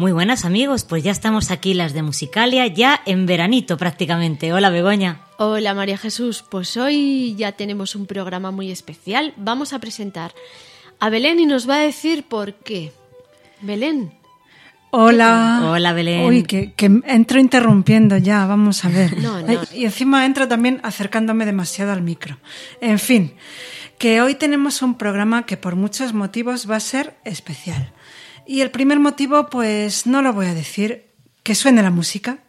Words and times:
Muy 0.00 0.12
buenas 0.12 0.46
amigos, 0.46 0.84
pues 0.84 1.04
ya 1.04 1.12
estamos 1.12 1.50
aquí 1.50 1.74
las 1.74 1.92
de 1.92 2.00
Musicalia, 2.00 2.66
ya 2.66 3.02
en 3.04 3.26
veranito 3.26 3.76
prácticamente. 3.76 4.50
Hola 4.50 4.70
Begoña. 4.70 5.20
Hola 5.36 5.74
María 5.74 5.98
Jesús, 5.98 6.42
pues 6.50 6.78
hoy 6.78 7.34
ya 7.36 7.52
tenemos 7.52 7.94
un 7.94 8.06
programa 8.06 8.50
muy 8.50 8.70
especial. 8.70 9.34
Vamos 9.36 9.74
a 9.74 9.78
presentar 9.78 10.32
a 11.00 11.10
Belén 11.10 11.38
y 11.38 11.44
nos 11.44 11.68
va 11.68 11.76
a 11.76 11.80
decir 11.80 12.24
por 12.24 12.54
qué. 12.54 12.92
Belén, 13.60 14.14
Hola. 14.88 15.60
Hola, 15.64 15.92
Belén. 15.92 16.24
Uy, 16.24 16.44
que, 16.44 16.72
que 16.72 16.86
entro 17.04 17.38
interrumpiendo 17.38 18.16
ya, 18.16 18.46
vamos 18.46 18.86
a 18.86 18.88
ver. 18.88 19.18
No, 19.18 19.42
no. 19.42 19.46
Ay, 19.48 19.58
Y 19.74 19.84
encima 19.84 20.24
entro 20.24 20.48
también 20.48 20.80
acercándome 20.82 21.44
demasiado 21.44 21.92
al 21.92 22.00
micro. 22.00 22.38
En 22.80 22.98
fin, 22.98 23.34
que 23.98 24.22
hoy 24.22 24.34
tenemos 24.34 24.80
un 24.80 24.96
programa 24.96 25.44
que 25.44 25.58
por 25.58 25.76
muchos 25.76 26.14
motivos 26.14 26.70
va 26.70 26.76
a 26.76 26.80
ser 26.80 27.18
especial. 27.24 27.92
Y 28.50 28.62
el 28.62 28.72
primer 28.72 28.98
motivo, 28.98 29.48
pues 29.48 30.08
no 30.08 30.22
lo 30.22 30.32
voy 30.32 30.46
a 30.46 30.54
decir, 30.54 31.14
que 31.44 31.54
suene 31.54 31.84
la 31.84 31.92
música. 31.92 32.40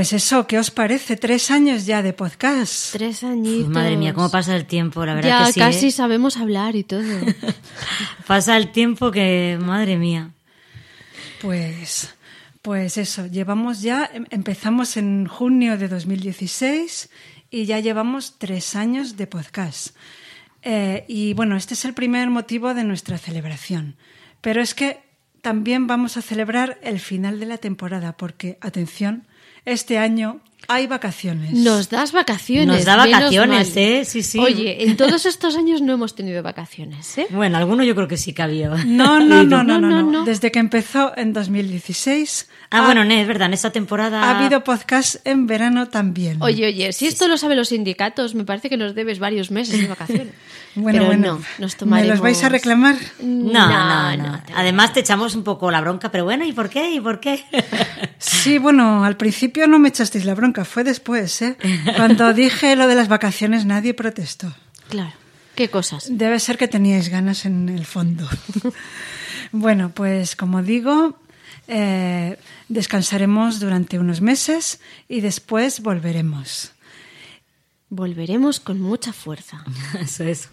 Pues 0.00 0.14
eso, 0.14 0.46
¿qué 0.46 0.58
os 0.58 0.70
parece? 0.70 1.18
Tres 1.18 1.50
años 1.50 1.84
ya 1.84 2.00
de 2.00 2.14
podcast. 2.14 2.92
tres 2.92 3.22
añitos. 3.22 3.68
Madre 3.68 3.98
mía, 3.98 4.14
cómo 4.14 4.30
pasa 4.30 4.56
el 4.56 4.64
tiempo, 4.64 5.04
la 5.04 5.12
verdad 5.12 5.40
Ya 5.40 5.46
que 5.48 5.52
sí. 5.52 5.60
casi 5.60 5.86
¿eh? 5.88 5.90
sabemos 5.90 6.38
hablar 6.38 6.74
y 6.74 6.84
todo. 6.84 7.02
Pasa 8.26 8.56
el 8.56 8.72
tiempo 8.72 9.10
que, 9.10 9.58
madre 9.60 9.98
mía. 9.98 10.30
Pues, 11.42 12.14
pues 12.62 12.96
eso, 12.96 13.26
llevamos 13.26 13.82
ya, 13.82 14.08
em- 14.14 14.24
empezamos 14.30 14.96
en 14.96 15.26
junio 15.26 15.76
de 15.76 15.88
2016 15.88 17.10
y 17.50 17.66
ya 17.66 17.78
llevamos 17.80 18.38
tres 18.38 18.76
años 18.76 19.18
de 19.18 19.26
podcast. 19.26 19.94
Eh, 20.62 21.04
y 21.08 21.34
bueno, 21.34 21.58
este 21.58 21.74
es 21.74 21.84
el 21.84 21.92
primer 21.92 22.30
motivo 22.30 22.72
de 22.72 22.84
nuestra 22.84 23.18
celebración. 23.18 23.96
Pero 24.40 24.62
es 24.62 24.72
que 24.74 25.02
también 25.42 25.86
vamos 25.86 26.16
a 26.16 26.22
celebrar 26.22 26.78
el 26.82 27.00
final 27.00 27.38
de 27.38 27.44
la 27.44 27.58
temporada 27.58 28.16
porque, 28.16 28.56
atención, 28.62 29.26
este 29.64 29.98
año 29.98 30.40
hay 30.68 30.86
vacaciones. 30.86 31.52
Nos 31.52 31.88
das 31.90 32.12
vacaciones. 32.12 32.66
Nos 32.76 32.84
da 32.84 32.96
vacaciones. 32.96 33.72
¿eh? 33.76 34.04
Sí, 34.04 34.22
sí. 34.22 34.38
Oye, 34.38 34.84
en 34.84 34.96
todos 34.96 35.26
estos 35.26 35.56
años 35.56 35.82
no 35.82 35.92
hemos 35.94 36.14
tenido 36.14 36.42
vacaciones, 36.42 37.18
¿eh? 37.18 37.26
Bueno, 37.30 37.58
alguno 37.58 37.82
yo 37.84 37.94
creo 37.94 38.08
que 38.08 38.16
sí 38.16 38.32
que 38.32 38.42
había. 38.42 38.68
No, 38.68 39.18
no, 39.20 39.42
no, 39.42 39.44
no, 39.44 39.64
No, 39.64 39.78
no, 39.78 39.80
no, 39.80 40.02
no. 40.02 40.10
no. 40.10 40.24
Desde 40.24 40.50
que 40.50 40.58
empezó 40.58 41.12
en 41.16 41.32
2016 41.32 42.48
Ah, 42.72 42.78
ha, 42.78 42.84
bueno, 42.86 43.04
no, 43.04 43.12
es 43.12 43.26
verdad, 43.26 43.48
en 43.48 43.54
esta 43.54 43.70
temporada... 43.72 44.22
ha 44.22 44.38
habido 44.38 44.62
podcast 44.62 45.16
en 45.26 45.48
verano 45.48 45.88
también. 45.88 46.40
Oye, 46.40 46.68
oye, 46.68 46.92
si 46.92 47.08
esto 47.08 47.26
lo 47.26 47.36
saben 47.36 47.56
los 47.56 47.70
sindicatos, 47.70 48.36
me 48.36 48.44
parece 48.44 48.70
que 48.70 48.76
nos 48.76 48.94
debes 48.94 49.18
varios 49.18 49.50
meses 49.50 49.80
de 49.80 49.88
vacaciones. 49.88 50.28
Bueno, 50.76 50.98
Pero 51.00 51.06
bueno, 51.06 51.26
no, 51.32 51.44
nos 51.58 51.72
¿me 51.72 51.78
tomaremos... 51.80 52.10
los 52.10 52.20
vais 52.20 52.44
a 52.44 52.48
reclamar? 52.48 52.94
No, 53.20 53.66
no, 53.68 54.16
no. 54.16 54.40
Además 54.54 54.92
te 54.92 55.00
echamos 55.00 55.34
un 55.34 55.42
poco 55.42 55.68
la 55.68 55.80
bronca, 55.80 56.12
pero 56.12 56.22
bueno, 56.22 56.44
¿y 56.44 56.52
por 56.52 56.70
qué? 56.70 56.92
¿Y 56.92 57.00
por 57.00 57.18
qué? 57.18 57.44
Sí, 58.18 58.58
bueno, 58.58 59.02
al 59.02 59.16
principio 59.16 59.66
no 59.66 59.80
me 59.80 59.88
echasteis 59.88 60.24
la 60.24 60.34
bronca, 60.36 60.49
fue 60.64 60.84
después, 60.84 61.40
¿eh? 61.42 61.56
Cuando 61.96 62.32
dije 62.34 62.76
lo 62.76 62.86
de 62.86 62.94
las 62.94 63.08
vacaciones 63.08 63.64
nadie 63.64 63.94
protestó. 63.94 64.54
Claro. 64.88 65.12
¿Qué 65.54 65.68
cosas? 65.68 66.06
Debe 66.10 66.38
ser 66.40 66.56
que 66.56 66.68
teníais 66.68 67.08
ganas 67.08 67.44
en 67.44 67.68
el 67.68 67.84
fondo. 67.84 68.28
bueno, 69.52 69.90
pues 69.94 70.36
como 70.36 70.62
digo, 70.62 71.18
eh, 71.68 72.38
descansaremos 72.68 73.60
durante 73.60 73.98
unos 73.98 74.20
meses 74.20 74.80
y 75.08 75.20
después 75.20 75.80
volveremos. 75.80 76.72
Volveremos 77.88 78.60
con 78.60 78.80
mucha 78.80 79.12
fuerza. 79.12 79.64
Eso 80.00 80.24
es. 80.24 80.48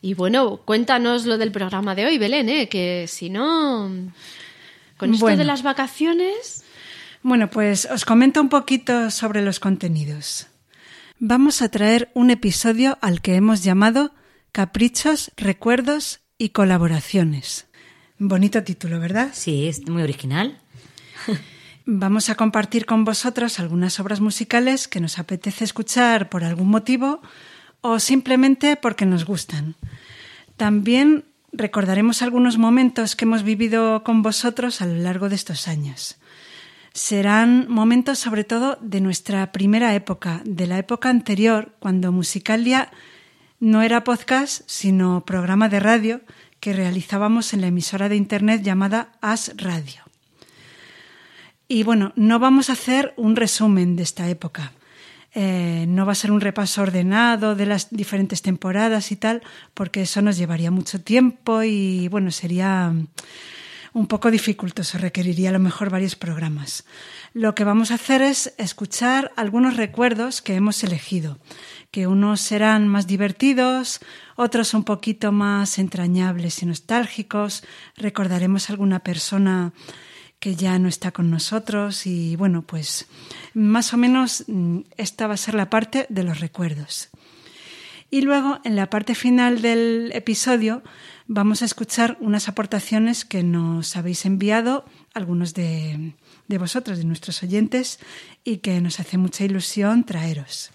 Y 0.00 0.14
bueno, 0.14 0.58
cuéntanos 0.64 1.26
lo 1.26 1.38
del 1.38 1.52
programa 1.52 1.94
de 1.94 2.06
hoy, 2.06 2.18
Belén, 2.18 2.48
¿eh? 2.48 2.68
Que 2.68 3.06
si 3.08 3.30
no... 3.30 3.90
Con 4.96 5.14
esto 5.14 5.24
Bueno. 5.26 5.38
de 5.38 5.44
las 5.44 5.62
vacaciones... 5.62 6.64
Bueno, 7.22 7.50
pues 7.50 7.88
os 7.90 8.04
comento 8.04 8.40
un 8.40 8.48
poquito 8.48 9.10
sobre 9.10 9.42
los 9.42 9.58
contenidos. 9.60 10.46
Vamos 11.18 11.62
a 11.62 11.68
traer 11.68 12.10
un 12.14 12.30
episodio 12.30 12.96
al 13.00 13.20
que 13.20 13.34
hemos 13.34 13.64
llamado 13.64 14.12
Caprichos, 14.52 15.32
Recuerdos 15.36 16.20
y 16.38 16.50
Colaboraciones. 16.50 17.66
Bonito 18.18 18.62
título, 18.62 19.00
¿verdad? 19.00 19.30
Sí, 19.32 19.66
es 19.66 19.88
muy 19.88 20.02
original. 20.02 20.58
Vamos 21.86 22.30
a 22.30 22.36
compartir 22.36 22.86
con 22.86 23.04
vosotros 23.04 23.58
algunas 23.58 23.98
obras 23.98 24.20
musicales 24.20 24.86
que 24.86 25.00
nos 25.00 25.18
apetece 25.18 25.64
escuchar 25.64 26.28
por 26.28 26.44
algún 26.44 26.68
motivo 26.68 27.20
o 27.80 27.98
simplemente 27.98 28.76
porque 28.76 29.06
nos 29.06 29.24
gustan. 29.24 29.74
También 30.56 31.24
recordaremos 31.52 32.22
algunos 32.22 32.58
momentos 32.58 33.16
que 33.16 33.24
hemos 33.24 33.42
vivido 33.42 34.04
con 34.04 34.22
vosotros 34.22 34.82
a 34.82 34.86
lo 34.86 34.94
largo 34.94 35.28
de 35.28 35.34
estos 35.34 35.66
años. 35.66 36.16
Serán 36.98 37.66
momentos 37.70 38.18
sobre 38.18 38.42
todo 38.42 38.76
de 38.80 39.00
nuestra 39.00 39.52
primera 39.52 39.94
época, 39.94 40.42
de 40.44 40.66
la 40.66 40.78
época 40.78 41.08
anterior, 41.08 41.70
cuando 41.78 42.10
Musicalia 42.10 42.90
no 43.60 43.82
era 43.82 44.02
podcast, 44.02 44.62
sino 44.66 45.24
programa 45.24 45.68
de 45.68 45.78
radio 45.78 46.20
que 46.58 46.72
realizábamos 46.72 47.54
en 47.54 47.60
la 47.60 47.68
emisora 47.68 48.08
de 48.08 48.16
internet 48.16 48.62
llamada 48.64 49.12
As 49.20 49.52
Radio. 49.56 50.02
Y 51.68 51.84
bueno, 51.84 52.12
no 52.16 52.40
vamos 52.40 52.68
a 52.68 52.72
hacer 52.72 53.14
un 53.16 53.36
resumen 53.36 53.94
de 53.94 54.02
esta 54.02 54.28
época. 54.28 54.72
Eh, 55.34 55.84
no 55.86 56.04
va 56.04 56.12
a 56.12 56.16
ser 56.16 56.32
un 56.32 56.40
repaso 56.40 56.82
ordenado 56.82 57.54
de 57.54 57.66
las 57.66 57.90
diferentes 57.90 58.42
temporadas 58.42 59.12
y 59.12 59.16
tal, 59.16 59.42
porque 59.72 60.02
eso 60.02 60.20
nos 60.20 60.36
llevaría 60.36 60.72
mucho 60.72 61.00
tiempo 61.00 61.62
y 61.62 62.08
bueno, 62.08 62.32
sería 62.32 62.92
un 63.92 64.06
poco 64.06 64.30
dificultoso, 64.30 64.98
requeriría 64.98 65.50
a 65.50 65.52
lo 65.52 65.58
mejor 65.58 65.90
varios 65.90 66.16
programas. 66.16 66.84
Lo 67.32 67.54
que 67.54 67.64
vamos 67.64 67.90
a 67.90 67.94
hacer 67.94 68.22
es 68.22 68.54
escuchar 68.58 69.32
algunos 69.36 69.76
recuerdos 69.76 70.42
que 70.42 70.54
hemos 70.54 70.82
elegido, 70.84 71.38
que 71.90 72.06
unos 72.06 72.40
serán 72.40 72.88
más 72.88 73.06
divertidos, 73.06 74.00
otros 74.36 74.74
un 74.74 74.84
poquito 74.84 75.32
más 75.32 75.78
entrañables 75.78 76.62
y 76.62 76.66
nostálgicos, 76.66 77.64
recordaremos 77.96 78.70
alguna 78.70 79.00
persona 79.00 79.72
que 80.38 80.54
ya 80.54 80.78
no 80.78 80.88
está 80.88 81.10
con 81.10 81.30
nosotros 81.30 82.06
y 82.06 82.36
bueno, 82.36 82.62
pues 82.62 83.06
más 83.54 83.92
o 83.92 83.96
menos 83.96 84.44
mm, 84.46 84.80
esta 84.96 85.26
va 85.26 85.34
a 85.34 85.38
ser 85.38 85.54
la 85.54 85.70
parte 85.70 86.06
de 86.08 86.22
los 86.22 86.40
recuerdos. 86.40 87.10
Y 88.10 88.22
luego, 88.22 88.58
en 88.64 88.74
la 88.74 88.88
parte 88.88 89.14
final 89.14 89.60
del 89.60 90.10
episodio, 90.14 90.82
vamos 91.26 91.60
a 91.60 91.66
escuchar 91.66 92.16
unas 92.20 92.48
aportaciones 92.48 93.24
que 93.24 93.42
nos 93.42 93.96
habéis 93.96 94.24
enviado 94.24 94.86
algunos 95.12 95.52
de, 95.52 96.14
de 96.46 96.58
vosotros, 96.58 96.98
de 96.98 97.04
nuestros 97.04 97.42
oyentes, 97.42 97.98
y 98.44 98.58
que 98.58 98.80
nos 98.80 98.98
hace 98.98 99.18
mucha 99.18 99.44
ilusión 99.44 100.04
traeros. 100.04 100.70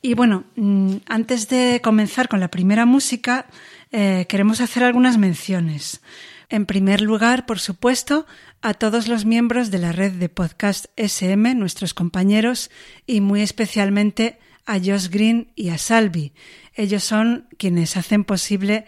Y 0.00 0.12
bueno, 0.14 0.44
mm, 0.56 0.96
antes 1.06 1.48
de 1.48 1.80
comenzar 1.82 2.28
con 2.28 2.40
la 2.40 2.48
primera 2.50 2.84
música, 2.84 3.46
eh, 3.90 4.26
queremos 4.28 4.60
hacer 4.60 4.84
algunas 4.84 5.18
menciones. 5.18 6.02
En 6.50 6.66
primer 6.66 7.00
lugar, 7.00 7.46
por 7.46 7.58
supuesto, 7.58 8.26
a 8.60 8.74
todos 8.74 9.08
los 9.08 9.24
miembros 9.24 9.70
de 9.70 9.78
la 9.78 9.92
red 9.92 10.12
de 10.12 10.28
podcast 10.28 10.86
SM, 10.96 11.54
nuestros 11.54 11.94
compañeros, 11.94 12.70
y 13.06 13.20
muy 13.20 13.40
especialmente 13.40 14.38
a 14.66 14.78
Josh 14.78 15.08
Green 15.08 15.52
y 15.54 15.70
a 15.70 15.78
Salvi. 15.78 16.32
Ellos 16.74 17.04
son 17.04 17.48
quienes 17.58 17.96
hacen 17.96 18.24
posible 18.24 18.86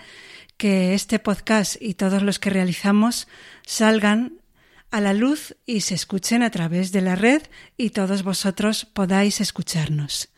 que 0.56 0.94
este 0.94 1.18
podcast 1.18 1.80
y 1.80 1.94
todos 1.94 2.22
los 2.22 2.38
que 2.38 2.50
realizamos 2.50 3.28
salgan 3.64 4.40
a 4.90 5.00
la 5.00 5.12
luz 5.12 5.56
y 5.66 5.82
se 5.82 5.94
escuchen 5.94 6.42
a 6.42 6.50
través 6.50 6.92
de 6.92 7.02
la 7.02 7.16
red 7.16 7.42
y 7.76 7.90
todos 7.90 8.22
vosotros 8.22 8.86
podáis 8.86 9.40
escucharnos. 9.40 10.28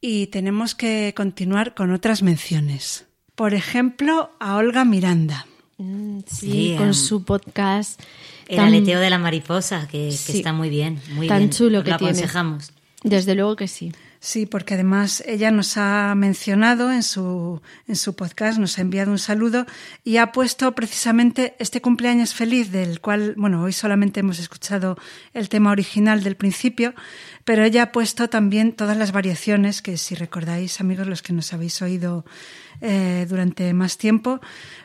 Y 0.00 0.26
tenemos 0.28 0.74
que 0.74 1.14
continuar 1.16 1.74
con 1.74 1.92
otras 1.92 2.22
menciones. 2.22 3.06
Por 3.36 3.54
ejemplo, 3.54 4.32
a 4.40 4.56
Olga 4.56 4.84
Miranda. 4.84 5.46
Mm, 5.78 6.20
sí, 6.26 6.74
con 6.76 6.92
su 6.94 7.24
podcast. 7.24 8.00
El 8.48 8.60
aleteo 8.60 9.00
de 9.00 9.10
la 9.10 9.18
mariposa, 9.18 9.86
que, 9.88 10.08
está 10.08 10.52
muy 10.52 10.68
bien. 10.68 11.00
Muy 11.14 11.28
tan 11.28 11.38
bien. 11.38 11.50
chulo 11.50 11.84
que 11.84 11.92
lo 11.92 11.98
tiene. 11.98 12.10
aconsejamos. 12.10 12.72
Desde 13.04 13.34
luego 13.34 13.56
que 13.56 13.68
sí. 13.68 13.92
Sí, 14.24 14.46
porque 14.46 14.74
además 14.74 15.20
ella 15.26 15.50
nos 15.50 15.76
ha 15.76 16.14
mencionado 16.14 16.92
en 16.92 17.02
su, 17.02 17.60
en 17.88 17.96
su 17.96 18.14
podcast, 18.14 18.56
nos 18.56 18.78
ha 18.78 18.82
enviado 18.82 19.10
un 19.10 19.18
saludo 19.18 19.66
y 20.04 20.18
ha 20.18 20.30
puesto 20.30 20.76
precisamente 20.76 21.56
este 21.58 21.80
cumpleaños 21.80 22.32
feliz, 22.32 22.70
del 22.70 23.00
cual, 23.00 23.34
bueno, 23.36 23.60
hoy 23.64 23.72
solamente 23.72 24.20
hemos 24.20 24.38
escuchado 24.38 24.96
el 25.34 25.48
tema 25.48 25.72
original 25.72 26.22
del 26.22 26.36
principio, 26.36 26.94
pero 27.44 27.64
ella 27.64 27.82
ha 27.82 27.90
puesto 27.90 28.30
también 28.30 28.74
todas 28.74 28.96
las 28.96 29.10
variaciones 29.10 29.82
que, 29.82 29.96
si 29.96 30.14
recordáis, 30.14 30.80
amigos, 30.80 31.08
los 31.08 31.20
que 31.20 31.32
nos 31.32 31.52
habéis 31.52 31.82
oído 31.82 32.24
eh, 32.80 33.26
durante 33.28 33.74
más 33.74 33.98
tiempo, 33.98 34.40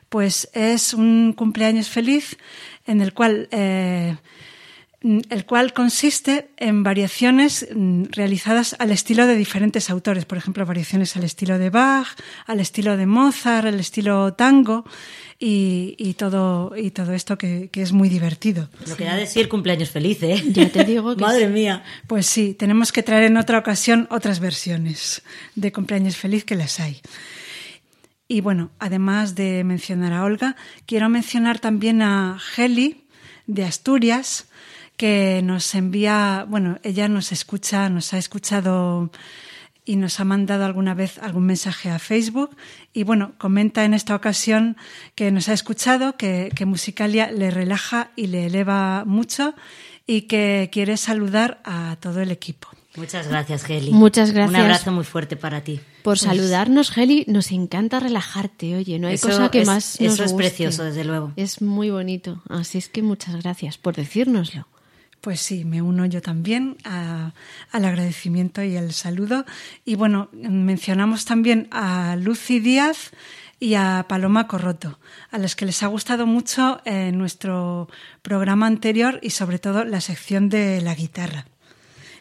pues 0.09 0.49
es 0.53 0.95
un 0.95 1.33
cumpleaños 1.33 1.89
feliz 1.89 2.37
en 2.87 3.01
el 3.01 3.13
cual 3.13 3.49
eh, 3.51 4.17
el 5.29 5.45
cual 5.45 5.73
consiste 5.73 6.49
en 6.57 6.83
variaciones 6.83 7.67
mm, 7.73 8.05
realizadas 8.11 8.75
al 8.79 8.91
estilo 8.91 9.25
de 9.25 9.35
diferentes 9.35 9.89
autores, 9.89 10.25
por 10.25 10.37
ejemplo, 10.37 10.65
variaciones 10.65 11.15
al 11.15 11.23
estilo 11.23 11.57
de 11.57 11.69
Bach, 11.69 12.07
al 12.45 12.59
estilo 12.59 12.97
de 12.97 13.05
Mozart, 13.05 13.67
al 13.67 13.79
estilo 13.79 14.33
tango 14.33 14.85
y, 15.39 16.15
todo, 16.17 16.73
y 16.75 16.91
todo 16.91 17.13
esto 17.13 17.37
que, 17.37 17.69
es 17.73 17.91
muy 17.91 18.09
divertido. 18.09 18.69
Lo 18.87 18.97
que 18.97 19.05
da 19.05 19.15
decir 19.15 19.47
cumpleaños 19.47 19.91
feliz, 19.91 20.21
¿eh? 20.23 20.43
Ya 20.47 20.69
te 20.69 20.83
digo 20.83 21.15
que 21.15 21.21
Madre 21.21 21.47
mía. 21.47 21.83
Pues 22.07 22.25
sí, 22.25 22.53
tenemos 22.53 22.91
que 22.91 23.03
traer 23.03 23.25
en 23.25 23.37
otra 23.37 23.59
ocasión 23.59 24.07
otras 24.09 24.39
versiones 24.39 25.21
de 25.55 25.71
cumpleaños 25.71 26.17
feliz 26.17 26.43
que 26.43 26.55
las 26.55 26.79
hay. 26.79 27.01
Y 28.27 28.41
bueno, 28.41 28.71
además 28.79 29.35
de 29.35 29.63
mencionar 29.63 30.11
a 30.11 30.23
Olga, 30.23 30.55
quiero 30.85 31.07
mencionar 31.07 31.59
también 31.59 32.01
a 32.01 32.39
Heli 32.57 33.05
de 33.45 33.63
Asturias, 33.63 34.47
que 34.97 35.41
nos 35.43 35.73
envía, 35.75 36.45
bueno, 36.49 36.79
ella 36.83 37.07
nos 37.07 37.31
escucha, 37.31 37.89
nos 37.89 38.13
ha 38.13 38.17
escuchado 38.17 39.11
y 39.85 39.95
nos 39.95 40.19
ha 40.19 40.25
mandado 40.25 40.65
alguna 40.65 40.93
vez 40.93 41.17
algún 41.19 41.45
mensaje 41.45 41.89
a 41.89 41.99
Facebook 41.99 42.57
y 42.93 43.03
bueno, 43.03 43.33
comenta 43.37 43.85
en 43.85 43.93
esta 43.93 44.15
ocasión 44.15 44.75
que 45.15 45.31
nos 45.31 45.47
ha 45.49 45.53
escuchado, 45.53 46.17
que, 46.17 46.51
que 46.55 46.65
Musicalia 46.65 47.31
le 47.31 47.51
relaja 47.51 48.09
y 48.17 48.27
le 48.27 48.47
eleva 48.47 49.03
mucho 49.05 49.53
y 50.05 50.23
que 50.23 50.69
quiere 50.73 50.97
saludar 50.97 51.61
a 51.63 51.95
todo 52.01 52.19
el 52.21 52.31
equipo. 52.31 52.67
Muchas 52.97 53.27
gracias, 53.27 53.69
Heli. 53.69 53.91
Muchas 53.91 54.31
gracias. 54.31 54.49
Un 54.49 54.55
abrazo 54.65 54.91
muy 54.91 55.03
fuerte 55.03 55.35
para 55.35 55.61
ti. 55.63 55.79
Por 56.01 56.17
saludarnos, 56.17 56.97
Heli. 56.97 57.25
Nos 57.27 57.51
encanta 57.51 57.99
relajarte, 57.99 58.75
oye. 58.75 58.97
No 58.97 59.07
hay 59.07 59.15
Eso 59.15 59.27
cosa 59.27 59.51
que 59.51 59.61
es- 59.61 59.67
más 59.67 60.01
nos 60.01 60.13
eso 60.13 60.23
es 60.23 60.31
guste. 60.31 60.47
precioso, 60.47 60.83
desde 60.83 61.03
luego. 61.03 61.31
Es 61.35 61.61
muy 61.61 61.91
bonito. 61.91 62.41
Así 62.49 62.79
es 62.79 62.89
que 62.89 63.03
muchas 63.03 63.35
gracias 63.43 63.77
por 63.77 63.95
decírnoslo. 63.95 64.65
Pues 65.21 65.41
sí, 65.41 65.65
me 65.65 65.81
uno 65.81 66.05
yo 66.05 66.21
también 66.21 66.77
a- 66.85 67.33
al 67.71 67.85
agradecimiento 67.85 68.63
y 68.63 68.75
el 68.77 68.93
saludo. 68.93 69.45
Y 69.83 69.95
bueno, 69.95 70.29
mencionamos 70.31 71.25
también 71.25 71.67
a 71.71 72.15
Lucy 72.15 72.59
Díaz 72.59 73.11
y 73.59 73.73
a 73.73 74.05
Paloma 74.07 74.47
Corroto, 74.47 74.99
a 75.31 75.37
las 75.39 75.55
que 75.55 75.65
les 75.65 75.81
ha 75.83 75.87
gustado 75.87 76.27
mucho 76.27 76.79
eh, 76.85 77.11
nuestro 77.11 77.89
programa 78.21 78.67
anterior 78.67 79.19
y 79.23 79.31
sobre 79.31 79.57
todo 79.59 79.83
la 79.83 79.99
sección 80.01 80.49
de 80.49 80.81
la 80.81 80.93
guitarra. 80.95 81.45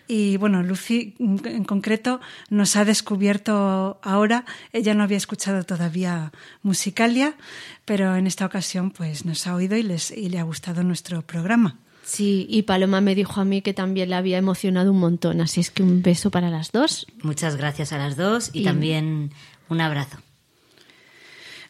Y 0.09 0.37
bueno, 0.39 0.63
Lucy 0.63 1.15
en 1.19 1.65
concreto 1.65 2.21
nos 2.49 2.77
ha 2.77 2.85
descubierto 2.85 3.99
ahora, 4.03 4.45
ella 4.73 4.95
no 4.95 5.03
había 5.03 5.17
escuchado 5.17 5.65
todavía 5.65 6.33
Musicalia, 6.63 7.35
pero 7.85 8.17
en 8.17 8.27
esta 8.27 8.47
ocasión 8.47 8.91
pues 8.93 9.25
nos 9.27 9.47
ha 9.47 9.55
oído 9.55 9.77
y, 9.77 9.83
les, 9.83 10.13
y 10.13 10.29
le 10.29 10.39
ha 10.39 10.45
gustado 10.45 10.83
nuestro 10.85 11.23
programa. 11.23 11.77
Sí, 12.09 12.47
y 12.49 12.63
Paloma 12.63 13.01
me 13.01 13.17
dijo 13.17 13.41
a 13.41 13.45
mí 13.45 13.63
que 13.63 13.75
también 13.75 14.11
le 14.11 14.15
había 14.15 14.39
emocionado 14.39 14.93
un 14.93 15.01
montón. 15.01 15.41
Así 15.41 15.59
es 15.61 15.73
que 15.73 15.83
un 15.83 16.03
beso 16.03 16.31
para 16.31 16.51
las 16.51 16.71
dos. 16.71 17.05
Muchas 17.23 17.57
gracias 17.57 17.93
a 17.93 17.99
las 17.99 18.17
dos 18.17 18.51
y, 18.53 18.61
Y- 18.61 18.65
también 18.65 19.33
un 19.69 19.81
abrazo. 19.81 20.19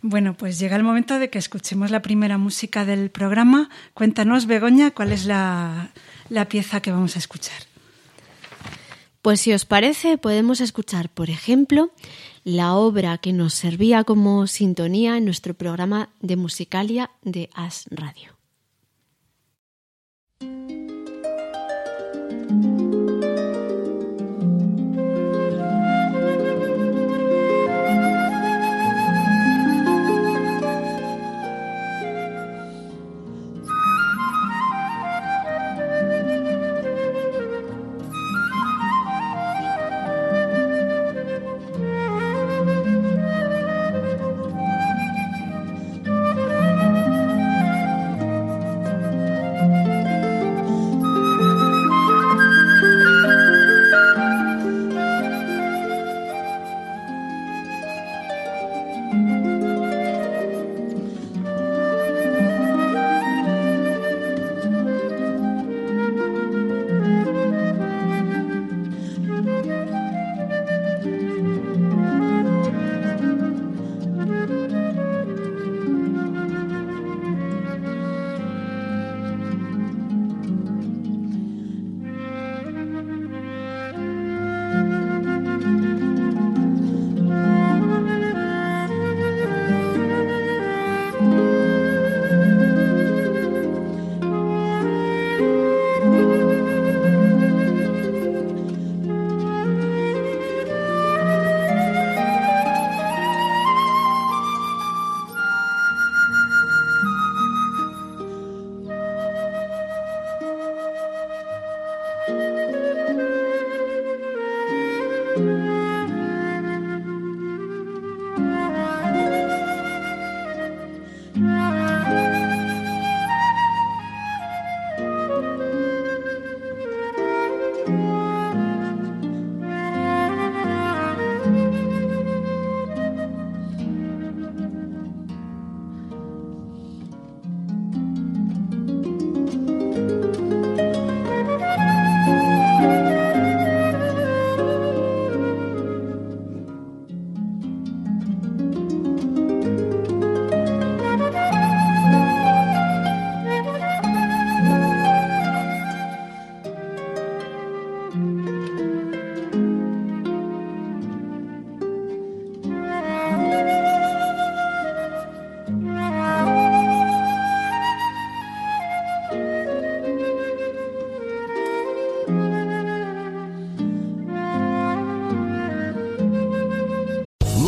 Bueno, 0.02 0.34
pues 0.36 0.58
llega 0.58 0.76
el 0.76 0.82
momento 0.84 1.18
de 1.18 1.30
que 1.30 1.38
escuchemos 1.38 1.90
la 1.90 2.02
primera 2.02 2.36
música 2.36 2.84
del 2.84 3.10
programa. 3.10 3.70
Cuéntanos, 3.94 4.44
Begoña, 4.46 4.90
cuál 4.90 5.10
es 5.12 5.24
la, 5.24 5.88
la 6.28 6.44
pieza 6.48 6.80
que 6.82 6.92
vamos 6.92 7.16
a 7.16 7.18
escuchar. 7.18 7.56
Pues 9.22 9.40
si 9.40 9.54
os 9.54 9.64
parece, 9.64 10.18
podemos 10.18 10.60
escuchar, 10.60 11.08
por 11.08 11.30
ejemplo, 11.30 11.90
la 12.44 12.74
obra 12.74 13.16
que 13.18 13.32
nos 13.32 13.54
servía 13.54 14.04
como 14.04 14.46
sintonía 14.46 15.16
en 15.16 15.24
nuestro 15.24 15.54
programa 15.54 16.10
de 16.20 16.36
Musicalia 16.36 17.10
de 17.22 17.48
As 17.54 17.86
Radio. 17.90 18.35
Thank 20.40 20.70
you. 20.70 20.85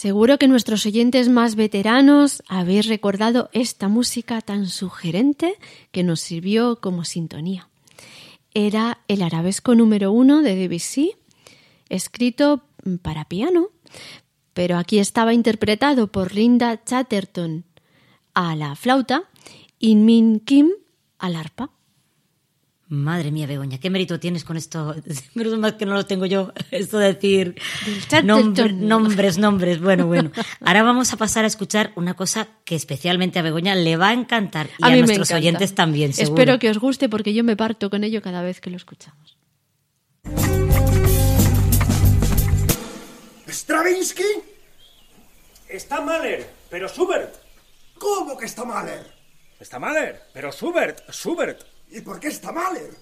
Seguro 0.00 0.38
que 0.38 0.48
nuestros 0.48 0.86
oyentes 0.86 1.28
más 1.28 1.56
veteranos 1.56 2.42
habéis 2.48 2.86
recordado 2.86 3.50
esta 3.52 3.88
música 3.88 4.40
tan 4.40 4.66
sugerente 4.66 5.58
que 5.92 6.02
nos 6.02 6.20
sirvió 6.20 6.80
como 6.80 7.04
sintonía. 7.04 7.68
Era 8.54 9.02
el 9.08 9.20
arabesco 9.20 9.74
número 9.74 10.10
uno 10.10 10.40
de 10.40 10.56
Debussy, 10.56 11.16
escrito 11.90 12.64
para 13.02 13.26
piano, 13.26 13.68
pero 14.54 14.78
aquí 14.78 15.00
estaba 15.00 15.34
interpretado 15.34 16.06
por 16.10 16.34
Linda 16.34 16.82
Chatterton 16.82 17.66
a 18.32 18.56
la 18.56 18.76
flauta 18.76 19.24
y 19.78 19.96
Min 19.96 20.40
Kim 20.40 20.70
al 21.18 21.36
arpa. 21.36 21.72
Madre 22.92 23.30
mía, 23.30 23.46
Begoña, 23.46 23.78
¿qué 23.78 23.88
mérito 23.88 24.18
tienes 24.18 24.42
con 24.42 24.56
esto? 24.56 24.96
Menos 25.34 25.56
mal 25.58 25.76
que 25.76 25.86
no 25.86 25.94
lo 25.94 26.06
tengo 26.06 26.26
yo, 26.26 26.52
esto 26.72 26.98
de 26.98 27.14
decir 27.14 27.54
nombre- 28.24 28.72
nombres, 28.72 29.38
nombres. 29.38 29.80
Bueno, 29.80 30.08
bueno. 30.08 30.32
Ahora 30.60 30.82
vamos 30.82 31.12
a 31.12 31.16
pasar 31.16 31.44
a 31.44 31.46
escuchar 31.46 31.92
una 31.94 32.14
cosa 32.14 32.48
que 32.64 32.74
especialmente 32.74 33.38
a 33.38 33.42
Begoña 33.42 33.76
le 33.76 33.96
va 33.96 34.08
a 34.08 34.12
encantar 34.12 34.70
y 34.78 34.84
a, 34.84 34.88
nuestros 34.96 35.30
encanta. 35.30 35.36
oyentes 35.36 35.74
también, 35.76 36.12
seguro. 36.12 36.34
Espero 36.42 36.58
que 36.58 36.68
os 36.68 36.78
guste 36.78 37.08
porque 37.08 37.32
yo 37.32 37.44
me 37.44 37.54
parto 37.56 37.90
con 37.90 38.02
ello 38.02 38.22
cada 38.22 38.42
vez 38.42 38.60
que 38.60 38.70
lo 38.70 38.76
escuchamos. 38.76 39.38
¿Stravinsky? 43.48 44.24
Está 45.68 46.00
Mahler, 46.00 46.44
pero 46.68 46.88
Schubert. 46.88 47.36
¿Cómo 47.98 48.36
que 48.36 48.46
está 48.46 48.64
Mahler? 48.64 49.06
Está 49.60 49.78
Mahler, 49.78 50.22
pero 50.32 50.50
Schubert, 50.50 51.08
Schubert. 51.12 51.62
¿Y 51.90 52.00
por 52.00 52.20
qué 52.20 52.28
está 52.28 52.52
Mahler? 52.52 52.94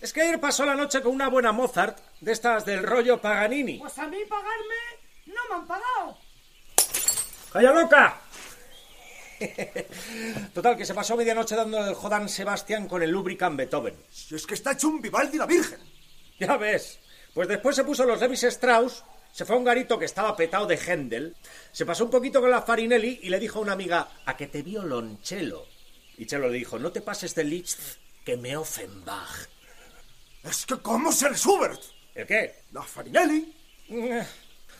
Es 0.00 0.12
que 0.12 0.22
ayer 0.22 0.38
pasó 0.38 0.64
la 0.64 0.76
noche 0.76 1.00
con 1.02 1.14
una 1.14 1.28
buena 1.28 1.52
Mozart, 1.52 1.98
de 2.20 2.32
estas 2.32 2.64
del 2.64 2.82
rollo 2.82 3.20
Paganini. 3.20 3.78
Pues 3.78 3.98
a 3.98 4.06
mí 4.06 4.18
pagarme 4.28 4.74
no 5.26 5.40
me 5.48 5.54
han 5.56 5.66
pagado. 5.66 6.18
¡Calla 7.52 7.72
loca! 7.72 8.20
Total, 10.54 10.76
que 10.76 10.86
se 10.86 10.94
pasó 10.94 11.16
medianoche 11.16 11.56
dándole 11.56 11.88
el 11.88 11.94
Jodan 11.94 12.28
Sebastián 12.28 12.88
con 12.88 13.02
el 13.02 13.10
Lubricant 13.10 13.56
Beethoven. 13.56 13.96
Si 14.10 14.34
es 14.34 14.46
que 14.46 14.54
está 14.54 14.72
hecho 14.72 14.88
un 14.88 15.00
Vivaldi 15.00 15.38
la 15.38 15.46
Virgen. 15.46 15.80
Ya 16.38 16.56
ves. 16.56 16.98
Pues 17.34 17.48
después 17.48 17.76
se 17.76 17.84
puso 17.84 18.04
los 18.04 18.20
Levis 18.20 18.44
Strauss, 18.44 19.04
se 19.32 19.44
fue 19.44 19.56
a 19.56 19.58
un 19.58 19.64
garito 19.64 19.98
que 19.98 20.04
estaba 20.04 20.36
petado 20.36 20.66
de 20.66 20.76
Händel, 20.78 21.36
se 21.72 21.84
pasó 21.84 22.04
un 22.04 22.10
poquito 22.10 22.40
con 22.40 22.50
la 22.50 22.62
Farinelli 22.62 23.20
y 23.22 23.28
le 23.28 23.38
dijo 23.38 23.58
a 23.58 23.62
una 23.62 23.72
amiga, 23.72 24.08
a 24.24 24.36
que 24.36 24.46
te 24.46 24.62
violonchelo. 24.62 25.75
Y 26.18 26.26
Chelo 26.26 26.48
le 26.48 26.58
dijo, 26.58 26.78
no 26.78 26.92
te 26.92 27.00
pases 27.00 27.34
de 27.34 27.44
Liszt, 27.44 27.98
que 28.24 28.36
me 28.36 28.56
Offenbach. 28.56 29.48
Es 30.42 30.64
que 30.64 30.76
¿cómo 30.78 31.12
ser 31.12 31.36
Schubert? 31.36 31.80
¿El 32.14 32.26
qué? 32.26 32.62
La 32.72 32.82
Farinelli. 32.82 33.54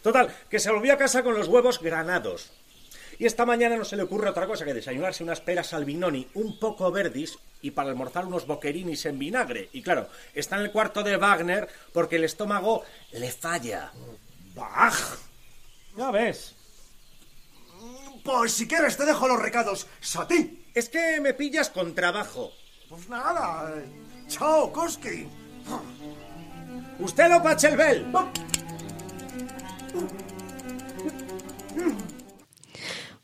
Total, 0.03 0.35
que 0.49 0.59
se 0.59 0.71
volvió 0.71 0.93
a 0.95 0.99
casa 0.99 1.23
con 1.23 1.35
los 1.35 1.49
huevos 1.49 1.81
granados. 1.81 2.53
Y 3.19 3.27
esta 3.27 3.47
mañana 3.47 3.77
no 3.77 3.85
se 3.85 3.97
le 3.97 4.03
ocurre 4.03 4.29
otra 4.29 4.47
cosa 4.47 4.65
que 4.65 4.75
desayunarse 4.75 5.25
unas 5.25 5.41
peras 5.41 5.73
albinoni 5.73 6.29
un 6.35 6.59
poco 6.59 6.93
verdis 6.93 7.39
y 7.63 7.71
para 7.71 7.91
almorzar 7.91 8.27
unos 8.27 8.47
boquerinis 8.47 9.07
en 9.07 9.19
vinagre. 9.19 9.71
Y 9.73 9.83
claro, 9.83 10.09
está 10.35 10.57
en 10.57 10.63
el 10.63 10.73
cuarto 10.73 11.03
de 11.03 11.17
Wagner 11.17 11.69
porque 11.93 12.17
el 12.17 12.25
estómago 12.25 12.85
le 13.13 13.33
falla. 13.33 13.91
Bach. 14.55 15.19
Ya 15.97 16.11
ves. 16.11 16.55
Pues 18.23 18.53
si 18.53 18.69
quieres 18.69 18.97
te 18.97 19.07
dejo 19.07 19.27
los 19.29 19.41
recados. 19.41 19.87
Sati. 20.01 20.66
Es 20.77 20.89
que 20.91 21.21
me 21.23 21.33
pillas 21.35 21.71
con 21.71 21.95
trabajo. 21.95 22.53
Pues 22.89 23.09
nada. 23.09 23.73
eh, 23.77 23.85
Chao, 24.29 24.71
Koski. 24.73 25.27
Usted 27.01 27.29
lo 27.31 27.43
Pachelbel. 27.43 28.05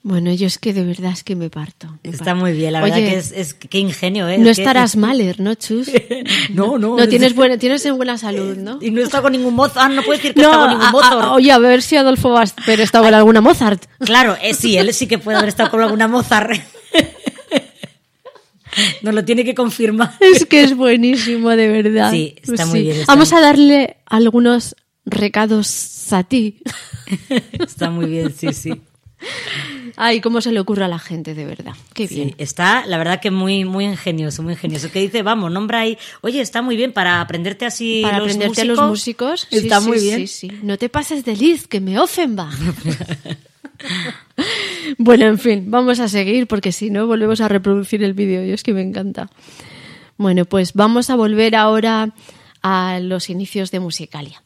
Bueno, 0.04 0.32
yo 0.32 0.48
es 0.48 0.58
que 0.58 0.72
de 0.72 0.82
verdad 0.82 1.12
es 1.12 1.22
que 1.22 1.36
me 1.36 1.48
parto. 1.48 1.86
me 2.02 2.10
Está 2.10 2.24
parto. 2.24 2.40
muy 2.40 2.52
bien, 2.52 2.72
la 2.72 2.82
Oye, 2.82 2.90
verdad 2.92 3.08
que 3.08 3.16
es, 3.18 3.30
es- 3.32 3.54
qué 3.54 3.78
ingenio, 3.78 4.28
¿eh? 4.28 4.36
No 4.38 4.50
estarás 4.50 4.96
Mahler, 4.96 5.38
¿no, 5.38 5.54
Chus? 5.54 5.88
No, 6.50 6.76
no. 6.78 6.96
No 6.96 7.08
tienes 7.08 7.34
buena, 7.36 7.56
tienes 7.56 7.84
en 7.86 7.96
buena 7.96 8.18
salud, 8.18 8.56
¿no? 8.56 8.78
Y 8.80 8.90
no 8.90 9.00
está 9.00 9.22
con 9.22 9.30
ningún 9.32 9.54
Mozart. 9.54 9.78
Ah, 9.78 9.88
no 9.88 10.02
puedes 10.02 10.20
decir 10.22 10.34
que 10.34 10.42
No, 10.42 10.48
está 10.50 10.58
con 10.60 10.70
ningún 10.70 10.90
Mozart. 10.90 11.28
oye, 11.32 11.52
a 11.52 11.58
ver 11.58 11.82
si 11.82 11.96
Adolfo 11.96 12.30
Basper 12.30 12.80
está 12.80 13.00
con 13.00 13.14
alguna 13.14 13.40
Mozart. 13.40 13.84
Claro, 14.00 14.36
eh, 14.42 14.54
sí, 14.54 14.76
él 14.76 14.92
sí 14.92 15.06
que 15.06 15.18
puede 15.18 15.36
haber 15.36 15.50
estado 15.50 15.70
con 15.70 15.80
alguna 15.82 16.08
Mozart. 16.08 16.50
Nos 19.02 19.14
lo 19.14 19.24
tiene 19.24 19.44
que 19.44 19.54
confirmar. 19.54 20.14
Es 20.20 20.46
que 20.46 20.62
es 20.62 20.76
buenísimo, 20.76 21.50
de 21.50 21.68
verdad. 21.68 22.10
Sí, 22.10 22.34
está 22.42 22.66
muy 22.66 22.82
bien, 22.82 23.00
está 23.00 23.12
Vamos 23.12 23.30
muy 23.30 23.38
a 23.38 23.42
darle 23.42 23.96
algunos 24.06 24.76
recados 25.04 26.12
a 26.12 26.22
ti. 26.24 26.62
Está 27.52 27.90
muy 27.90 28.06
bien, 28.06 28.32
sí, 28.34 28.52
sí. 28.52 28.72
Ay, 29.96 30.20
cómo 30.20 30.40
se 30.40 30.50
le 30.50 30.60
ocurre 30.60 30.84
a 30.84 30.88
la 30.88 30.98
gente, 30.98 31.34
de 31.34 31.44
verdad. 31.44 31.74
Qué 31.92 32.06
bien. 32.06 32.30
Sí, 32.30 32.34
está, 32.38 32.86
la 32.86 32.96
verdad 32.96 33.20
que 33.20 33.30
muy, 33.30 33.64
muy 33.64 33.84
ingenioso, 33.84 34.42
muy 34.42 34.54
ingenioso. 34.54 34.90
Que 34.90 35.00
dice, 35.00 35.22
vamos, 35.22 35.52
nombra 35.52 35.80
ahí, 35.80 35.98
oye, 36.22 36.40
está 36.40 36.62
muy 36.62 36.76
bien 36.76 36.92
para 36.92 37.20
aprenderte 37.20 37.66
así 37.66 38.00
Para 38.02 38.18
los 38.18 38.28
aprenderte 38.28 38.64
músicos. 38.64 38.78
los 38.78 38.88
músicos. 38.88 39.48
Está 39.50 39.80
sí, 39.80 39.88
muy 39.88 40.26
sí, 40.26 40.48
bien. 40.48 40.60
No 40.66 40.78
te 40.78 40.88
pases 40.88 41.24
de 41.24 41.36
Liz, 41.36 41.68
que 41.68 41.80
me 41.80 41.98
Offenbach. 41.98 42.54
bueno, 44.98 45.26
en 45.26 45.38
fin, 45.38 45.70
vamos 45.70 46.00
a 46.00 46.08
seguir 46.08 46.46
porque 46.46 46.72
si 46.72 46.90
no 46.90 47.06
volvemos 47.06 47.40
a 47.40 47.48
reproducir 47.48 48.02
el 48.02 48.14
vídeo. 48.14 48.44
Yo 48.44 48.54
es 48.54 48.62
que 48.62 48.72
me 48.72 48.82
encanta. 48.82 49.30
Bueno, 50.16 50.44
pues 50.44 50.74
vamos 50.74 51.10
a 51.10 51.16
volver 51.16 51.56
ahora 51.56 52.14
a 52.62 53.00
los 53.00 53.30
inicios 53.30 53.70
de 53.70 53.80
Musicalia. 53.80 54.42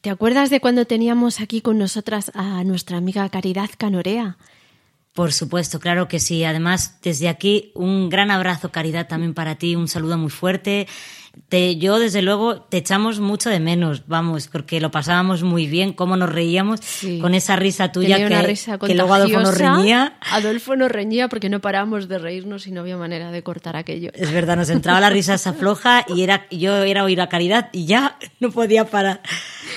¿Te 0.00 0.10
acuerdas 0.10 0.50
de 0.50 0.60
cuando 0.60 0.84
teníamos 0.84 1.40
aquí 1.40 1.60
con 1.60 1.78
nosotras 1.78 2.32
a 2.34 2.64
nuestra 2.64 2.96
amiga 2.96 3.28
Caridad 3.28 3.70
Canorea? 3.78 4.36
Por 5.12 5.32
supuesto, 5.32 5.78
claro 5.78 6.08
que 6.08 6.18
sí. 6.18 6.42
Además, 6.42 6.98
desde 7.02 7.28
aquí, 7.28 7.70
un 7.74 8.08
gran 8.08 8.30
abrazo, 8.30 8.72
Caridad, 8.72 9.06
también 9.06 9.34
para 9.34 9.56
ti, 9.56 9.76
un 9.76 9.86
saludo 9.86 10.18
muy 10.18 10.30
fuerte. 10.30 10.88
Te, 11.48 11.76
yo, 11.76 11.98
desde 11.98 12.22
luego, 12.22 12.62
te 12.62 12.78
echamos 12.78 13.20
mucho 13.20 13.50
de 13.50 13.60
menos, 13.60 14.06
vamos, 14.06 14.48
porque 14.48 14.80
lo 14.80 14.90
pasábamos 14.90 15.42
muy 15.42 15.66
bien, 15.66 15.92
cómo 15.92 16.16
nos 16.16 16.30
reíamos 16.30 16.80
con 17.20 17.34
esa 17.34 17.56
risa 17.56 17.92
tuya 17.92 18.16
Tenía 18.16 18.28
que, 18.28 18.34
una 18.34 18.42
risa 18.42 18.78
que 18.78 18.94
luego 18.94 19.14
Adolfo 19.14 19.40
nos 19.40 19.58
reñía. 19.58 20.16
Adolfo 20.30 20.76
nos 20.76 20.90
reñía 20.90 21.28
porque 21.28 21.48
no 21.48 21.60
parábamos 21.60 22.08
de 22.08 22.18
reírnos 22.18 22.66
y 22.66 22.70
no 22.70 22.80
había 22.80 22.96
manera 22.96 23.30
de 23.30 23.42
cortar 23.42 23.76
aquello. 23.76 24.10
Es 24.14 24.32
verdad, 24.32 24.56
nos 24.56 24.70
entraba 24.70 25.00
la 25.00 25.10
risa 25.10 25.34
esa 25.34 25.52
floja 25.52 26.04
y 26.08 26.22
era, 26.22 26.46
yo 26.50 26.74
era 26.84 27.04
oír 27.04 27.20
a 27.20 27.28
Caridad 27.28 27.68
y 27.72 27.86
ya 27.86 28.18
no 28.40 28.50
podía 28.50 28.86
parar. 28.86 29.20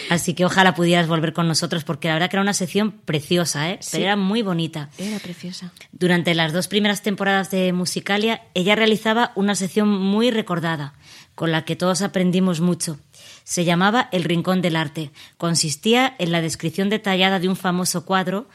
Así 0.10 0.34
que 0.34 0.46
ojalá 0.46 0.76
pudieras 0.76 1.08
volver 1.08 1.34
con 1.34 1.48
nosotros 1.48 1.84
porque 1.84 2.08
la 2.08 2.16
verdad 2.16 2.30
que 2.30 2.36
era 2.38 2.42
una 2.42 2.54
sección 2.54 2.92
preciosa, 2.92 3.70
¿eh? 3.70 3.78
Sí. 3.82 3.92
Pero 3.94 4.04
era 4.06 4.16
muy 4.16 4.42
bonita. 4.42 4.90
Era 4.98 5.20
preciosa. 5.20 5.72
Durante 5.92 6.36
las 6.36 6.54
dos 6.54 6.68
primeras 6.68 7.02
temporadas 7.02 7.52
de 7.52 7.74
Musicalia, 7.74 8.42
ella 8.54 8.76
realizaba 8.76 9.32
una 9.36 9.56
sección 9.56 9.90
muy 9.90 10.32
recordada, 10.32 10.94
con 11.36 11.52
la 11.52 11.66
que 11.66 11.76
todos 11.76 12.02
aprendimos 12.02 12.62
mucho. 12.62 12.98
Se 13.44 13.66
llamaba 13.66 14.10
El 14.12 14.24
Rincón 14.24 14.62
del 14.62 14.76
Arte. 14.76 15.12
Consistía 15.38 16.16
en 16.18 16.32
la 16.32 16.42
descripción 16.42 16.90
detallada 16.90 17.40
de 17.40 17.50
un 17.50 17.56
famoso 17.56 18.06
cuadro, 18.06 18.48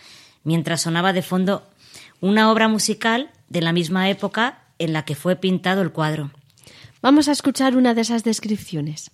mientras 0.43 0.83
sonaba 0.83 1.13
de 1.13 1.23
fondo 1.23 1.63
una 2.21 2.51
obra 2.51 2.69
musical 2.69 3.31
de 3.49 3.63
la 3.63 3.73
misma 3.73 4.09
época 4.09 4.65
en 4.79 4.93
la 4.93 5.05
que 5.05 5.15
fue 5.15 5.37
pintado 5.37 5.83
el 5.83 5.93
cuadro. 5.93 6.31
Vamos 7.03 7.29
a 7.29 7.33
escuchar 7.33 7.77
una 7.77 7.95
de 7.95 8.01
esas 8.01 8.25
descripciones. 8.25 9.11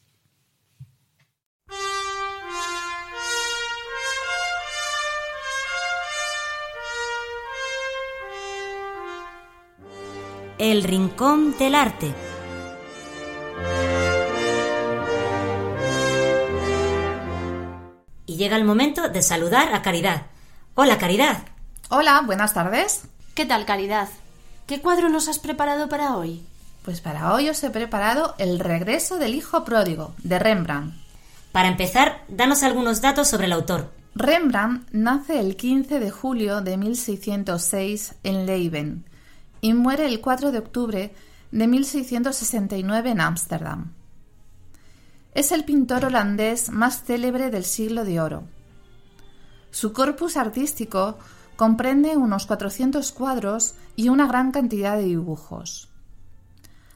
El 10.58 10.84
Rincón 10.84 11.56
del 11.58 11.74
Arte. 11.74 12.25
Y 18.26 18.36
llega 18.36 18.56
el 18.56 18.64
momento 18.64 19.08
de 19.08 19.22
saludar 19.22 19.72
a 19.72 19.82
Caridad. 19.82 20.26
Hola, 20.74 20.98
Caridad. 20.98 21.44
Hola, 21.88 22.20
buenas 22.26 22.52
tardes. 22.52 23.04
¿Qué 23.34 23.46
tal, 23.46 23.64
Caridad? 23.64 24.08
¿Qué 24.66 24.80
cuadro 24.80 25.08
nos 25.08 25.28
has 25.28 25.38
preparado 25.38 25.88
para 25.88 26.16
hoy? 26.16 26.44
Pues 26.84 27.00
para 27.00 27.32
hoy 27.32 27.48
os 27.48 27.62
he 27.62 27.70
preparado 27.70 28.34
El 28.38 28.58
regreso 28.58 29.18
del 29.18 29.34
hijo 29.34 29.64
pródigo, 29.64 30.14
de 30.24 30.40
Rembrandt. 30.40 30.94
Para 31.52 31.68
empezar, 31.68 32.24
danos 32.28 32.64
algunos 32.64 33.00
datos 33.00 33.28
sobre 33.28 33.46
el 33.46 33.52
autor. 33.52 33.92
Rembrandt 34.16 34.88
nace 34.90 35.38
el 35.38 35.56
15 35.56 36.00
de 36.00 36.10
julio 36.10 36.62
de 36.62 36.76
1606 36.76 38.14
en 38.24 38.46
Leiden 38.46 39.04
y 39.60 39.74
muere 39.74 40.06
el 40.06 40.20
4 40.20 40.52
de 40.52 40.58
octubre 40.58 41.14
de 41.52 41.66
1669 41.66 43.10
en 43.10 43.20
Ámsterdam. 43.20 43.92
Es 45.36 45.52
el 45.52 45.64
pintor 45.64 46.06
holandés 46.06 46.70
más 46.70 47.02
célebre 47.04 47.50
del 47.50 47.66
siglo 47.66 48.06
de 48.06 48.20
oro. 48.22 48.44
Su 49.70 49.92
corpus 49.92 50.38
artístico 50.38 51.18
comprende 51.56 52.16
unos 52.16 52.46
400 52.46 53.12
cuadros 53.12 53.74
y 53.96 54.08
una 54.08 54.26
gran 54.26 54.50
cantidad 54.50 54.96
de 54.96 55.02
dibujos. 55.02 55.90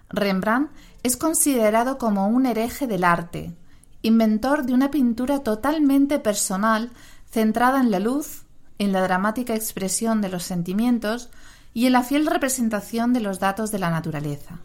Rembrandt 0.09 0.73
es 1.03 1.19
considerado 1.19 1.99
como 1.99 2.29
un 2.29 2.47
hereje 2.47 2.87
del 2.87 3.05
arte, 3.05 3.55
inventor 4.01 4.65
de 4.65 4.73
una 4.73 4.91
pintura 4.91 5.41
totalmente 5.41 6.19
personal 6.19 6.93
centrada 7.31 7.79
en 7.79 7.91
la 7.91 7.99
luz, 7.99 8.45
en 8.79 8.93
la 8.93 9.03
dramática 9.03 9.55
expresión 9.55 10.23
de 10.23 10.31
los 10.31 10.45
sentimientos 10.45 11.29
y 11.75 11.85
en 11.85 11.93
la 11.93 12.05
fiel 12.05 12.25
representación 12.25 13.13
de 13.13 13.21
los 13.21 13.39
datos 13.39 13.71
de 13.71 13.81
la 13.81 13.91
naturaleza. 13.91 14.61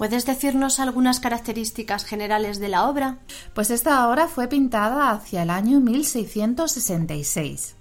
¿Puedes 0.00 0.24
decirnos 0.24 0.80
algunas 0.80 1.20
características 1.20 2.06
generales 2.06 2.58
de 2.58 2.70
la 2.70 2.88
obra? 2.88 3.18
Pues 3.52 3.70
esta 3.70 4.08
obra 4.08 4.28
fue 4.28 4.48
pintada 4.48 5.10
hacia 5.10 5.42
el 5.42 5.50
año 5.50 5.78
1666. 5.78 7.76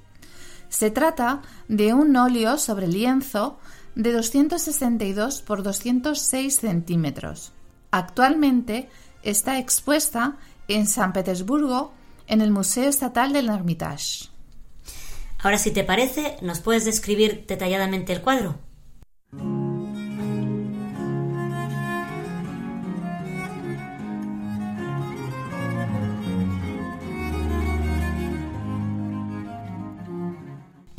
Se 0.68 0.92
trata 0.92 1.42
de 1.70 1.94
un 1.94 2.14
óleo 2.18 2.58
sobre 2.58 2.88
lienzo 2.88 3.58
de 3.96 4.12
262 4.12 5.42
por 5.44 5.64
206 5.64 6.58
centímetros. 6.58 7.54
Actualmente 7.90 8.90
está 9.24 9.58
expuesta 9.58 10.36
en 10.68 10.88
San 10.88 11.14
Petersburgo 11.14 11.94
en 12.28 12.42
el 12.42 12.52
Museo 12.52 12.90
Estatal 12.90 13.32
del 13.32 13.48
Hermitage. 13.48 14.28
Ahora, 15.38 15.58
si 15.58 15.72
te 15.72 15.86
parece, 15.86 16.36
¿nos 16.42 16.60
puedes 16.60 16.84
describir 16.84 17.46
detalladamente 17.48 18.12
el 18.12 18.22
cuadro? 18.22 18.60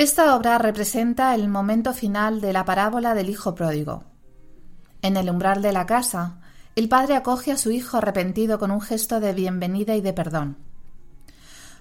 Esta 0.01 0.35
obra 0.35 0.57
representa 0.57 1.35
el 1.35 1.47
momento 1.47 1.93
final 1.93 2.41
de 2.41 2.55
la 2.55 2.65
parábola 2.65 3.15
del 3.15 3.29
hijo 3.29 3.55
pródigo. 3.55 4.05
En 5.03 5.19
el 5.19 5.29
umbral 5.29 5.61
de 5.61 5.73
la 5.73 5.85
casa, 5.85 6.41
el 6.75 6.89
padre 6.89 7.17
acoge 7.17 7.53
a 7.53 7.59
su 7.59 7.71
hijo 7.71 7.99
arrepentido 7.99 8.59
con 8.59 8.71
un 8.71 8.81
gesto 8.81 9.21
de 9.21 9.35
bienvenida 9.35 9.95
y 9.97 10.01
de 10.01 10.15
perdón. 10.15 10.57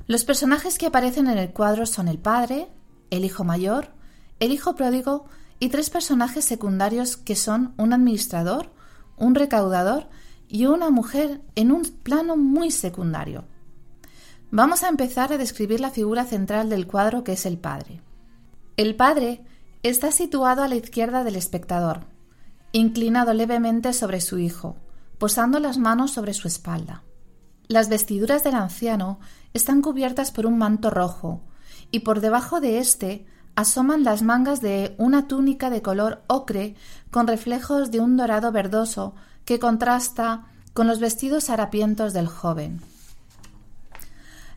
Los 0.06 0.26
personajes 0.26 0.78
que 0.78 0.88
aparecen 0.88 1.30
en 1.30 1.38
el 1.38 1.52
cuadro 1.52 1.86
son 1.86 2.10
el 2.10 2.18
padre, 2.18 2.68
el 3.10 3.24
hijo 3.24 3.46
mayor, 3.46 3.88
el 4.42 4.52
hijo 4.52 4.76
pródigo 4.76 5.28
y 5.58 5.70
tres 5.70 5.90
personajes 5.90 6.44
secundarios 6.44 7.16
que 7.16 7.38
son 7.38 7.74
un 7.78 7.94
administrador, 7.94 8.70
un 9.16 9.34
recaudador 9.34 10.10
y 10.50 10.66
una 10.66 10.90
mujer 10.90 11.40
en 11.56 11.72
un 11.72 11.84
plano 11.84 12.36
muy 12.36 12.70
secundario. 12.70 13.46
Vamos 14.52 14.84
a 14.84 14.90
empezar 14.90 15.32
a 15.32 15.38
describir 15.38 15.80
la 15.80 15.90
figura 15.90 16.26
central 16.26 16.70
del 16.70 16.86
cuadro 16.86 17.24
que 17.24 17.32
es 17.32 17.46
el 17.46 17.58
padre. 17.58 18.02
El 18.80 18.96
padre 18.96 19.42
está 19.84 20.10
situado 20.10 20.64
a 20.64 20.70
la 20.70 20.76
izquierda 20.76 21.26
del 21.26 21.36
espectador, 21.36 22.06
inclinado 22.72 23.34
levemente 23.34 23.92
sobre 23.92 24.22
su 24.22 24.38
hijo, 24.38 24.78
posando 25.18 25.60
las 25.60 25.78
manos 25.78 26.12
sobre 26.12 26.34
su 26.34 26.48
espalda. 26.48 27.04
Las 27.68 27.90
vestiduras 27.90 28.46
del 28.46 28.56
anciano 28.56 29.20
están 29.54 29.82
cubiertas 29.82 30.32
por 30.32 30.46
un 30.46 30.58
manto 30.58 30.90
rojo, 30.90 31.42
y 31.92 32.00
por 32.00 32.22
debajo 32.22 32.62
de 32.62 32.80
éste 32.80 33.26
asoman 33.54 34.06
las 34.06 34.22
mangas 34.22 34.62
de 34.62 34.96
una 34.98 35.28
túnica 35.28 35.70
de 35.70 35.82
color 35.82 36.24
ocre 36.28 36.78
con 37.12 37.28
reflejos 37.28 37.92
de 37.92 38.00
un 38.00 38.16
dorado 38.16 38.54
verdoso 38.54 39.14
que 39.44 39.60
contrasta 39.60 40.46
con 40.72 40.88
los 40.88 41.02
vestidos 41.02 41.50
harapientos 41.50 42.14
del 42.14 42.28
joven. 42.28 42.80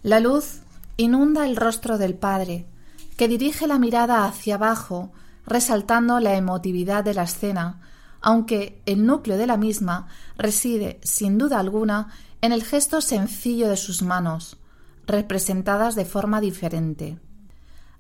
La 0.04 0.20
luz 0.20 0.61
inunda 0.96 1.44
el 1.44 1.56
rostro 1.56 1.98
del 1.98 2.14
padre, 2.14 2.66
que 3.22 3.28
dirige 3.28 3.68
la 3.68 3.78
mirada 3.78 4.24
hacia 4.24 4.56
abajo, 4.56 5.12
resaltando 5.46 6.18
la 6.18 6.35
emotividad 6.35 7.04
de 7.04 7.14
la 7.14 7.22
escena, 7.22 7.80
aunque 8.20 8.82
el 8.85 9.06
núcleo 9.06 9.38
de 9.38 9.46
la 9.46 9.56
misma 9.56 10.08
reside, 10.37 10.98
sin 11.04 11.38
duda 11.38 11.61
alguna, 11.61 12.08
en 12.40 12.50
el 12.50 12.64
gesto 12.64 13.00
sencillo 13.00 13.68
de 13.68 13.76
sus 13.76 14.02
manos, 14.02 14.56
representadas 15.06 15.94
de 15.94 16.04
forma 16.04 16.40
diferente. 16.40 17.16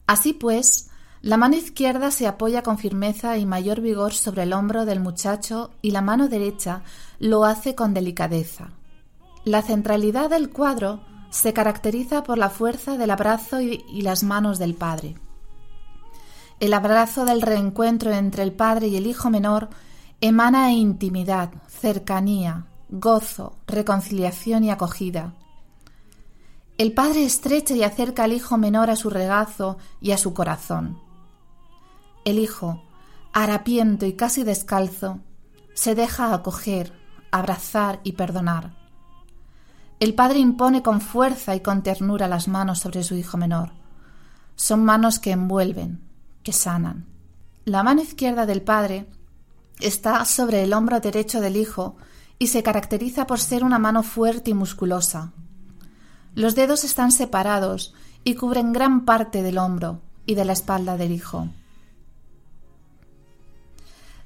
Así 0.08 0.32
pues, 0.32 0.90
la 1.20 1.36
mano 1.36 1.54
izquierda 1.54 2.10
se 2.10 2.26
apoya 2.26 2.64
con 2.64 2.76
firmeza 2.76 3.38
y 3.38 3.46
mayor 3.46 3.80
vigor 3.80 4.14
sobre 4.14 4.42
el 4.42 4.52
hombro 4.52 4.86
del 4.86 4.98
muchacho 4.98 5.70
y 5.82 5.92
la 5.92 6.02
mano 6.02 6.26
derecha 6.26 6.82
lo 7.20 7.44
hace 7.44 7.76
con 7.76 7.94
delicadeza. 7.94 8.70
La 9.44 9.62
centralidad 9.62 10.30
del 10.30 10.50
cuadro 10.50 11.11
se 11.32 11.54
caracteriza 11.54 12.22
por 12.22 12.36
la 12.36 12.50
fuerza 12.50 12.98
del 12.98 13.10
abrazo 13.10 13.62
y, 13.62 14.02
las 14.02 14.22
manos 14.22 14.58
del 14.58 14.74
padre. 14.74 15.16
El 16.60 16.74
abrazo 16.74 17.24
del 17.24 17.40
reencuentro 17.40 18.12
entre 18.12 18.42
el 18.42 18.52
padre 18.52 18.88
y 18.88 18.96
el 18.96 19.06
hijo 19.06 19.30
menor 19.30 19.70
emana 20.20 20.72
intimidad, 20.72 21.50
cercanía, 21.68 22.66
gozo, 22.90 23.56
reconciliación 23.66 24.62
y 24.64 24.70
acogida. 24.70 25.32
El 26.76 26.92
padre 26.92 27.24
estrecha 27.24 27.74
y 27.74 27.82
acerca 27.82 28.24
al 28.24 28.34
hijo 28.34 28.58
menor 28.58 28.90
a 28.90 28.96
su 28.96 29.08
regazo 29.08 29.78
y 30.02 30.10
a 30.10 30.18
su 30.18 30.34
corazón. 30.34 31.00
El 32.26 32.38
hijo, 32.38 32.82
harapiento 33.32 34.04
y 34.04 34.12
casi 34.12 34.44
descalzo, 34.44 35.20
se 35.72 35.94
deja 35.94 36.34
acoger, 36.34 36.92
abrazar 37.30 38.00
y 38.04 38.12
perdonar. 38.12 38.81
El 40.02 40.14
padre 40.14 40.40
impone 40.40 40.82
con 40.82 41.00
fuerza 41.00 41.54
y 41.54 41.60
con 41.60 41.84
ternura 41.84 42.26
las 42.26 42.48
manos 42.48 42.80
sobre 42.80 43.04
su 43.04 43.14
hijo 43.14 43.36
menor. 43.36 43.70
Son 44.56 44.84
manos 44.84 45.20
que 45.20 45.30
envuelven, 45.30 46.00
que 46.42 46.52
sanan. 46.52 47.06
La 47.64 47.84
mano 47.84 48.02
izquierda 48.02 48.44
del 48.44 48.62
padre 48.62 49.06
está 49.78 50.24
sobre 50.24 50.64
el 50.64 50.72
hombro 50.72 50.98
derecho 50.98 51.40
del 51.40 51.54
hijo 51.54 51.94
y 52.40 52.48
se 52.48 52.64
caracteriza 52.64 53.28
por 53.28 53.38
ser 53.38 53.62
una 53.62 53.78
mano 53.78 54.02
fuerte 54.02 54.50
y 54.50 54.54
musculosa. 54.54 55.30
Los 56.34 56.56
dedos 56.56 56.82
están 56.82 57.12
separados 57.12 57.94
y 58.24 58.34
cubren 58.34 58.72
gran 58.72 59.04
parte 59.04 59.40
del 59.40 59.56
hombro 59.56 60.00
y 60.26 60.34
de 60.34 60.44
la 60.44 60.54
espalda 60.54 60.96
del 60.96 61.12
hijo. 61.12 61.46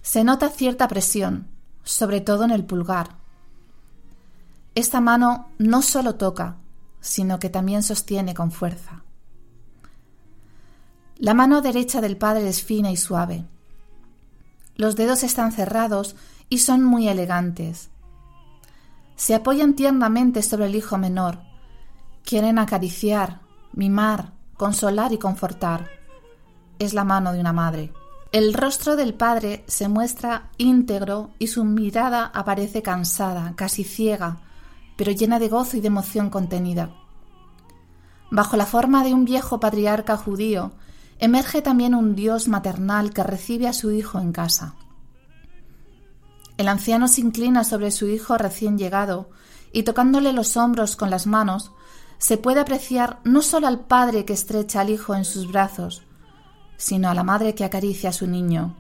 Se 0.01 0.25
nota 0.25 0.49
cierta 0.49 0.89
presión, 0.89 1.49
sobre 1.85 2.23
todo 2.23 2.45
en 2.45 2.53
el 2.53 2.65
pulgar. 2.65 3.26
Esta 4.77 5.01
mano 5.01 5.49
no 5.57 5.81
solo 5.81 6.17
toca, 6.17 6.59
sino 7.01 7.39
que 7.39 7.49
también 7.49 7.83
sostiene 7.83 8.35
con 8.35 8.53
fuerza. 8.53 9.03
La 11.17 11.33
mano 11.33 11.63
derecha 11.63 12.03
del 12.03 12.19
padre 12.19 12.47
es 12.47 12.63
fina 12.63 12.93
y 12.93 12.99
suave. 12.99 13.47
Los 14.75 14.95
dedos 14.95 15.23
están 15.23 15.53
cerrados 15.53 16.15
y 16.51 16.59
son 16.59 16.85
muy 16.85 17.09
elegantes. 17.09 17.89
Se 19.17 19.35
apoyan 19.35 19.77
tiernamente 19.77 20.43
sobre 20.43 20.67
el 20.67 20.75
hijo 20.75 20.99
menor. 20.99 21.39
Quieren 22.23 22.59
acariciar, 22.59 23.41
mimar, 23.73 24.35
consolar 24.59 25.11
y 25.15 25.17
confortar. 25.17 25.89
Es 26.79 26.93
la 26.93 27.05
mano 27.05 27.33
de 27.33 27.41
una 27.41 27.55
madre. 27.55 27.95
El 28.31 28.53
rostro 28.53 28.95
del 28.95 29.15
padre 29.15 29.65
se 29.69 29.89
muestra 29.89 30.51
íntegro 30.59 31.31
y 31.39 31.47
su 31.47 31.65
mirada 31.65 32.27
aparece 32.27 32.83
cansada, 32.83 33.55
casi 33.57 33.83
ciega, 33.83 34.43
pero 34.97 35.13
llena 35.13 35.39
de 35.39 35.49
gozo 35.49 35.77
y 35.77 35.81
de 35.81 35.89
emoción 35.89 36.31
contenida. 36.31 36.91
Bajo 38.31 38.57
la 38.57 38.67
forma 38.67 39.05
de 39.05 39.15
un 39.15 39.25
viejo 39.25 39.61
patriarca 39.61 40.17
judío, 40.17 40.73
emerge 41.19 41.63
también 41.63 41.95
un 41.95 42.15
Dios 42.15 42.49
maternal 42.49 43.13
que 43.13 43.23
recibe 43.23 43.69
a 43.69 43.73
su 43.73 43.93
hijo 43.93 44.19
en 44.19 44.33
casa. 44.33 44.75
El 46.57 46.69
anciano 46.69 47.07
se 47.09 47.21
inclina 47.21 47.65
sobre 47.65 47.91
su 47.91 48.07
hijo 48.09 48.39
recién 48.39 48.79
llegado 48.79 49.31
y 49.73 49.83
tocándole 49.83 50.33
los 50.33 50.57
hombros 50.57 50.97
con 50.97 51.11
las 51.11 51.27
manos, 51.27 51.73
se 52.19 52.39
puede 52.39 52.61
apreciar 52.61 53.21
no 53.25 53.43
solo 53.43 53.67
al 53.67 53.81
padre 53.81 54.25
que 54.25 54.33
estrecha 54.33 54.81
al 54.81 54.91
hijo 54.91 55.15
en 55.15 55.25
sus 55.25 55.49
brazos, 55.49 56.03
sino 56.79 57.11
a 57.11 57.15
la 57.15 57.25
madre 57.25 57.55
que 57.55 57.65
acaricia 57.65 58.11
a 58.11 58.15
su 58.15 58.27
niño, 58.27 58.75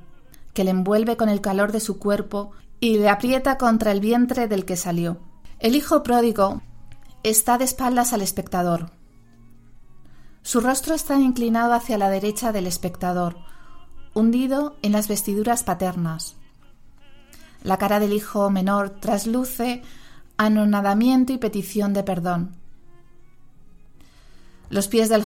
que 0.54 0.64
le 0.64 0.70
envuelve 0.70 1.16
con 1.16 1.28
el 1.28 1.42
calor 1.42 1.70
de 1.70 1.80
su 1.80 1.98
cuerpo 1.98 2.52
y 2.80 2.98
le 2.98 3.10
aprieta 3.10 3.58
contra 3.58 3.92
el 3.92 4.00
vientre 4.00 4.48
del 4.48 4.64
que 4.64 4.76
salió. 4.76 5.18
El 5.58 5.74
hijo 5.74 6.02
pródigo 6.02 6.60
está 7.22 7.56
de 7.56 7.64
espaldas 7.64 8.12
al 8.12 8.20
espectador. 8.20 8.90
Su 10.42 10.60
rostro 10.60 10.94
está 10.94 11.18
inclinado 11.18 11.72
hacia 11.72 11.96
la 11.96 12.10
derecha 12.10 12.52
del 12.52 12.66
espectador, 12.66 13.36
hundido 14.14 14.76
en 14.82 14.92
las 14.92 15.08
vestiduras 15.08 15.64
paternas. 15.64 16.36
La 17.62 17.78
cara 17.78 18.00
del 18.00 18.12
hijo 18.12 18.50
menor 18.50 18.90
trasluce 19.00 19.82
anonadamiento 20.36 21.32
y 21.32 21.38
petición 21.38 21.94
de 21.94 22.02
perdón. 22.02 22.54
Los 24.68 24.88
pies 24.88 25.08
del 25.08 25.25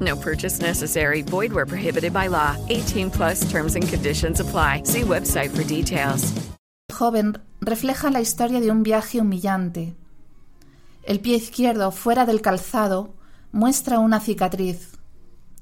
No 0.00 0.16
purchase 0.16 0.60
necessary. 0.60 1.22
Void 1.22 1.52
where 1.52 1.66
prohibited 1.66 2.12
by 2.12 2.28
law. 2.28 2.56
18 2.68 3.10
plus 3.10 3.40
terms 3.50 3.76
and 3.76 3.86
conditions 3.86 4.40
apply. 4.40 4.82
See 4.84 5.02
website 5.02 5.50
for 5.50 5.64
details. 5.64 6.32
Joven 6.90 7.38
refleja 7.60 8.10
la 8.10 8.20
historia 8.20 8.60
de 8.60 8.70
un 8.70 8.82
viaje 8.82 9.20
humillante. 9.20 9.94
El 11.02 11.20
pie 11.20 11.36
izquierdo, 11.36 11.92
fuera 11.92 12.26
del 12.26 12.40
calzado, 12.40 13.14
muestra 13.52 13.98
una 13.98 14.20
cicatriz, 14.20 14.98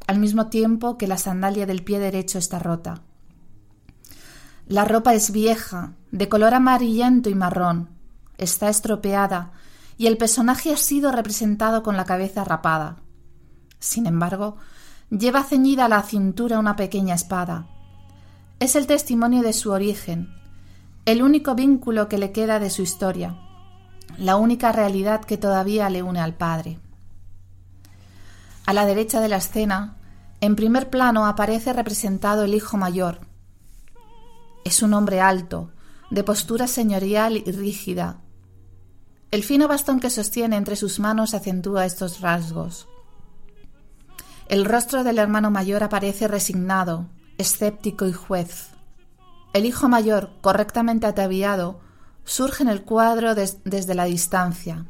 al 0.07 0.19
mismo 0.19 0.49
tiempo 0.49 0.99
que 0.99 1.07
la 1.07 1.17
sandalia 1.17 1.67
del 1.67 1.85
pie 1.85 1.99
derecho 1.99 2.39
está 2.39 2.59
rota. 2.59 3.03
La 4.67 4.85
ropa 4.85 5.15
es 5.15 5.31
vieja, 5.31 5.93
de 6.11 6.29
color 6.29 6.55
amarillento 6.55 7.31
y 7.31 7.35
marrón, 7.35 7.89
está 8.37 8.69
estropeada 8.69 9.53
y 9.97 10.07
el 10.07 10.17
personaje 10.17 10.73
ha 10.73 10.77
sido 10.77 11.13
representado 11.13 11.83
con 11.83 11.97
la 11.97 12.05
cabeza 12.05 12.45
rapada. 12.45 12.97
Sin 13.79 14.07
embargo, 14.07 14.57
lleva 15.11 15.45
ceñida 15.45 15.87
a 15.87 15.89
la 15.89 16.03
cintura 16.03 16.59
una 16.59 16.77
pequeña 16.77 17.15
espada. 17.15 17.67
Es 18.61 18.77
el 18.77 18.87
testimonio 18.87 19.43
de 19.43 19.53
su 19.53 19.71
origen, 19.71 20.29
el 21.05 21.23
único 21.23 21.55
vínculo 21.55 22.09
que 22.09 22.19
le 22.19 22.33
queda 22.33 22.59
de 22.59 22.71
su 22.71 22.83
historia, 22.83 23.39
la 24.19 24.37
única 24.37 24.73
realidad 24.73 25.25
que 25.25 25.39
todavía 25.39 25.89
le 25.91 26.03
une 26.03 26.21
al 26.21 26.35
Padre. 26.35 26.79
A 28.67 28.73
la 28.73 28.85
derecha 28.85 29.21
de 29.21 29.29
la 29.29 29.37
escena, 29.37 29.97
en 30.41 30.57
primer 30.57 30.91
plano 30.91 31.27
aparece 31.27 31.73
representado 31.73 32.45
el 32.45 32.55
hijo 32.55 32.77
mayor. 32.77 33.21
Es 34.65 34.83
un 34.83 34.93
hombre 34.93 35.21
alto, 35.21 35.71
de 36.11 36.25
postura 36.25 36.67
señorial 36.67 37.37
y 37.37 37.51
rígida. 37.51 38.21
El 39.31 39.45
fino 39.45 39.69
bastón 39.69 40.01
que 40.01 40.11
sostiene 40.11 40.57
entre 40.57 40.77
sus 40.77 41.01
manos 41.01 41.35
acentúa 41.35 41.87
estos 41.87 42.21
rasgos. 42.21 42.89
El 44.49 44.65
rostro 44.65 45.05
del 45.05 45.19
hermano 45.19 45.51
mayor 45.51 45.83
aparece 45.83 46.27
resignado, 46.27 47.07
escéptico 47.37 48.07
y 48.07 48.15
juez. 48.15 48.71
El 49.53 49.67
hijo 49.67 49.91
mayor, 49.91 50.31
correctamente 50.41 51.07
ataviado, 51.07 51.81
surge 52.25 52.63
en 52.63 52.71
el 52.71 52.83
cuadro 52.83 53.35
desde 53.35 53.95
la 53.95 54.05
distancia. 54.05 54.87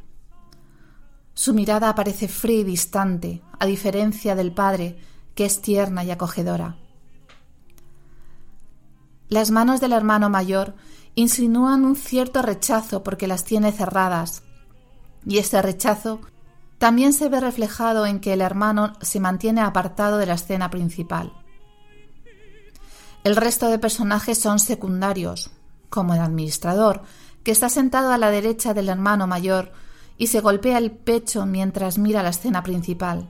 Su 1.34 1.54
mirada 1.54 1.88
aparece 1.88 2.28
fría 2.28 2.60
y 2.60 2.64
distante, 2.64 3.42
a 3.58 3.66
diferencia 3.66 4.36
del 4.36 4.52
padre, 4.52 4.96
que 5.34 5.44
es 5.44 5.60
tierna 5.60 6.04
y 6.04 6.12
acogedora. 6.12 6.76
Las 9.28 9.50
manos 9.50 9.80
del 9.80 9.92
hermano 9.92 10.30
mayor 10.30 10.76
insinúan 11.16 11.84
un 11.84 11.96
cierto 11.96 12.42
rechazo 12.42 13.02
porque 13.02 13.26
las 13.26 13.42
tiene 13.42 13.72
cerradas, 13.72 14.44
y 15.26 15.38
este 15.38 15.60
rechazo 15.62 16.20
también 16.78 17.12
se 17.12 17.28
ve 17.28 17.40
reflejado 17.40 18.06
en 18.06 18.20
que 18.20 18.32
el 18.32 18.40
hermano 18.40 18.92
se 19.00 19.20
mantiene 19.20 19.60
apartado 19.60 20.18
de 20.18 20.26
la 20.26 20.34
escena 20.34 20.70
principal. 20.70 21.32
El 23.24 23.36
resto 23.36 23.68
de 23.68 23.78
personajes 23.78 24.38
son 24.38 24.60
secundarios, 24.60 25.50
como 25.90 26.14
el 26.14 26.20
administrador, 26.20 27.02
que 27.42 27.50
está 27.50 27.68
sentado 27.68 28.12
a 28.12 28.18
la 28.18 28.30
derecha 28.30 28.74
del 28.74 28.88
hermano 28.88 29.26
mayor 29.26 29.72
y 30.16 30.28
se 30.28 30.40
golpea 30.40 30.78
el 30.78 30.92
pecho 30.92 31.46
mientras 31.46 31.98
mira 31.98 32.22
la 32.22 32.30
escena 32.30 32.62
principal. 32.62 33.28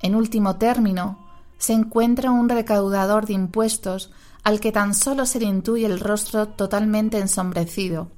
En 0.00 0.14
último 0.14 0.56
término, 0.56 1.26
se 1.58 1.72
encuentra 1.72 2.30
un 2.30 2.48
recaudador 2.48 3.26
de 3.26 3.34
impuestos 3.34 4.10
al 4.42 4.60
que 4.60 4.72
tan 4.72 4.94
solo 4.94 5.26
se 5.26 5.40
le 5.40 5.46
intuye 5.46 5.86
el 5.86 6.00
rostro 6.00 6.48
totalmente 6.48 7.18
ensombrecido, 7.18 8.10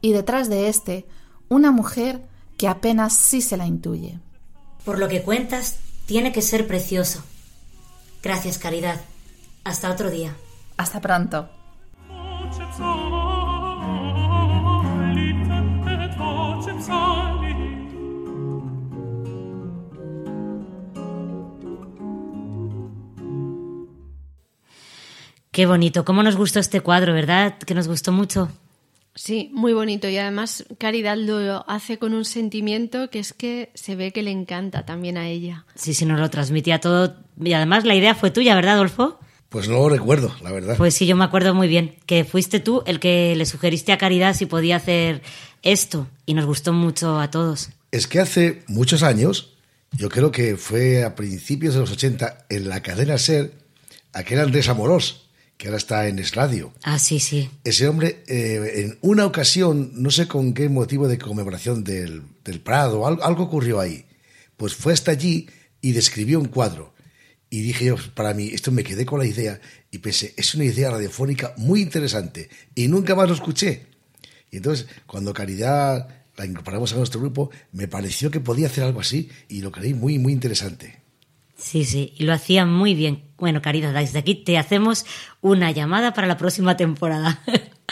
y 0.00 0.12
detrás 0.12 0.48
de 0.48 0.68
éste 0.68 1.06
una 1.48 1.70
mujer 1.70 2.28
que 2.56 2.68
apenas 2.68 3.14
sí 3.14 3.40
se 3.40 3.56
la 3.56 3.66
intuye. 3.66 4.18
Por 4.84 4.98
lo 4.98 5.08
que 5.08 5.22
cuentas, 5.22 5.78
tiene 6.06 6.32
que 6.32 6.42
ser 6.42 6.66
precioso. 6.66 7.22
Gracias, 8.22 8.58
Caridad. 8.58 9.00
Hasta 9.64 9.90
otro 9.90 10.10
día. 10.10 10.36
Hasta 10.76 11.00
pronto. 11.00 11.48
Qué 25.50 25.64
bonito. 25.64 26.04
¿Cómo 26.04 26.22
nos 26.22 26.36
gustó 26.36 26.60
este 26.60 26.80
cuadro, 26.82 27.14
verdad? 27.14 27.58
Que 27.58 27.74
nos 27.74 27.88
gustó 27.88 28.12
mucho. 28.12 28.50
Sí, 29.16 29.50
muy 29.54 29.72
bonito 29.72 30.08
y 30.08 30.18
además 30.18 30.66
Caridad 30.78 31.16
lo 31.16 31.68
hace 31.68 31.98
con 31.98 32.12
un 32.12 32.26
sentimiento 32.26 33.08
que 33.08 33.18
es 33.18 33.32
que 33.32 33.70
se 33.74 33.96
ve 33.96 34.12
que 34.12 34.22
le 34.22 34.30
encanta 34.30 34.84
también 34.84 35.16
a 35.16 35.26
ella. 35.26 35.64
Sí, 35.74 35.94
sí, 35.94 36.04
nos 36.04 36.20
lo 36.20 36.28
transmitía 36.28 36.80
todo 36.80 37.16
y 37.42 37.54
además 37.54 37.86
la 37.86 37.94
idea 37.94 38.14
fue 38.14 38.30
tuya, 38.30 38.54
¿verdad, 38.54 38.74
Adolfo? 38.74 39.18
Pues 39.48 39.68
no 39.68 39.76
lo 39.76 39.88
recuerdo, 39.88 40.34
la 40.42 40.52
verdad. 40.52 40.76
Pues 40.76 40.94
sí, 40.94 41.06
yo 41.06 41.16
me 41.16 41.24
acuerdo 41.24 41.54
muy 41.54 41.66
bien 41.66 41.96
que 42.04 42.24
fuiste 42.24 42.60
tú 42.60 42.82
el 42.86 43.00
que 43.00 43.34
le 43.36 43.46
sugeriste 43.46 43.92
a 43.92 43.98
Caridad 43.98 44.34
si 44.34 44.44
podía 44.44 44.76
hacer 44.76 45.22
esto 45.62 46.08
y 46.26 46.34
nos 46.34 46.44
gustó 46.44 46.74
mucho 46.74 47.18
a 47.18 47.30
todos. 47.30 47.70
Es 47.92 48.06
que 48.06 48.20
hace 48.20 48.64
muchos 48.68 49.02
años, 49.02 49.54
yo 49.92 50.10
creo 50.10 50.30
que 50.30 50.56
fue 50.58 51.04
a 51.04 51.14
principios 51.14 51.72
de 51.72 51.80
los 51.80 51.90
80, 51.90 52.46
en 52.50 52.68
la 52.68 52.82
cadena 52.82 53.16
SER, 53.16 53.52
aquel 54.12 54.40
Andrés 54.40 54.68
Amorós, 54.68 55.25
que 55.56 55.68
ahora 55.68 55.78
está 55.78 56.08
en 56.08 56.18
Es 56.18 56.34
Radio. 56.34 56.72
Ah, 56.82 56.98
sí, 56.98 57.20
sí. 57.20 57.50
Ese 57.64 57.88
hombre, 57.88 58.22
eh, 58.26 58.84
en 58.84 58.98
una 59.00 59.24
ocasión, 59.26 59.92
no 59.94 60.10
sé 60.10 60.28
con 60.28 60.52
qué 60.52 60.68
motivo 60.68 61.08
de 61.08 61.18
conmemoración 61.18 61.82
del, 61.82 62.22
del 62.44 62.60
Prado, 62.60 63.06
algo, 63.06 63.24
algo 63.24 63.44
ocurrió 63.44 63.80
ahí, 63.80 64.04
pues 64.56 64.74
fue 64.74 64.92
hasta 64.92 65.10
allí 65.10 65.48
y 65.80 65.92
describió 65.92 66.38
un 66.38 66.48
cuadro. 66.48 66.94
Y 67.48 67.60
dije 67.62 67.86
yo, 67.86 67.96
para 68.14 68.34
mí, 68.34 68.48
esto 68.48 68.72
me 68.72 68.84
quedé 68.84 69.06
con 69.06 69.20
la 69.20 69.26
idea 69.26 69.60
y 69.90 69.98
pensé, 69.98 70.34
es 70.36 70.54
una 70.54 70.64
idea 70.64 70.90
radiofónica 70.90 71.54
muy 71.56 71.80
interesante 71.80 72.50
y 72.74 72.88
nunca 72.88 73.14
más 73.14 73.28
lo 73.28 73.34
escuché. 73.34 73.86
Y 74.50 74.56
entonces, 74.58 74.86
cuando 75.06 75.32
Caridad 75.32 76.08
la 76.36 76.44
incorporamos 76.44 76.92
a 76.92 76.96
nuestro 76.96 77.20
grupo, 77.20 77.50
me 77.72 77.88
pareció 77.88 78.30
que 78.30 78.40
podía 78.40 78.66
hacer 78.66 78.84
algo 78.84 79.00
así 79.00 79.30
y 79.48 79.60
lo 79.60 79.72
creí 79.72 79.94
muy, 79.94 80.18
muy 80.18 80.32
interesante. 80.32 81.00
Sí, 81.56 81.84
sí, 81.84 82.12
y 82.16 82.24
lo 82.24 82.32
hacía 82.32 82.66
muy 82.66 82.94
bien. 82.94 83.22
Bueno, 83.38 83.60
Caridad, 83.62 83.92
desde 83.92 84.18
aquí 84.18 84.34
te 84.34 84.56
hacemos 84.58 85.04
una 85.40 85.70
llamada 85.70 86.14
para 86.14 86.26
la 86.26 86.36
próxima 86.38 86.76
temporada. 86.76 87.40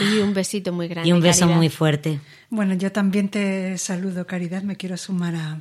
Y 0.00 0.18
un 0.18 0.32
besito 0.34 0.72
muy 0.72 0.88
grande. 0.88 1.08
Y 1.08 1.12
un 1.12 1.20
beso 1.20 1.40
Caridad. 1.40 1.56
muy 1.56 1.68
fuerte. 1.68 2.20
Bueno, 2.50 2.74
yo 2.74 2.90
también 2.92 3.28
te 3.28 3.76
saludo, 3.78 4.26
Caridad, 4.26 4.62
me 4.62 4.76
quiero 4.76 4.96
sumar 4.96 5.34
a, 5.36 5.60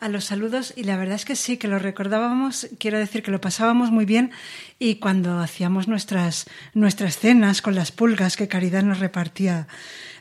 a 0.00 0.08
los 0.08 0.24
saludos 0.24 0.72
y 0.76 0.84
la 0.84 0.96
verdad 0.96 1.14
es 1.16 1.24
que 1.24 1.36
sí, 1.36 1.56
que 1.56 1.68
lo 1.68 1.78
recordábamos, 1.78 2.66
quiero 2.78 2.98
decir 2.98 3.22
que 3.22 3.30
lo 3.30 3.40
pasábamos 3.40 3.90
muy 3.90 4.04
bien 4.04 4.32
y 4.78 4.96
cuando 4.96 5.38
hacíamos 5.38 5.88
nuestras, 5.88 6.46
nuestras 6.74 7.18
cenas 7.18 7.62
con 7.62 7.74
las 7.74 7.92
pulgas, 7.92 8.36
que 8.36 8.48
Caridad 8.48 8.82
nos 8.82 8.98
repartía 8.98 9.68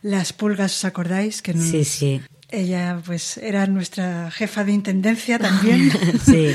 las 0.02 0.32
pulgas, 0.34 0.76
¿os 0.78 0.86
acordáis? 0.86 1.42
Que 1.42 1.54
nos- 1.54 1.66
Sí, 1.70 1.84
sí. 1.86 2.22
Ella 2.50 3.02
pues 3.06 3.38
era 3.38 3.66
nuestra 3.68 4.30
jefa 4.32 4.64
de 4.66 4.74
intendencia 4.74 5.40
también. 5.40 5.90
Sí. 6.26 6.54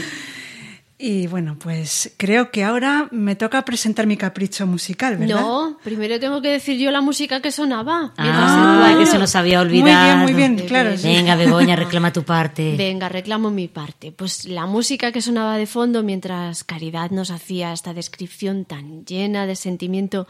Y 0.98 1.26
bueno, 1.26 1.58
pues 1.58 2.14
creo 2.16 2.50
que 2.50 2.64
ahora 2.64 3.08
me 3.10 3.36
toca 3.36 3.62
presentar 3.66 4.06
mi 4.06 4.16
capricho 4.16 4.66
musical, 4.66 5.18
¿verdad? 5.18 5.40
No, 5.40 5.78
primero 5.84 6.18
tengo 6.18 6.40
que 6.40 6.48
decir 6.48 6.78
yo 6.78 6.90
la 6.90 7.02
música 7.02 7.42
que 7.42 7.52
sonaba. 7.52 8.14
Ah, 8.16 8.96
que 8.98 9.04
se 9.04 9.18
nos 9.18 9.36
había 9.36 9.60
olvidado. 9.60 10.16
Muy 10.16 10.32
bien, 10.32 10.50
muy 10.52 10.56
bien, 10.56 10.66
claro, 10.68 10.96
sí. 10.96 11.08
Venga, 11.08 11.36
Begoña, 11.36 11.76
reclama 11.76 12.14
tu 12.14 12.22
parte. 12.22 12.74
Venga, 12.78 13.10
reclamo 13.10 13.50
mi 13.50 13.68
parte. 13.68 14.10
Pues 14.10 14.46
la 14.46 14.64
música 14.64 15.12
que 15.12 15.20
sonaba 15.20 15.58
de 15.58 15.66
fondo 15.66 16.02
mientras 16.02 16.64
Caridad 16.64 17.10
nos 17.10 17.30
hacía 17.30 17.74
esta 17.74 17.92
descripción 17.92 18.64
tan 18.64 19.04
llena 19.04 19.44
de 19.46 19.54
sentimiento 19.54 20.26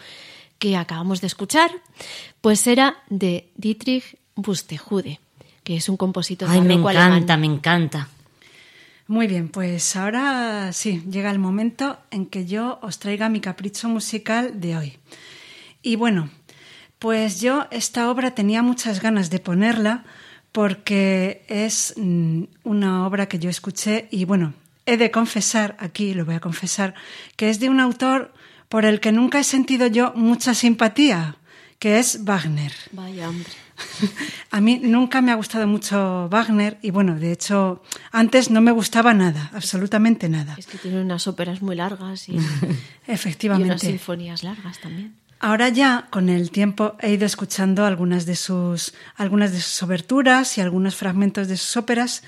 que 0.58 0.76
acabamos 0.76 1.20
de 1.20 1.28
escuchar, 1.28 1.70
pues 2.40 2.66
era 2.66 2.96
de 3.08 3.46
Dietrich 3.54 4.16
Buxtehude, 4.34 5.20
que 5.62 5.76
es 5.76 5.88
un 5.88 5.96
compositor 5.96 6.48
Ay, 6.50 6.60
me 6.60 6.74
encanta, 6.74 7.34
alemán. 7.34 7.40
me 7.40 7.46
encanta. 7.46 8.08
Muy 9.08 9.28
bien, 9.28 9.48
pues 9.48 9.94
ahora 9.94 10.72
sí, 10.72 11.00
llega 11.08 11.30
el 11.30 11.38
momento 11.38 11.96
en 12.10 12.26
que 12.26 12.44
yo 12.44 12.80
os 12.82 12.98
traiga 12.98 13.28
mi 13.28 13.40
capricho 13.40 13.88
musical 13.88 14.60
de 14.60 14.76
hoy. 14.76 14.98
Y 15.80 15.94
bueno, 15.94 16.28
pues 16.98 17.40
yo 17.40 17.68
esta 17.70 18.10
obra 18.10 18.32
tenía 18.32 18.62
muchas 18.62 19.00
ganas 19.00 19.30
de 19.30 19.38
ponerla 19.38 20.02
porque 20.50 21.44
es 21.46 21.94
mm, 21.96 22.44
una 22.64 23.06
obra 23.06 23.26
que 23.26 23.38
yo 23.38 23.48
escuché 23.48 24.08
y 24.10 24.24
bueno, 24.24 24.54
he 24.86 24.96
de 24.96 25.12
confesar, 25.12 25.76
aquí 25.78 26.12
lo 26.12 26.24
voy 26.24 26.34
a 26.34 26.40
confesar, 26.40 26.94
que 27.36 27.48
es 27.48 27.60
de 27.60 27.68
un 27.68 27.78
autor 27.78 28.34
por 28.68 28.84
el 28.84 28.98
que 28.98 29.12
nunca 29.12 29.38
he 29.38 29.44
sentido 29.44 29.86
yo 29.86 30.14
mucha 30.16 30.52
simpatía, 30.52 31.36
que 31.78 31.98
es 31.98 32.24
Wagner. 32.24 32.72
Vaya 32.92 33.28
hombre. 33.28 33.50
A 34.50 34.60
mí 34.60 34.80
nunca 34.82 35.20
me 35.20 35.32
ha 35.32 35.34
gustado 35.34 35.66
mucho 35.66 36.28
Wagner 36.30 36.78
y 36.82 36.90
bueno, 36.90 37.16
de 37.16 37.32
hecho, 37.32 37.82
antes 38.10 38.50
no 38.50 38.60
me 38.60 38.72
gustaba 38.72 39.12
nada, 39.12 39.50
absolutamente 39.52 40.28
nada. 40.28 40.54
Es 40.58 40.66
que 40.66 40.78
tiene 40.78 41.00
unas 41.00 41.26
óperas 41.26 41.60
muy 41.60 41.76
largas 41.76 42.28
y, 42.28 42.32
y 42.36 42.40
Efectivamente. 43.06 43.72
unas 43.72 43.80
sinfonías 43.82 44.42
largas 44.42 44.78
también. 44.80 45.14
Ahora 45.38 45.68
ya, 45.68 46.06
con 46.10 46.30
el 46.30 46.50
tiempo, 46.50 46.96
he 47.00 47.12
ido 47.12 47.26
escuchando 47.26 47.84
algunas 47.84 48.24
de 48.24 48.36
sus, 48.36 48.94
algunas 49.16 49.52
de 49.52 49.60
sus 49.60 49.82
oberturas 49.82 50.56
y 50.56 50.62
algunos 50.62 50.96
fragmentos 50.96 51.46
de 51.48 51.58
sus 51.58 51.76
óperas 51.76 52.22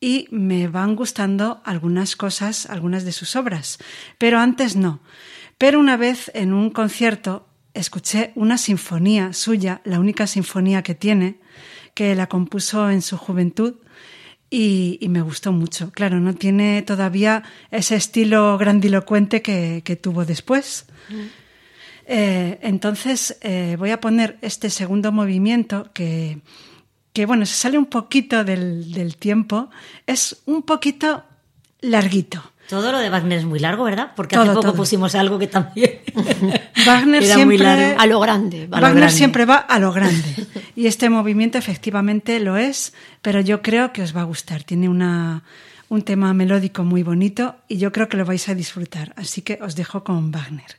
y 0.00 0.28
me 0.30 0.68
van 0.68 0.96
gustando 0.96 1.60
algunas 1.64 2.16
cosas, 2.16 2.66
algunas 2.66 3.04
de 3.04 3.12
sus 3.12 3.36
obras. 3.36 3.78
Pero 4.16 4.38
antes 4.38 4.76
no. 4.76 5.00
Pero 5.58 5.78
una 5.78 5.96
vez 5.96 6.30
en 6.34 6.54
un 6.54 6.70
concierto 6.70 7.46
escuché 7.74 8.32
una 8.34 8.56
sinfonía 8.56 9.32
suya, 9.32 9.80
la 9.84 10.00
única 10.00 10.26
sinfonía 10.26 10.82
que 10.82 10.94
tiene, 10.94 11.38
que 11.92 12.14
la 12.14 12.28
compuso 12.28 12.90
en 12.90 13.02
su 13.02 13.16
juventud 13.16 13.74
y, 14.50 14.98
y 15.00 15.08
me 15.08 15.20
gustó 15.20 15.52
mucho. 15.52 15.90
Claro, 15.90 16.20
no 16.20 16.34
tiene 16.34 16.82
todavía 16.82 17.42
ese 17.70 17.96
estilo 17.96 18.56
grandilocuente 18.56 19.42
que, 19.42 19.82
que 19.84 19.96
tuvo 19.96 20.24
después. 20.24 20.86
Eh, 22.06 22.58
entonces 22.62 23.36
eh, 23.40 23.76
voy 23.78 23.90
a 23.90 24.00
poner 24.00 24.38
este 24.42 24.70
segundo 24.70 25.10
movimiento 25.10 25.90
que, 25.92 26.40
que, 27.12 27.26
bueno, 27.26 27.46
se 27.46 27.54
sale 27.54 27.78
un 27.78 27.86
poquito 27.86 28.44
del, 28.44 28.92
del 28.92 29.16
tiempo, 29.16 29.70
es 30.06 30.42
un 30.46 30.62
poquito 30.62 31.24
larguito. 31.80 32.53
Todo 32.68 32.92
lo 32.92 32.98
de 32.98 33.10
Wagner 33.10 33.38
es 33.38 33.44
muy 33.44 33.58
largo, 33.58 33.84
¿verdad? 33.84 34.12
Porque 34.16 34.36
Todo, 34.36 34.44
hace 34.44 34.52
poco 34.54 34.62
todo. 34.68 34.74
pusimos 34.76 35.14
algo 35.14 35.38
que 35.38 35.46
también. 35.46 36.00
Wagner 36.86 37.22
Era 37.22 37.34
muy 37.44 37.56
siempre 37.56 37.58
largo. 37.58 38.00
A 38.00 38.06
lo 38.06 38.20
grande. 38.20 38.62
A 38.62 38.64
lo 38.64 38.70
Wagner 38.70 38.94
grande. 38.94 39.10
siempre 39.16 39.44
va 39.44 39.56
a 39.56 39.78
lo 39.78 39.92
grande. 39.92 40.46
Y 40.76 40.88
este 40.88 41.08
movimiento 41.08 41.56
efectivamente 41.56 42.40
lo 42.40 42.56
es, 42.56 42.94
pero 43.22 43.40
yo 43.40 43.62
creo 43.62 43.92
que 43.92 44.02
os 44.02 44.16
va 44.16 44.22
a 44.22 44.24
gustar. 44.24 44.64
Tiene 44.64 44.88
una, 44.88 45.44
un 45.88 46.02
tema 46.02 46.34
melódico 46.34 46.82
muy 46.82 47.04
bonito 47.04 47.54
y 47.68 47.76
yo 47.76 47.92
creo 47.92 48.08
que 48.08 48.16
lo 48.16 48.24
vais 48.24 48.48
a 48.48 48.54
disfrutar. 48.54 49.12
Así 49.16 49.42
que 49.42 49.58
os 49.62 49.76
dejo 49.76 50.02
con 50.02 50.32
Wagner. 50.32 50.78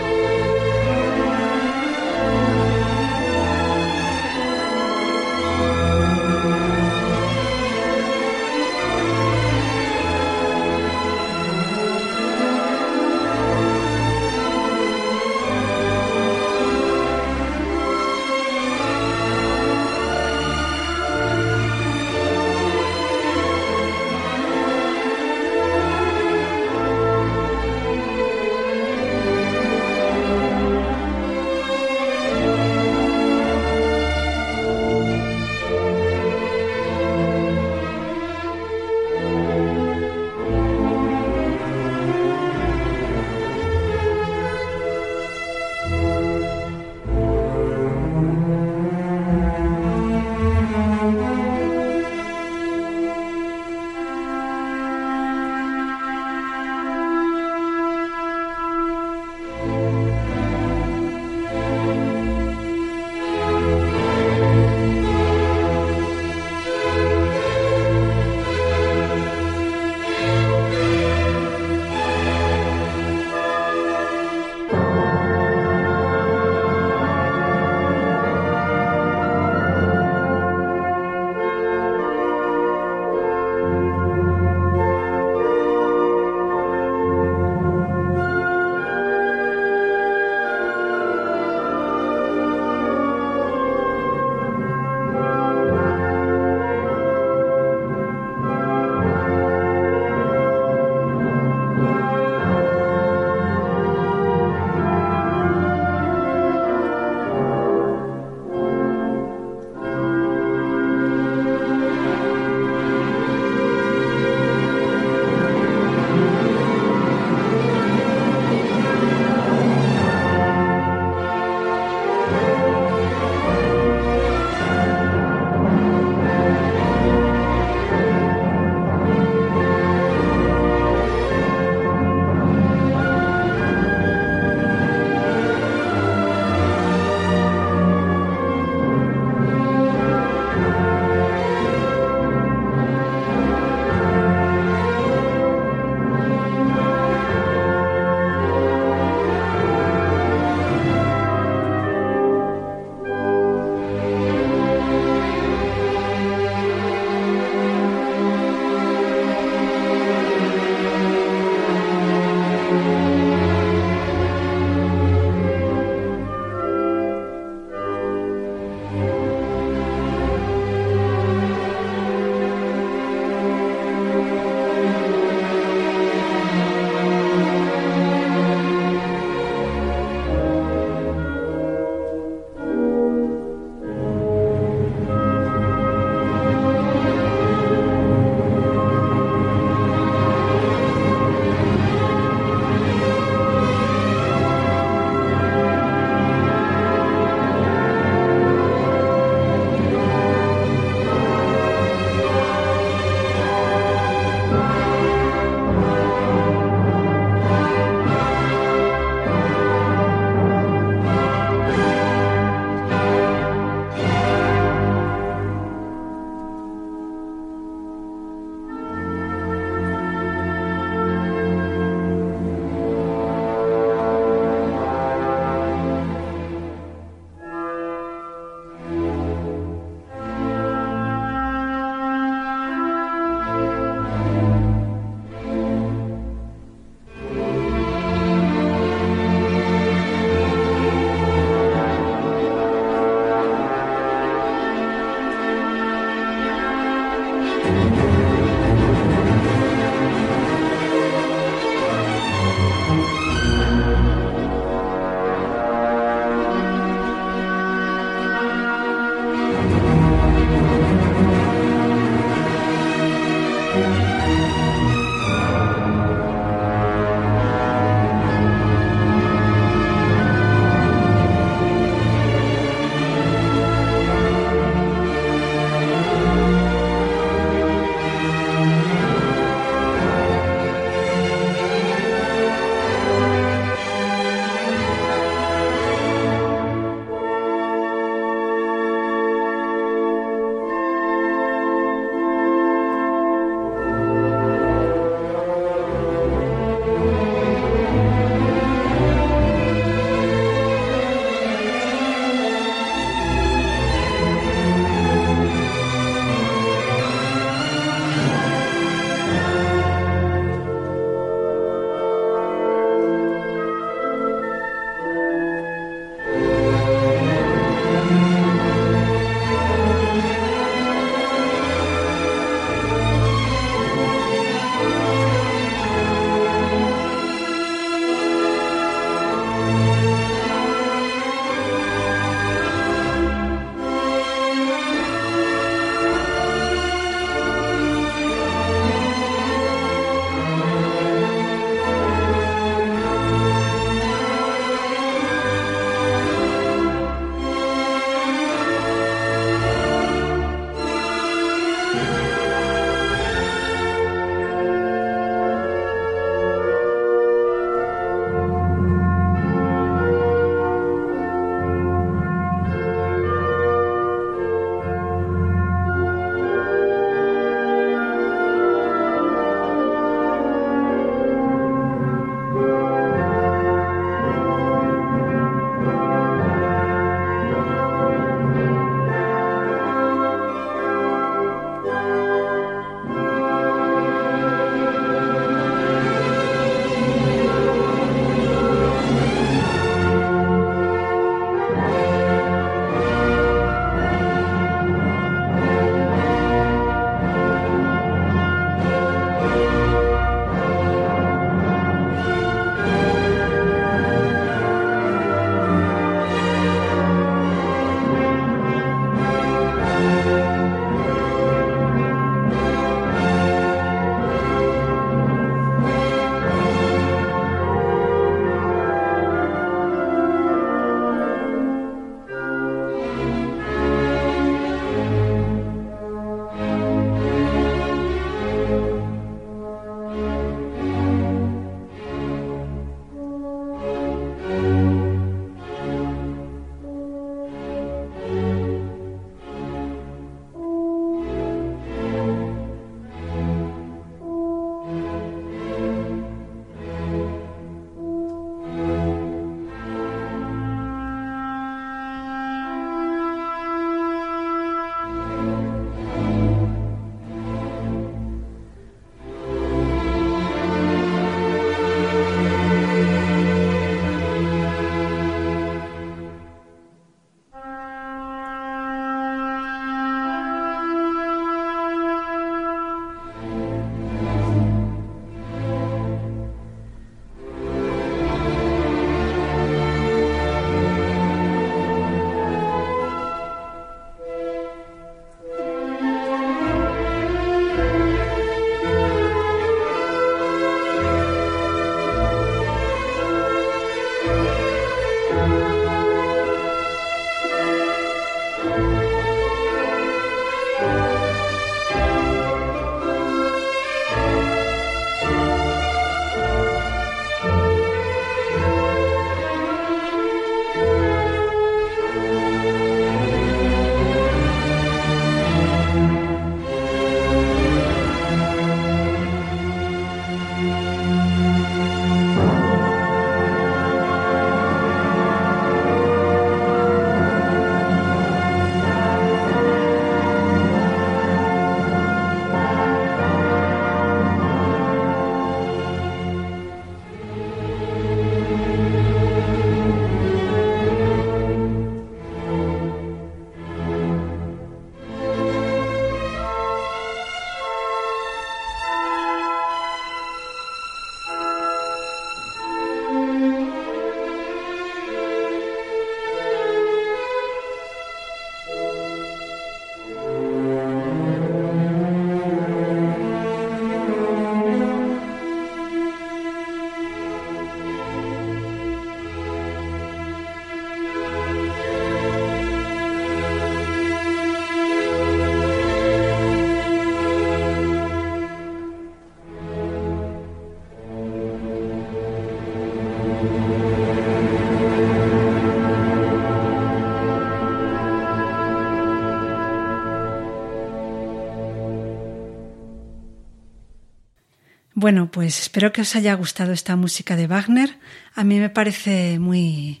Bueno, 595.02 595.32
pues 595.32 595.58
espero 595.58 595.90
que 595.90 596.02
os 596.02 596.14
haya 596.14 596.32
gustado 596.34 596.72
esta 596.72 596.94
música 596.94 597.34
de 597.34 597.48
Wagner. 597.48 597.98
A 598.36 598.44
mí 598.44 598.60
me 598.60 598.70
parece 598.70 599.40
muy, 599.40 600.00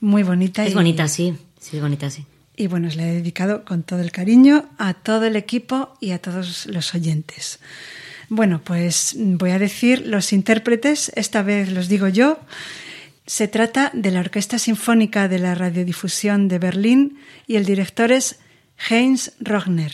muy 0.00 0.24
bonita. 0.24 0.66
Es 0.66 0.72
y, 0.72 0.74
bonita, 0.74 1.06
sí. 1.06 1.36
Sí, 1.60 1.78
bonita, 1.78 2.10
sí. 2.10 2.26
Y 2.56 2.66
bueno, 2.66 2.88
os 2.88 2.96
la 2.96 3.04
he 3.04 3.14
dedicado 3.14 3.64
con 3.64 3.84
todo 3.84 4.00
el 4.00 4.10
cariño 4.10 4.68
a 4.76 4.94
todo 4.94 5.26
el 5.26 5.36
equipo 5.36 5.94
y 6.00 6.10
a 6.10 6.18
todos 6.18 6.66
los 6.66 6.92
oyentes. 6.96 7.60
Bueno, 8.28 8.60
pues 8.64 9.14
voy 9.16 9.52
a 9.52 9.60
decir 9.60 10.04
los 10.08 10.32
intérpretes, 10.32 11.12
esta 11.14 11.42
vez 11.42 11.70
los 11.70 11.86
digo 11.86 12.08
yo. 12.08 12.40
Se 13.26 13.46
trata 13.46 13.92
de 13.94 14.10
la 14.10 14.18
Orquesta 14.18 14.58
Sinfónica 14.58 15.28
de 15.28 15.38
la 15.38 15.54
Radiodifusión 15.54 16.48
de 16.48 16.58
Berlín 16.58 17.20
y 17.46 17.54
el 17.54 17.64
director 17.64 18.10
es 18.10 18.40
Heinz 18.88 19.30
Rogner. 19.38 19.92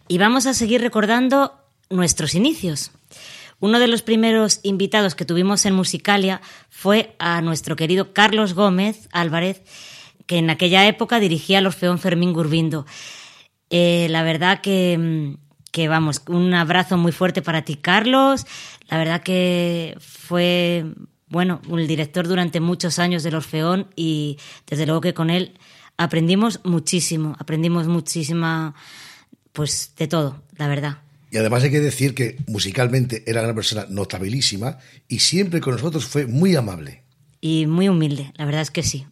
Y 0.08 0.18
vamos 0.18 0.48
a 0.48 0.56
seguir 0.56 0.82
recordando 0.82 1.54
nuestros 1.92 2.34
inicios. 2.34 2.90
Uno 3.60 3.78
de 3.78 3.90
los 3.90 4.02
primeros 4.02 4.60
invitados 4.64 5.14
que 5.14 5.26
tuvimos 5.26 5.68
en 5.68 5.76
Musicalia 5.76 6.42
fue 6.72 7.16
a 7.20 7.42
nuestro 7.42 7.76
querido 7.76 8.12
Carlos 8.12 8.56
Gómez 8.56 9.08
Álvarez, 9.12 9.62
que 10.26 10.40
en 10.40 10.50
aquella 10.50 10.88
época 10.88 11.20
dirigía 11.20 11.60
el 11.60 11.68
Orfeón 11.68 12.00
Fermín 12.00 12.34
Gurbindo. 12.34 12.88
Eh, 13.70 14.08
la 14.10 14.24
verdad 14.24 14.62
que, 14.62 15.38
que, 15.76 15.90
vamos, 15.90 16.22
un 16.28 16.54
abrazo 16.54 16.96
muy 16.96 17.12
fuerte 17.12 17.42
para 17.42 17.66
ti, 17.66 17.76
Carlos. 17.76 18.48
La 18.88 18.98
verdad 18.98 19.22
que 19.22 19.98
fue, 20.00 20.86
bueno, 21.28 21.62
el 21.70 21.86
director 21.86 22.30
durante 22.30 22.62
muchos 22.62 22.98
años 22.98 23.24
del 23.24 23.36
Orfeón 23.36 23.90
y 23.94 24.38
desde 24.68 24.86
luego 24.86 25.02
que 25.02 25.14
con 25.14 25.30
él 25.30 25.60
aprendimos 25.98 26.62
muchísimo, 26.64 27.36
aprendimos 27.40 27.88
muchísima, 27.88 28.74
pues 29.52 29.92
de 29.98 30.08
todo, 30.08 30.42
la 30.56 30.70
verdad. 30.70 31.00
Y 31.30 31.40
además 31.40 31.64
hay 31.64 31.72
que 31.72 31.82
decir 31.82 32.16
que 32.16 32.38
musicalmente 32.48 33.26
era 33.28 33.44
una 33.44 33.54
persona 33.54 33.86
notabilísima 33.90 34.78
y 35.10 35.20
siempre 35.20 35.60
con 35.60 35.74
nosotros 35.74 36.06
fue 36.06 36.26
muy 36.26 36.56
amable. 36.56 37.04
Y 37.42 37.68
muy 37.68 37.90
humilde, 37.90 38.32
la 38.38 38.46
verdad 38.46 38.62
es 38.62 38.72
que 38.72 38.82
sí. 38.82 39.08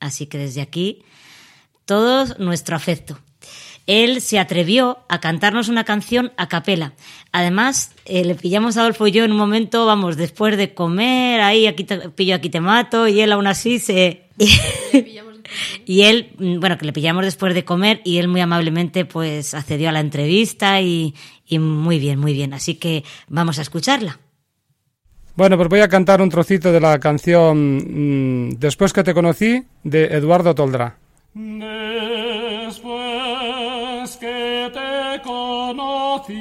Así 0.00 0.28
que 0.28 0.38
desde 0.38 0.62
aquí, 0.62 1.04
todo 1.84 2.24
nuestro 2.38 2.74
afecto. 2.74 3.18
Él 3.86 4.20
se 4.20 4.38
atrevió 4.38 4.98
a 5.08 5.20
cantarnos 5.20 5.68
una 5.68 5.84
canción 5.84 6.32
a 6.36 6.48
capela. 6.48 6.92
Además, 7.32 7.92
eh, 8.04 8.24
le 8.24 8.34
pillamos 8.34 8.76
a 8.76 8.80
Adolfo 8.80 9.06
y 9.06 9.12
yo 9.12 9.24
en 9.24 9.32
un 9.32 9.38
momento, 9.38 9.86
vamos, 9.86 10.16
después 10.16 10.56
de 10.56 10.74
comer, 10.74 11.40
ahí 11.40 11.66
aquí 11.66 11.84
te 11.84 12.10
pillo, 12.10 12.34
aquí 12.34 12.50
te 12.50 12.60
mato, 12.60 13.08
y 13.08 13.20
él 13.20 13.32
aún 13.32 13.46
así 13.46 13.78
se... 13.78 14.24
y 15.86 16.02
él, 16.02 16.32
bueno, 16.38 16.76
que 16.76 16.84
le 16.84 16.92
pillamos 16.92 17.24
después 17.24 17.54
de 17.54 17.64
comer 17.64 18.00
y 18.04 18.18
él 18.18 18.28
muy 18.28 18.40
amablemente 18.40 19.04
pues 19.04 19.54
accedió 19.54 19.88
a 19.88 19.92
la 19.92 20.00
entrevista 20.00 20.80
y, 20.80 21.14
y 21.46 21.58
muy 21.58 21.98
bien, 21.98 22.18
muy 22.18 22.32
bien. 22.32 22.52
Así 22.52 22.74
que 22.74 23.04
vamos 23.28 23.58
a 23.58 23.62
escucharla. 23.62 24.18
Bueno, 25.36 25.58
pues 25.58 25.68
voy 25.68 25.80
a 25.80 25.88
cantar 25.88 26.22
un 26.22 26.30
trocito 26.30 26.72
de 26.72 26.80
la 26.80 26.98
canción 26.98 28.48
mm, 28.48 28.58
Después 28.58 28.94
que 28.94 29.04
te 29.04 29.12
conocí 29.12 29.64
de 29.84 30.06
Eduardo 30.06 30.54
Toldrá. 30.54 30.96
Después 31.38 32.96
que 34.16 34.70
te 34.72 35.20
conocí, 35.22 36.40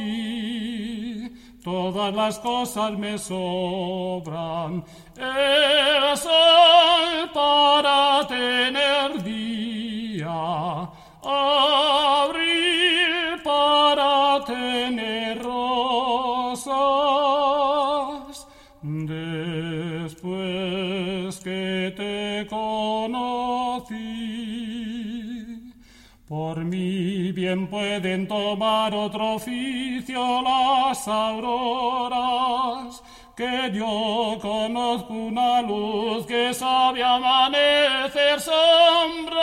todas 1.61 2.15
las 2.15 2.39
cosas 2.39 2.97
me 2.97 3.17
sobran. 3.17 4.85
El 5.17 6.15
sol 6.15 7.29
para 7.33 8.25
tener 8.29 9.21
día, 9.21 10.89
abril 11.21 12.64
por 26.28 26.57
mi 26.65 27.32
bien 27.32 27.67
pueden 27.67 28.28
tomar 28.28 28.95
otro 28.95 29.36
oficio 29.36 30.41
las 30.41 31.07
auroras, 31.07 33.03
que 33.36 33.71
yo 33.73 34.39
conozco 34.41 35.13
una 35.13 35.61
luz 35.61 36.26
que 36.26 36.51
sabe 36.53 37.03
amanecer 37.03 38.41
sombras. 38.41 39.36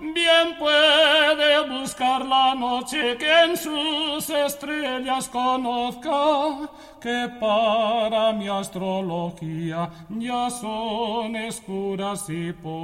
Bien 0.00 0.56
puede 0.58 1.68
buscar 1.68 2.24
la 2.24 2.54
noche 2.54 3.18
que 3.18 3.44
en 3.44 3.54
sus 3.54 4.30
estrellas 4.30 5.28
conozca 5.28 6.70
que 6.98 7.28
para 7.38 8.32
mi 8.32 8.48
astrología 8.48 9.90
ya 10.08 10.48
son 10.48 11.36
escuras 11.36 12.24
y 12.30 12.50
pocas. 12.54 12.80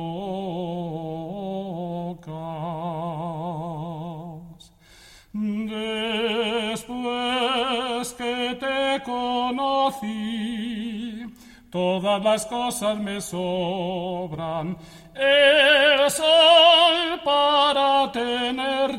Después 5.33 6.93
que 8.13 8.59
te 8.61 9.03
conocí, 9.05 10.07
todas 11.71 12.23
las 12.23 12.45
cosas 12.45 12.99
me 12.99 13.23
sobran. 13.23 14.77
El 15.15 16.11
sol 16.11 17.06
para 17.27 18.09
tener 18.13 18.99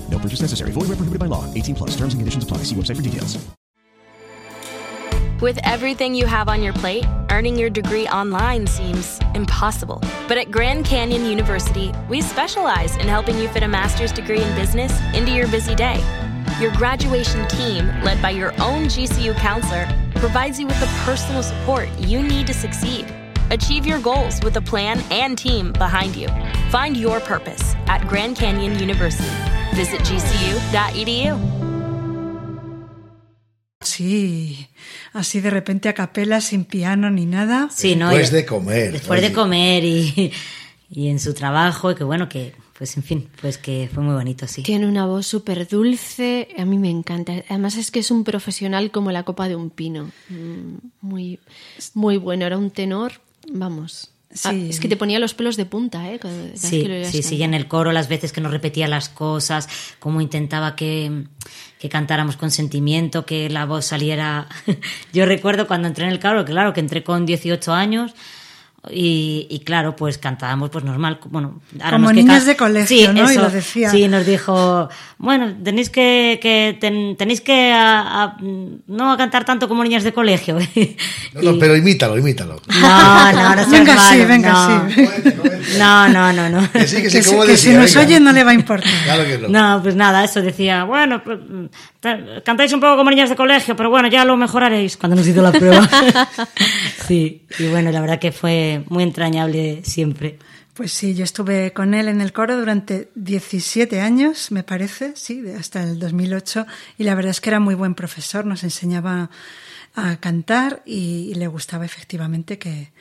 Purchase 0.21 0.41
necessary. 0.41 0.71
Void 0.71 0.89
where 0.89 0.97
prohibited 0.97 1.19
by 1.19 1.25
law. 1.25 1.51
18 1.53 1.75
plus. 1.75 1.91
Terms 1.91 2.13
and 2.13 2.19
conditions 2.19 2.43
apply. 2.43 2.57
See 2.59 2.75
website 2.75 2.97
for 2.97 3.01
details. 3.01 3.43
With 5.41 5.59
everything 5.63 6.13
you 6.13 6.27
have 6.27 6.49
on 6.49 6.61
your 6.61 6.73
plate, 6.73 7.03
earning 7.31 7.57
your 7.57 7.71
degree 7.71 8.07
online 8.09 8.67
seems 8.67 9.19
impossible. 9.33 9.99
But 10.27 10.37
at 10.37 10.51
Grand 10.51 10.85
Canyon 10.85 11.25
University, 11.25 11.91
we 12.07 12.21
specialize 12.21 12.95
in 12.97 13.07
helping 13.07 13.39
you 13.39 13.47
fit 13.47 13.63
a 13.63 13.67
master's 13.67 14.11
degree 14.11 14.43
in 14.43 14.55
business 14.55 14.91
into 15.15 15.31
your 15.31 15.47
busy 15.47 15.73
day. 15.73 15.99
Your 16.59 16.71
graduation 16.73 17.47
team, 17.47 17.87
led 18.03 18.21
by 18.21 18.29
your 18.29 18.51
own 18.61 18.83
GCU 18.83 19.33
counselor, 19.37 19.87
provides 20.13 20.59
you 20.59 20.67
with 20.67 20.79
the 20.79 20.85
personal 21.05 21.41
support 21.41 21.89
you 21.97 22.21
need 22.21 22.45
to 22.45 22.53
succeed. 22.53 23.11
Achieve 23.49 23.87
your 23.87 23.99
goals 23.99 24.39
with 24.43 24.55
a 24.57 24.61
plan 24.61 25.01
and 25.09 25.39
team 25.39 25.73
behind 25.73 26.15
you. 26.15 26.27
Find 26.69 26.95
your 26.95 27.19
purpose 27.19 27.73
at 27.87 28.07
Grand 28.07 28.35
Canyon 28.35 28.77
University. 28.77 29.27
Visit 29.75 30.01
gcu.edu. 30.01 31.37
Sí, 33.81 34.67
así 35.13 35.41
de 35.41 35.49
repente 35.49 35.89
a 35.89 35.93
capela, 35.93 36.39
sin 36.41 36.65
piano 36.65 37.09
ni 37.09 37.25
nada. 37.25 37.69
Sí, 37.71 37.95
¿no? 37.95 38.09
Después 38.09 38.31
de 38.31 38.45
comer. 38.45 38.91
Después 38.91 39.19
oye. 39.19 39.29
de 39.29 39.33
comer 39.33 39.83
y, 39.83 40.31
y 40.89 41.07
en 41.07 41.19
su 41.19 41.33
trabajo, 41.33 41.91
y 41.91 41.95
que 41.95 42.03
bueno, 42.03 42.29
que 42.29 42.53
pues 42.77 42.97
en 42.97 43.03
fin, 43.03 43.29
pues 43.39 43.57
que 43.57 43.89
fue 43.93 44.01
muy 44.03 44.15
bonito, 44.15 44.47
sí. 44.47 44.63
Tiene 44.63 44.87
una 44.87 45.05
voz 45.05 45.27
súper 45.27 45.67
dulce, 45.67 46.47
a 46.57 46.65
mí 46.65 46.77
me 46.77 46.89
encanta. 46.89 47.33
Además 47.47 47.77
es 47.77 47.91
que 47.91 47.99
es 47.99 48.11
un 48.11 48.23
profesional 48.23 48.91
como 48.91 49.11
la 49.11 49.23
copa 49.23 49.47
de 49.47 49.55
un 49.55 49.69
pino. 49.69 50.11
Mm, 50.29 50.77
Muy, 51.01 51.39
muy 51.93 52.17
bueno, 52.17 52.45
era 52.45 52.57
un 52.57 52.71
tenor, 52.71 53.13
vamos. 53.51 54.11
Ah, 54.45 54.51
Sí. 54.51 54.67
es 54.69 54.79
que 54.79 54.87
te 54.87 54.95
ponía 54.95 55.19
los 55.19 55.33
pelos 55.33 55.57
de 55.57 55.65
punta, 55.65 56.09
¿eh? 56.11 56.17
Cada 56.19 56.33
Sí, 56.55 56.83
que 56.83 56.87
lo 56.87 56.93
oías 56.95 57.11
sí, 57.11 57.21
sí, 57.21 57.35
y 57.35 57.43
en 57.43 57.53
el 57.53 57.67
coro 57.67 57.91
las 57.91 58.07
veces 58.07 58.31
que 58.31 58.39
nos 58.41 58.51
repetía 58.51 58.87
las 58.87 59.09
cosas, 59.09 59.67
cómo 59.99 60.21
intentaba 60.21 60.75
que, 60.75 61.25
que 61.79 61.89
cantáramos 61.89 62.37
con 62.37 62.49
sentimiento, 62.51 63.25
que 63.25 63.49
la 63.49 63.65
voz 63.65 63.85
saliera... 63.85 64.47
Yo 65.13 65.25
recuerdo 65.25 65.67
cuando 65.67 65.87
entré 65.89 66.05
en 66.05 66.11
el 66.11 66.19
coro, 66.19 66.45
que 66.45 66.51
claro, 66.53 66.73
que 66.73 66.79
entré 66.79 67.03
con 67.03 67.25
18 67.25 67.73
años 67.73 68.13
y, 68.89 69.45
y 69.49 69.59
claro, 69.59 69.95
pues 69.95 70.17
cantábamos 70.17 70.71
pues 70.71 70.83
normal, 70.83 71.19
bueno... 71.29 71.61
ahora 71.81 71.97
Como 71.97 72.05
no 72.05 72.09
es 72.09 72.15
que 72.17 72.23
niñas 72.23 72.39
ca- 72.43 72.49
de 72.49 72.55
colegio, 72.55 73.13
¿no? 73.13 73.31
Y 73.31 73.35
lo 73.35 73.49
decía. 73.49 73.91
Sí, 73.91 74.07
nos 74.07 74.25
dijo, 74.25 74.89
bueno, 75.19 75.53
tenéis 75.63 75.91
que, 75.91 76.39
que 76.41 76.77
ten- 76.81 77.15
tenéis 77.15 77.41
que 77.41 77.71
a- 77.71 78.23
a- 78.23 78.37
no 78.87 79.11
a 79.11 79.17
cantar 79.17 79.45
tanto 79.45 79.67
como 79.67 79.83
niñas 79.83 80.03
de 80.03 80.13
colegio. 80.13 80.57
No, 81.33 81.41
no, 81.43 81.51
Y- 81.55 81.59
pero 81.59 81.77
imítalo, 81.77 82.17
imítalo. 82.17 82.59
no, 82.81 83.31
no, 83.31 83.55
no 83.55 83.67
Venga, 83.71 83.97
sí, 83.99 84.25
venga, 84.25 84.51
no. 84.51 84.89
sí. 84.89 85.07
No, 85.79 86.09
no, 86.09 86.33
no, 86.33 86.49
no. 86.49 86.71
Que 86.71 86.85
sí, 86.87 87.01
que 87.01 87.09
sí, 87.09 87.17
Que, 87.17 87.23
si- 87.23 87.29
¿cómo 87.29 87.43
que 87.45 87.55
si 87.55 87.67
decía? 87.69 87.79
nos 87.81 87.93
Venga. 87.93 88.07
oye 88.07 88.19
no 88.19 88.31
le 88.33 88.43
va 88.43 88.51
a 88.51 88.53
importar. 88.55 88.91
Claro 89.05 89.23
que 89.25 89.37
no. 89.37 89.47
No, 89.47 89.81
pues 89.83 89.95
nada, 89.95 90.23
eso 90.23 90.41
decía, 90.41 90.83
bueno, 90.83 91.23
pues, 91.23 91.39
cantáis 92.43 92.73
un 92.73 92.79
poco 92.79 92.97
como 92.97 93.09
niñas 93.11 93.29
de 93.29 93.35
colegio, 93.35 93.75
pero 93.75 93.89
bueno, 93.89 94.07
ya 94.07 94.25
lo 94.25 94.35
mejoraréis 94.35 94.97
cuando 94.97 95.15
nos 95.15 95.27
hizo 95.27 95.41
la 95.41 95.51
prueba. 95.51 95.87
sí, 97.07 97.43
y 97.59 97.67
bueno, 97.67 97.91
la 97.91 98.01
verdad 98.01 98.19
que 98.19 98.31
fue 98.31 98.83
muy 98.89 99.03
entrañable 99.03 99.81
siempre. 99.83 100.39
Pues 100.73 100.91
sí, 100.93 101.13
yo 101.13 101.23
estuve 101.23 101.73
con 101.73 101.93
él 101.93 102.07
en 102.07 102.21
el 102.21 102.31
coro 102.33 102.57
durante 102.57 103.09
17 103.15 103.99
años, 104.01 104.51
me 104.51 104.63
parece, 104.63 105.13
sí, 105.15 105.41
de- 105.41 105.55
hasta 105.55 105.83
el 105.83 105.99
2008, 105.99 106.65
y 106.97 107.03
la 107.03 107.13
verdad 107.13 107.31
es 107.31 107.41
que 107.41 107.49
era 107.49 107.59
muy 107.59 107.75
buen 107.75 107.93
profesor, 107.93 108.45
nos 108.45 108.63
enseñaba 108.63 109.29
a 109.93 110.15
cantar 110.17 110.81
y, 110.85 111.29
y 111.29 111.33
le 111.35 111.47
gustaba 111.47 111.85
efectivamente 111.85 112.57
que, 112.57 112.91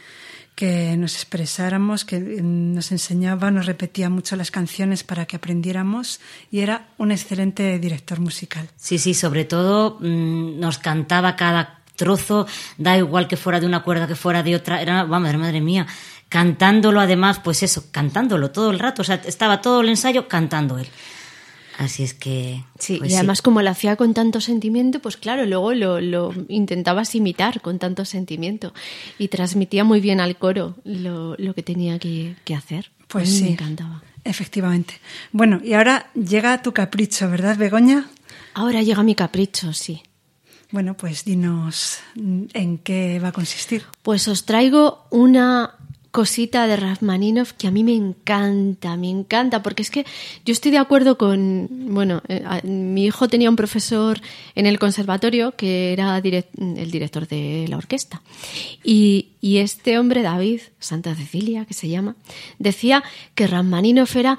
que 0.61 0.95
nos 0.99 1.15
expresáramos, 1.15 2.05
que 2.05 2.21
mm, 2.21 2.75
nos 2.75 2.93
enseñaba, 2.93 3.51
nos 3.51 3.65
repetía 3.65 4.11
mucho 4.11 4.37
las 4.37 4.51
canciones 4.51 5.05
para 5.05 5.25
que 5.25 5.37
aprendiéramos 5.37 6.21
y 6.51 6.61
era 6.61 6.89
un 6.99 7.13
excelente 7.13 7.79
director 7.79 8.21
musical. 8.21 8.69
Sí, 8.77 8.99
sí, 8.99 9.15
sobre 9.15 9.47
todo 9.47 9.97
mm, 10.01 10.61
nos 10.61 10.77
cantaba 10.77 11.35
cada 11.35 11.81
trozo, 11.97 12.47
da 12.77 12.99
igual 12.99 13.27
que 13.27 13.39
fuera 13.39 13.59
de 13.59 13.65
una 13.65 13.83
cuerda 13.83 14.07
que 14.07 14.15
fuera 14.15 14.43
de 14.43 14.55
otra, 14.55 14.83
era, 14.83 15.05
vamos, 15.05 15.35
madre 15.37 15.63
mía, 15.63 15.87
cantándolo 16.29 17.01
además, 17.01 17.41
pues 17.43 17.63
eso, 17.63 17.85
cantándolo 17.91 18.51
todo 18.51 18.71
el 18.71 18.79
rato, 18.79 19.01
o 19.01 19.05
sea, 19.07 19.15
estaba 19.25 19.63
todo 19.63 19.81
el 19.81 19.89
ensayo 19.89 20.29
cantando 20.29 20.77
él. 20.77 20.89
Así 21.81 22.03
es 22.03 22.13
que... 22.13 22.63
Sí, 22.79 22.99
pues 22.99 23.11
y 23.11 23.15
además 23.15 23.41
como 23.41 23.63
lo 23.63 23.71
hacía 23.71 23.97
con 23.97 24.13
tanto 24.13 24.43
sentimiento, 24.43 25.01
pues 25.01 25.17
claro, 25.17 25.47
luego 25.47 25.73
lo, 25.73 25.99
lo 25.99 26.35
intentabas 26.49 27.15
imitar 27.15 27.63
con 27.63 27.79
tanto 27.79 28.05
sentimiento 28.05 28.75
y 29.19 29.29
transmitía 29.29 29.83
muy 29.83 30.01
bien 30.03 30.21
al 30.21 30.37
coro 30.37 30.75
lo, 30.85 31.37
lo 31.39 31.55
que 31.55 31.63
tenía 31.63 31.99
que, 31.99 32.37
que 32.45 32.55
hacer. 32.55 32.91
Pues 33.09 33.29
A 33.29 33.33
mí 33.33 33.39
sí. 33.39 33.45
me 33.45 33.51
encantaba. 33.53 34.03
Efectivamente. 34.25 35.01
Bueno, 35.33 35.59
y 35.65 35.73
ahora 35.73 36.11
llega 36.13 36.61
tu 36.61 36.73
capricho, 36.73 37.31
¿verdad, 37.31 37.57
Begoña? 37.57 38.11
Ahora 38.53 38.83
llega 38.83 39.03
mi 39.03 39.15
capricho, 39.15 39.73
sí. 39.73 40.03
Bueno, 40.73 40.99
pues 40.99 41.25
dinos 41.25 42.01
en 42.15 42.77
qué 42.77 43.19
va 43.21 43.29
a 43.29 43.33
consistir. 43.33 43.85
Pues 44.03 44.29
os 44.29 44.45
traigo 44.45 45.07
una 45.09 45.77
cosita 46.11 46.67
de 46.67 46.77
Rachmaninoff 46.77 47.53
que 47.53 47.69
a 47.69 47.71
mí 47.71 47.85
me 47.85 47.95
encanta, 47.95 48.97
me 48.97 49.09
encanta, 49.09 49.63
porque 49.63 49.83
es 49.83 49.91
que 49.91 50.05
yo 50.45 50.53
estoy 50.53 50.73
de 50.73 50.79
acuerdo 50.79 51.17
con, 51.17 51.69
bueno, 51.71 52.21
eh, 52.29 52.43
mi 52.65 53.05
hijo 53.05 53.29
tenía 53.29 53.49
un 53.49 53.57
profesor 53.57 54.21
en 54.55 54.67
el 54.67 54.79
conservatorio 54.79 55.53
que 55.53 55.93
era 55.93 56.21
direc- 56.21 56.49
el 56.59 56.91
director 56.91 57.29
de 57.29 57.67
la 57.69 57.77
orquesta. 57.77 58.23
Y, 58.83 59.29
y 59.41 59.59
este 59.59 59.99
hombre, 59.99 60.23
David, 60.23 60.61
Santa 60.81 61.15
Cecilia, 61.15 61.65
que 61.65 61.75
se 61.75 61.89
llama, 61.89 62.17
decía 62.59 63.05
que 63.35 63.47
Rachmaninoff 63.47 64.17
era 64.17 64.37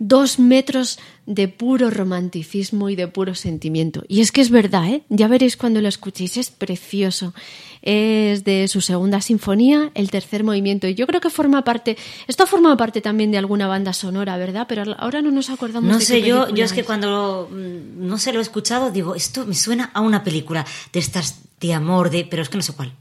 dos 0.00 0.38
metros 0.38 0.98
de 1.26 1.46
puro 1.46 1.90
romanticismo 1.90 2.88
y 2.88 2.96
de 2.96 3.06
puro 3.06 3.34
sentimiento. 3.34 4.02
Y 4.08 4.22
es 4.22 4.32
que 4.32 4.40
es 4.40 4.50
verdad, 4.50 4.88
¿eh? 4.88 5.02
Ya 5.10 5.28
veréis 5.28 5.56
cuando 5.56 5.80
lo 5.80 5.88
escuchéis, 5.88 6.38
es 6.38 6.50
precioso. 6.50 7.34
Es 7.82 8.42
de 8.42 8.66
su 8.66 8.80
segunda 8.80 9.20
sinfonía, 9.20 9.92
el 9.94 10.10
tercer 10.10 10.42
movimiento. 10.42 10.88
Y 10.88 10.94
yo 10.94 11.06
creo 11.06 11.20
que 11.20 11.28
forma 11.28 11.62
parte, 11.64 11.98
esto 12.26 12.46
forma 12.46 12.76
parte 12.78 13.02
también 13.02 13.30
de 13.30 13.38
alguna 13.38 13.68
banda 13.68 13.92
sonora, 13.92 14.38
¿verdad? 14.38 14.66
Pero 14.68 14.96
ahora 14.98 15.20
no 15.20 15.30
nos 15.30 15.50
acordamos 15.50 15.90
No 15.90 15.98
de 15.98 16.04
sé, 16.04 16.22
qué 16.22 16.28
yo, 16.28 16.48
yo 16.48 16.64
es 16.64 16.72
que 16.72 16.82
cuando 16.82 17.48
mm, 17.52 18.06
no 18.06 18.18
se 18.18 18.32
lo 18.32 18.38
he 18.38 18.42
escuchado, 18.42 18.90
digo, 18.90 19.14
esto 19.14 19.46
me 19.46 19.54
suena 19.54 19.90
a 19.92 20.00
una 20.00 20.24
película 20.24 20.66
de 20.92 20.98
estas 20.98 21.42
de 21.60 21.74
amor, 21.74 22.08
de, 22.08 22.24
pero 22.24 22.42
es 22.42 22.48
que 22.48 22.56
no 22.56 22.62
sé 22.62 22.72
cuál. 22.72 22.94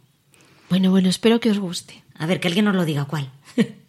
Bueno, 0.70 0.92
bueno, 0.92 1.08
espero 1.08 1.40
que 1.40 1.50
os 1.50 1.60
guste. 1.60 2.04
A 2.18 2.26
ver, 2.26 2.42
que 2.42 2.50
alguien 2.50 2.66
nos 2.66 2.76
lo 2.76 2.84
diga 2.84 3.06
cuál. 3.06 3.32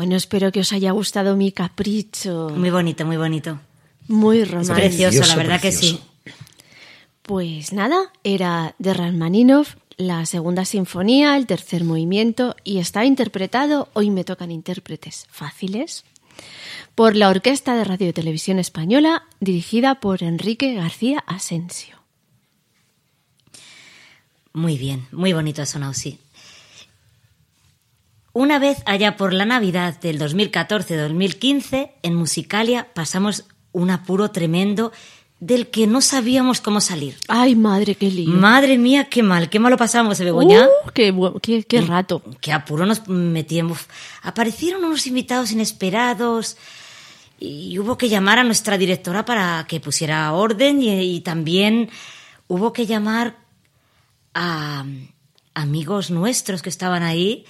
Bueno, 0.00 0.16
espero 0.16 0.50
que 0.50 0.60
os 0.60 0.72
haya 0.72 0.92
gustado 0.92 1.36
mi 1.36 1.52
capricho. 1.52 2.48
Muy 2.56 2.70
bonito, 2.70 3.04
muy 3.04 3.18
bonito. 3.18 3.60
Muy 4.08 4.38
Es 4.38 4.50
romántico. 4.50 4.76
precioso, 4.76 5.26
la 5.26 5.36
verdad 5.36 5.60
que 5.60 5.72
sí. 5.72 6.00
Pues 7.20 7.74
nada, 7.74 8.10
era 8.24 8.74
de 8.78 8.94
Rachmaninoff, 8.94 9.74
la 9.98 10.24
segunda 10.24 10.64
sinfonía, 10.64 11.36
el 11.36 11.44
tercer 11.44 11.84
movimiento, 11.84 12.56
y 12.64 12.78
está 12.78 13.04
interpretado, 13.04 13.90
hoy 13.92 14.08
me 14.08 14.24
tocan 14.24 14.50
intérpretes 14.50 15.26
fáciles, 15.30 16.04
por 16.94 17.14
la 17.14 17.28
Orquesta 17.28 17.74
de 17.74 17.84
Radio 17.84 18.08
y 18.08 18.14
Televisión 18.14 18.58
Española, 18.58 19.24
dirigida 19.38 20.00
por 20.00 20.22
Enrique 20.22 20.72
García 20.72 21.22
Asensio. 21.26 21.98
Muy 24.54 24.78
bien, 24.78 25.06
muy 25.12 25.34
bonito 25.34 25.60
ha 25.60 25.66
sonado, 25.66 25.92
sí. 25.92 26.18
Una 28.40 28.58
vez 28.58 28.78
allá 28.86 29.18
por 29.18 29.34
la 29.34 29.44
Navidad 29.44 30.00
del 30.00 30.18
2014-2015, 30.18 31.90
en 32.02 32.14
Musicalia 32.14 32.88
pasamos 32.94 33.44
un 33.72 33.90
apuro 33.90 34.30
tremendo 34.30 34.92
del 35.40 35.66
que 35.68 35.86
no 35.86 36.00
sabíamos 36.00 36.62
cómo 36.62 36.80
salir. 36.80 37.18
Ay, 37.28 37.54
madre, 37.54 37.96
qué 37.96 38.10
lío. 38.10 38.30
Madre 38.30 38.78
mía, 38.78 39.10
qué 39.10 39.22
mal, 39.22 39.50
qué 39.50 39.58
malo 39.58 39.76
pasamos, 39.76 40.18
Begoña. 40.20 40.64
Uh, 40.66 40.90
qué, 40.94 41.14
qué- 41.42 41.64
qué 41.64 41.82
rato. 41.82 42.22
Qué 42.40 42.50
apuro 42.52 42.86
nos 42.86 43.06
metíamos. 43.08 43.80
Aparecieron 44.22 44.86
unos 44.86 45.06
invitados 45.06 45.52
inesperados 45.52 46.56
y 47.38 47.78
hubo 47.78 47.98
que 47.98 48.08
llamar 48.08 48.38
a 48.38 48.44
nuestra 48.44 48.78
directora 48.78 49.26
para 49.26 49.66
que 49.68 49.80
pusiera 49.80 50.32
orden 50.32 50.82
y, 50.82 50.88
y 51.16 51.20
también 51.20 51.90
hubo 52.48 52.72
que 52.72 52.86
llamar 52.86 53.36
a 54.32 54.86
amigos 55.52 56.10
nuestros 56.10 56.62
que 56.62 56.70
estaban 56.70 57.02
ahí 57.02 57.44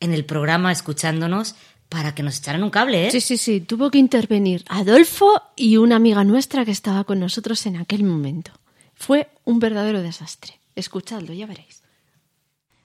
en 0.00 0.12
el 0.12 0.24
programa 0.24 0.72
escuchándonos 0.72 1.54
para 1.88 2.14
que 2.14 2.22
nos 2.22 2.38
echaran 2.38 2.62
un 2.62 2.70
cable, 2.70 3.08
¿eh? 3.08 3.10
Sí, 3.10 3.20
sí, 3.20 3.36
sí, 3.36 3.60
tuvo 3.60 3.90
que 3.90 3.98
intervenir 3.98 4.64
Adolfo 4.68 5.42
y 5.56 5.76
una 5.76 5.96
amiga 5.96 6.24
nuestra 6.24 6.64
que 6.64 6.70
estaba 6.70 7.04
con 7.04 7.18
nosotros 7.20 7.66
en 7.66 7.76
aquel 7.76 8.04
momento. 8.04 8.52
Fue 8.94 9.28
un 9.44 9.58
verdadero 9.58 10.00
desastre. 10.00 10.60
Escuchadlo, 10.74 11.32
ya 11.32 11.46
veréis. 11.46 11.82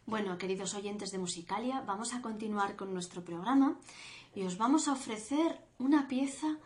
Bueno, 0.08 0.38
queridos 0.38 0.74
oyentes 0.76 1.12
de 1.12 1.18
Musicalia, 1.18 1.82
vamos 1.82 2.14
a 2.14 2.22
continuar 2.22 2.76
con 2.76 2.94
nuestro 2.94 3.24
programa 3.24 3.78
y 4.36 4.44
os 4.44 4.58
vamos 4.58 4.88
a 4.88 4.94
ofrecer 4.94 5.60
una 5.80 6.08
pieza 6.08 6.58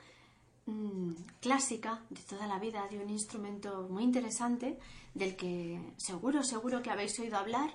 mm, 0.65 1.11
clásica 1.41 2.01
de 2.09 2.21
toda 2.21 2.47
la 2.47 2.59
vida, 2.59 2.87
de 2.89 2.99
un 2.99 3.09
instrumento 3.09 3.87
muy 3.89 4.03
interesante, 4.03 4.77
del 5.13 5.35
que 5.35 5.79
seguro, 5.97 6.43
seguro 6.43 6.81
que 6.81 6.89
habéis 6.89 7.17
oído 7.19 7.37
hablar. 7.37 7.73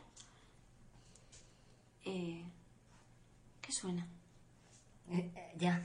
Eh, 2.05 2.45
¿Qué 2.45 2.54
suena? 3.75 4.07
Eh, 5.11 5.31
ya. 5.57 5.83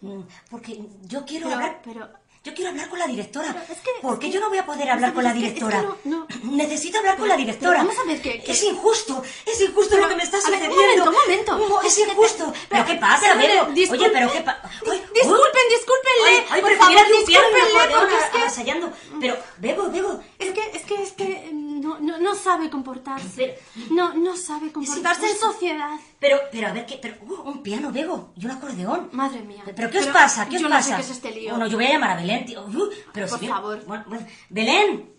Mm, 0.00 0.22
Porque 0.50 0.80
yo 1.02 1.24
quiero 1.24 1.46
Pero- 1.46 1.56
hablar. 1.56 1.80
pero- 1.84 2.08
Yo 2.46 2.54
quiero 2.54 2.70
hablar 2.70 2.88
con 2.88 3.00
la 3.00 3.08
directora. 3.08 3.50
Es 3.68 3.78
que- 3.80 3.90
¿Por 4.00 4.20
qué 4.20 4.28
es 4.28 4.34
yo 4.34 4.38
no 4.38 4.48
voy 4.50 4.58
a 4.58 4.64
poder 4.64 4.88
hablar 4.88 5.12
con 5.12 5.24
la 5.24 5.30
es 5.30 5.34
que 5.34 5.40
directora? 5.42 5.82
no- 5.82 5.96
no. 6.04 6.26
Necesito 6.44 6.98
hablar 6.98 7.16
con 7.18 7.28
la 7.28 7.36
directora. 7.36 7.78
vamos 7.78 7.98
a 7.98 8.04
ver 8.04 8.22
que- 8.22 8.40
Es 8.46 8.62
injusto. 8.62 9.20
Es 9.44 9.60
injusto 9.60 9.90
Pero, 9.96 10.02
lo 10.04 10.08
que 10.10 10.14
me 10.14 10.22
está 10.22 10.36
ver, 10.36 10.46
un 10.46 10.52
sucediendo. 10.60 10.76
momento, 11.10 11.10
un 11.10 11.14
momento. 11.16 11.58
No, 11.58 11.82
es 11.82 11.98
injusto. 11.98 12.44
pero- 12.52 12.66
¿Pero 12.68 12.84
qué 12.86 12.94
pasa, 13.00 13.34
disculpe- 13.34 13.90
Oye, 14.04 14.10
pero 14.12 14.30
qué 14.32 14.40
pasa. 14.42 14.62
Disculpen, 15.12 15.64
discúlpenle. 15.74 16.46
Ay, 16.50 16.60
por 16.62 16.76
favor, 16.76 17.06
discúlpenle, 17.26 17.96
porque 17.98 18.16
es 18.16 18.54
que... 18.54 18.92
Pero, 19.20 19.36
Bego, 19.58 19.90
Bego. 19.90 20.20
Es 20.38 20.50
que, 20.52 20.70
es 20.72 20.82
que, 20.84 21.02
es 21.02 21.12
que 21.14 21.50
no, 21.86 21.98
no, 22.00 22.18
no 22.18 22.34
sabe 22.34 22.68
comportarse. 22.68 23.58
No, 23.90 24.14
no 24.14 24.36
sabe 24.36 24.72
comportarse 24.72 25.30
en 25.30 25.36
sociedad. 25.38 25.96
Pero, 26.18 26.38
pero, 26.50 26.68
a 26.68 26.72
ver, 26.72 26.86
¿qué? 26.86 26.98
Pero, 27.00 27.16
uh, 27.22 27.48
un 27.48 27.62
piano, 27.62 27.92
Bego, 27.92 28.32
y 28.36 28.44
un 28.44 28.50
acordeón. 28.50 29.10
Madre 29.12 29.42
mía. 29.42 29.62
¿Pero 29.74 29.90
qué 29.90 29.98
os 29.98 30.06
pasa? 30.06 30.48
¿Qué 30.48 30.56
os 30.56 30.62
yo 30.62 30.68
no 30.68 30.74
pasa? 30.74 30.90
sé 30.90 30.96
qué 30.96 31.02
es 31.02 31.10
este 31.10 31.30
lío. 31.32 31.50
Bueno, 31.50 31.66
yo 31.68 31.76
voy 31.76 31.86
a 31.86 31.92
llamar 31.92 32.10
a 32.10 32.16
Belén, 32.16 32.44
tío. 32.46 32.64
Uh, 32.66 32.88
pero 33.12 33.26
Por 33.28 33.38
si 33.38 33.46
favor. 33.48 33.84
Bueno. 33.86 34.04
Belén. 34.50 35.15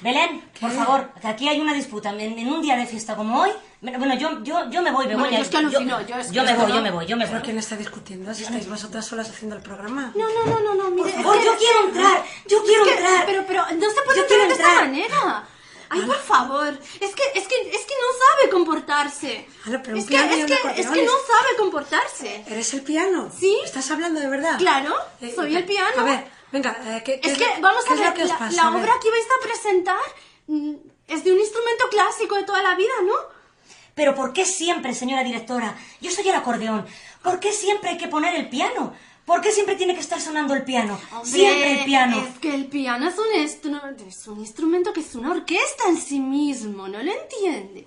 Belén, 0.00 0.48
por 0.60 0.70
favor, 0.70 1.10
que 1.20 1.26
aquí 1.26 1.48
hay 1.48 1.60
una 1.60 1.74
disputa. 1.74 2.10
En, 2.10 2.38
en 2.38 2.48
un 2.52 2.62
día 2.62 2.76
de 2.76 2.86
fiesta 2.86 3.16
como 3.16 3.40
hoy. 3.40 3.50
Bueno, 3.80 4.14
yo, 4.16 4.42
yo, 4.42 4.70
yo 4.70 4.82
me 4.82 4.90
voy, 4.90 5.06
Bueno, 5.06 5.22
Begoña. 5.24 5.38
yo 5.38 5.42
es 5.44 5.48
que 5.50 5.56
alucino, 5.56 6.00
yo 6.06 6.16
es 6.16 6.26
que 6.28 6.32
yo 6.34 6.42
me 6.44 6.54
voy, 6.54 6.66
no- 6.68 6.74
yo 6.76 6.82
me 6.82 6.90
voy, 6.90 7.06
yo 7.06 7.16
me 7.16 7.24
voy. 7.24 7.32
¿Pero 7.32 7.44
quién 7.44 7.58
está 7.58 7.76
discutiendo? 7.76 8.32
Si 8.34 8.42
estáis 8.44 8.68
vosotras 8.68 9.06
solas 9.06 9.28
haciendo 9.28 9.56
el 9.56 9.62
programa. 9.62 10.12
No, 10.14 10.26
no, 10.32 10.44
no, 10.46 10.60
no, 10.60 10.74
no, 10.74 10.90
mire. 10.90 11.10
Por 11.12 11.22
favor, 11.22 11.36
es 11.36 11.42
que- 11.42 11.46
yo 11.46 11.56
quiero 11.58 11.84
entrar, 11.88 12.24
yo 12.46 12.62
quiero 12.64 12.82
es 12.84 12.88
que- 12.88 12.94
entrar. 12.98 13.26
Pero, 13.26 13.44
pero, 13.46 13.62
no 13.76 13.90
se 13.90 14.02
puede 14.02 14.20
entrar 14.20 14.46
de 14.48 14.54
esta 14.54 14.74
manera. 14.74 15.48
Ay, 15.90 16.02
por 16.02 16.16
favor. 16.16 16.68
Es 17.00 17.14
que, 17.14 17.22
es 17.34 17.48
que, 17.48 17.60
es 17.70 17.84
que 17.86 17.94
no 17.94 18.08
sabe 18.36 18.50
comportarse. 18.50 19.48
Ala, 19.66 19.80
pero 19.82 19.94
un 19.96 20.00
es 20.00 20.04
que, 20.04 20.10
piano 20.10 20.32
es 20.32 20.44
que, 20.44 20.80
es 20.80 20.86
que 20.86 21.02
no 21.02 21.12
sabe 21.12 21.56
comportarse. 21.58 22.44
¿Eres 22.46 22.74
el 22.74 22.82
piano? 22.82 23.30
¿Sí? 23.38 23.56
¿Estás 23.64 23.90
hablando 23.90 24.20
de 24.20 24.28
verdad? 24.28 24.58
Claro, 24.58 24.94
Eh, 25.22 25.32
soy 25.34 25.56
el 25.56 25.64
piano. 25.64 25.98
A 25.98 26.02
ver, 26.04 26.24
venga, 26.52 26.76
eh, 26.86 27.02
¿qué, 27.04 27.20
qué 27.20 27.30
Es 27.32 27.38
que, 27.38 27.46
vamos 27.60 27.84
qué 27.84 27.92
a 27.92 27.96
lo 27.96 28.02
ver, 28.02 28.14
que 28.14 28.22
os 28.24 28.28
la, 28.28 28.38
pasa? 28.38 28.56
la 28.62 28.70
obra 28.76 28.92
que 29.02 29.10
vais 29.10 29.26
a 29.26 29.42
presentar 29.46 29.98
mm, 30.46 30.74
es 31.08 31.24
de 31.24 31.32
un 31.32 31.38
instrumento 31.38 31.84
clásico 31.90 32.36
de 32.36 32.44
toda 32.44 32.62
la 32.62 32.74
vida, 32.74 32.92
¿no? 33.04 33.14
Pero 33.94 34.14
¿por 34.14 34.32
qué 34.32 34.44
siempre, 34.44 34.94
señora 34.94 35.24
directora? 35.24 35.76
Yo 36.00 36.10
soy 36.10 36.28
el 36.28 36.34
acordeón. 36.36 36.86
¿Por 37.22 37.40
qué 37.40 37.52
siempre 37.52 37.90
hay 37.90 37.98
que 37.98 38.06
poner 38.08 38.34
el 38.36 38.48
piano? 38.48 38.94
¿Por 39.24 39.40
qué 39.42 39.50
siempre 39.52 39.74
tiene 39.76 39.94
que 39.94 40.00
estar 40.00 40.20
sonando 40.20 40.54
el 40.54 40.62
piano? 40.64 40.98
Hombre, 41.12 41.30
siempre 41.30 41.72
el 41.80 41.84
piano. 41.84 42.18
Es 42.20 42.38
que 42.38 42.54
el 42.54 42.66
piano 42.66 43.08
es 43.08 43.16
un, 43.18 43.26
es 43.34 44.26
un 44.28 44.38
instrumento 44.40 44.92
que 44.92 45.00
es 45.00 45.14
una 45.14 45.32
orquesta 45.32 45.88
en 45.88 46.00
sí 46.00 46.20
mismo, 46.20 46.88
¿no 46.88 47.02
lo 47.02 47.12
entiendes? 47.12 47.86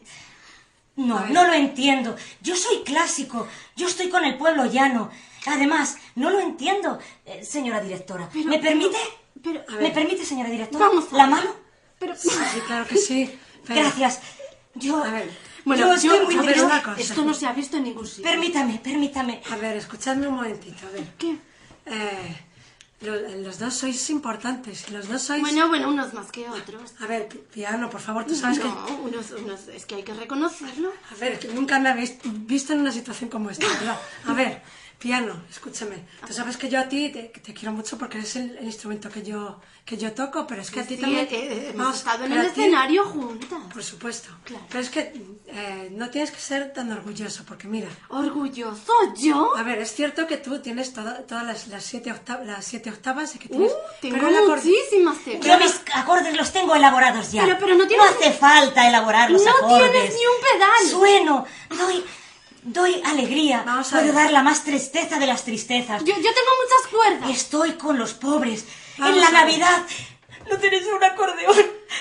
No, 0.97 1.25
no 1.27 1.47
lo 1.47 1.53
entiendo. 1.53 2.15
Yo 2.41 2.55
soy 2.55 2.83
clásico. 2.83 3.47
Yo 3.75 3.87
estoy 3.87 4.09
con 4.09 4.23
el 4.23 4.37
pueblo 4.37 4.65
llano. 4.65 5.09
Además, 5.45 5.97
no 6.15 6.29
lo 6.29 6.39
entiendo, 6.39 6.99
eh, 7.25 7.43
señora 7.43 7.81
directora. 7.81 8.29
Pero- 8.31 8.49
¿Me 8.49 8.59
permite? 8.59 8.97
pero- 9.43 9.63
¿Me 9.79 9.91
permite, 9.91 10.25
señora 10.25 10.49
directora? 10.49 10.87
Vamos 10.87 11.11
¿La 11.11 11.27
mano? 11.27 11.55
Pero, 11.99 12.15
Sí, 12.15 12.29
claro 12.67 12.85
que 12.87 12.97
sí. 12.97 13.31
pero- 13.65 13.81
Gracias. 13.81 14.19
Yo, 14.75 15.03
A 15.03 15.09
ver, 15.11 15.29
bueno, 15.65 15.87
yo 15.87 15.93
estoy 15.93 16.09
yo- 16.19 16.23
muy 16.25 16.37
a 16.37 16.41
ver, 16.43 16.63
una 16.63 16.81
cosa. 16.81 17.01
esto 17.01 17.25
no 17.25 17.33
se 17.33 17.45
ha 17.45 17.53
visto 17.53 17.77
en 17.77 17.83
ningún 17.83 18.07
sitio. 18.07 18.23
Permítame, 18.23 18.79
permítame. 18.83 19.41
A 19.51 19.55
ver, 19.57 19.75
escuchadme 19.77 20.27
un 20.27 20.35
momentito, 20.35 20.87
a 20.87 20.91
ver. 20.91 21.03
¿Qué? 21.17 21.35
Eh, 21.87 22.37
lo- 23.01 23.19
los 23.41 23.57
dos 23.59 23.73
sois 23.73 24.09
importantes 24.11 24.89
los 24.91 25.07
dos 25.07 25.21
sois... 25.23 25.41
Bueno, 25.41 25.67
bueno, 25.67 25.89
unos 25.89 26.13
más 26.13 26.31
que 26.31 26.47
otros. 26.47 26.93
A 27.01 27.07
ver, 27.07 27.27
pi- 27.27 27.39
piano, 27.53 27.89
por 27.89 27.99
favor, 27.99 28.25
tú 28.25 28.35
sabes 28.35 28.59
no, 28.59 28.85
unos, 29.03 29.31
unos, 29.31 29.67
es 29.67 29.85
que 29.85 29.95
hay 29.95 30.03
que 30.03 30.13
reconocerlo. 30.13 30.91
que... 30.91 31.15
A 31.15 31.17
ver, 31.17 31.39
que 31.39 31.47
nunca 31.49 31.79
me 31.79 31.89
habéis 31.89 32.15
visto 32.23 32.73
en 32.73 32.79
una 32.79 32.91
situación 32.91 33.29
como 33.29 33.49
esta, 33.49 33.67
¿verdad? 33.67 33.99
A 34.27 34.33
ver, 34.33 34.61
piano, 35.01 35.33
escúchame. 35.49 36.05
Tú 36.27 36.31
sabes 36.33 36.57
que 36.57 36.69
yo 36.69 36.79
a 36.79 36.87
ti 36.87 37.09
te, 37.09 37.23
te 37.23 37.53
quiero 37.55 37.71
mucho 37.73 37.97
porque 37.97 38.19
es 38.19 38.35
el, 38.35 38.55
el 38.57 38.65
instrumento 38.65 39.09
que 39.09 39.23
yo, 39.23 39.59
que 39.83 39.97
yo 39.97 40.11
toco, 40.13 40.45
pero 40.45 40.61
es 40.61 40.69
que 40.69 40.79
a 40.81 40.83
ti 40.85 40.95
Sí, 40.95 41.01
también... 41.01 41.27
eh, 41.31 41.69
hemos 41.73 41.75
Vamos, 41.77 41.97
estado 41.97 42.25
en 42.25 42.31
el 42.33 42.39
a 42.39 42.43
ti- 42.43 42.61
escenario 42.61 43.05
juntas. 43.05 43.59
Por 43.73 43.83
supuesto. 43.83 44.29
Claro. 44.43 44.63
Pero 44.69 44.79
es 44.79 44.89
que 44.91 45.01
eh, 45.47 45.89
no 45.91 46.09
tienes 46.11 46.29
que 46.29 46.39
ser 46.39 46.71
tan 46.71 46.91
orgulloso, 46.91 47.43
porque 47.47 47.67
mira... 47.67 47.89
¿Orgulloso 48.09 48.93
yo? 49.17 49.55
A 49.57 49.63
ver, 49.63 49.79
es 49.79 49.91
cierto 49.93 50.27
que 50.27 50.37
tú 50.37 50.59
tienes 50.59 50.93
toda- 50.93 51.25
todas 51.25 51.45
las, 51.45 51.67
las, 51.67 51.83
siete 51.83 52.11
octa- 52.11 52.43
las 52.43 52.63
siete 52.63 52.91
octavas 52.91 53.35
y 53.35 53.39
que 53.39 53.49
tienes... 53.49 53.71
Uh, 53.71 53.75
tengo 54.01 54.17
pero 54.19 54.47
muchísimas 54.55 55.17
teclas. 55.23 55.45
Yo 55.47 55.65
mis 55.65 55.81
acordes 55.95 56.35
los 56.37 56.51
tengo 56.53 56.75
elaborados 56.75 57.31
ya. 57.31 57.43
Pero- 57.43 57.57
pero 57.59 57.75
no 57.75 57.87
tienes- 57.87 58.05
hace 58.07 58.31
falta 58.33 58.87
elaborar 58.87 59.31
los 59.31 59.43
No 59.43 59.51
acordes. 59.51 59.91
tienes 59.91 60.13
ni 60.13 60.19
un 60.25 60.59
pedal. 60.59 60.87
Sueno, 60.91 61.45
doy, 61.75 62.03
doy 62.63 63.01
alegría. 63.05 63.63
Vamos 63.65 63.87
a 63.87 63.91
Puedo 63.99 64.05
ver. 64.07 64.15
dar 64.15 64.31
la 64.31 64.43
más 64.43 64.63
tristeza 64.63 65.19
de 65.19 65.27
las 65.27 65.43
tristezas. 65.43 66.01
Yo, 66.03 66.13
yo 66.15 66.21
tengo 66.21 66.51
muchas 66.63 66.91
cuerdas. 66.91 67.29
Estoy 67.29 67.71
con 67.73 67.97
los 67.97 68.13
pobres. 68.13 68.65
Vamos 68.97 69.15
en 69.15 69.21
la. 69.21 69.31
Navidad. 69.31 69.83
No 70.49 70.57
tienes 70.57 70.85
un 70.87 71.03
acordeón. 71.03 71.55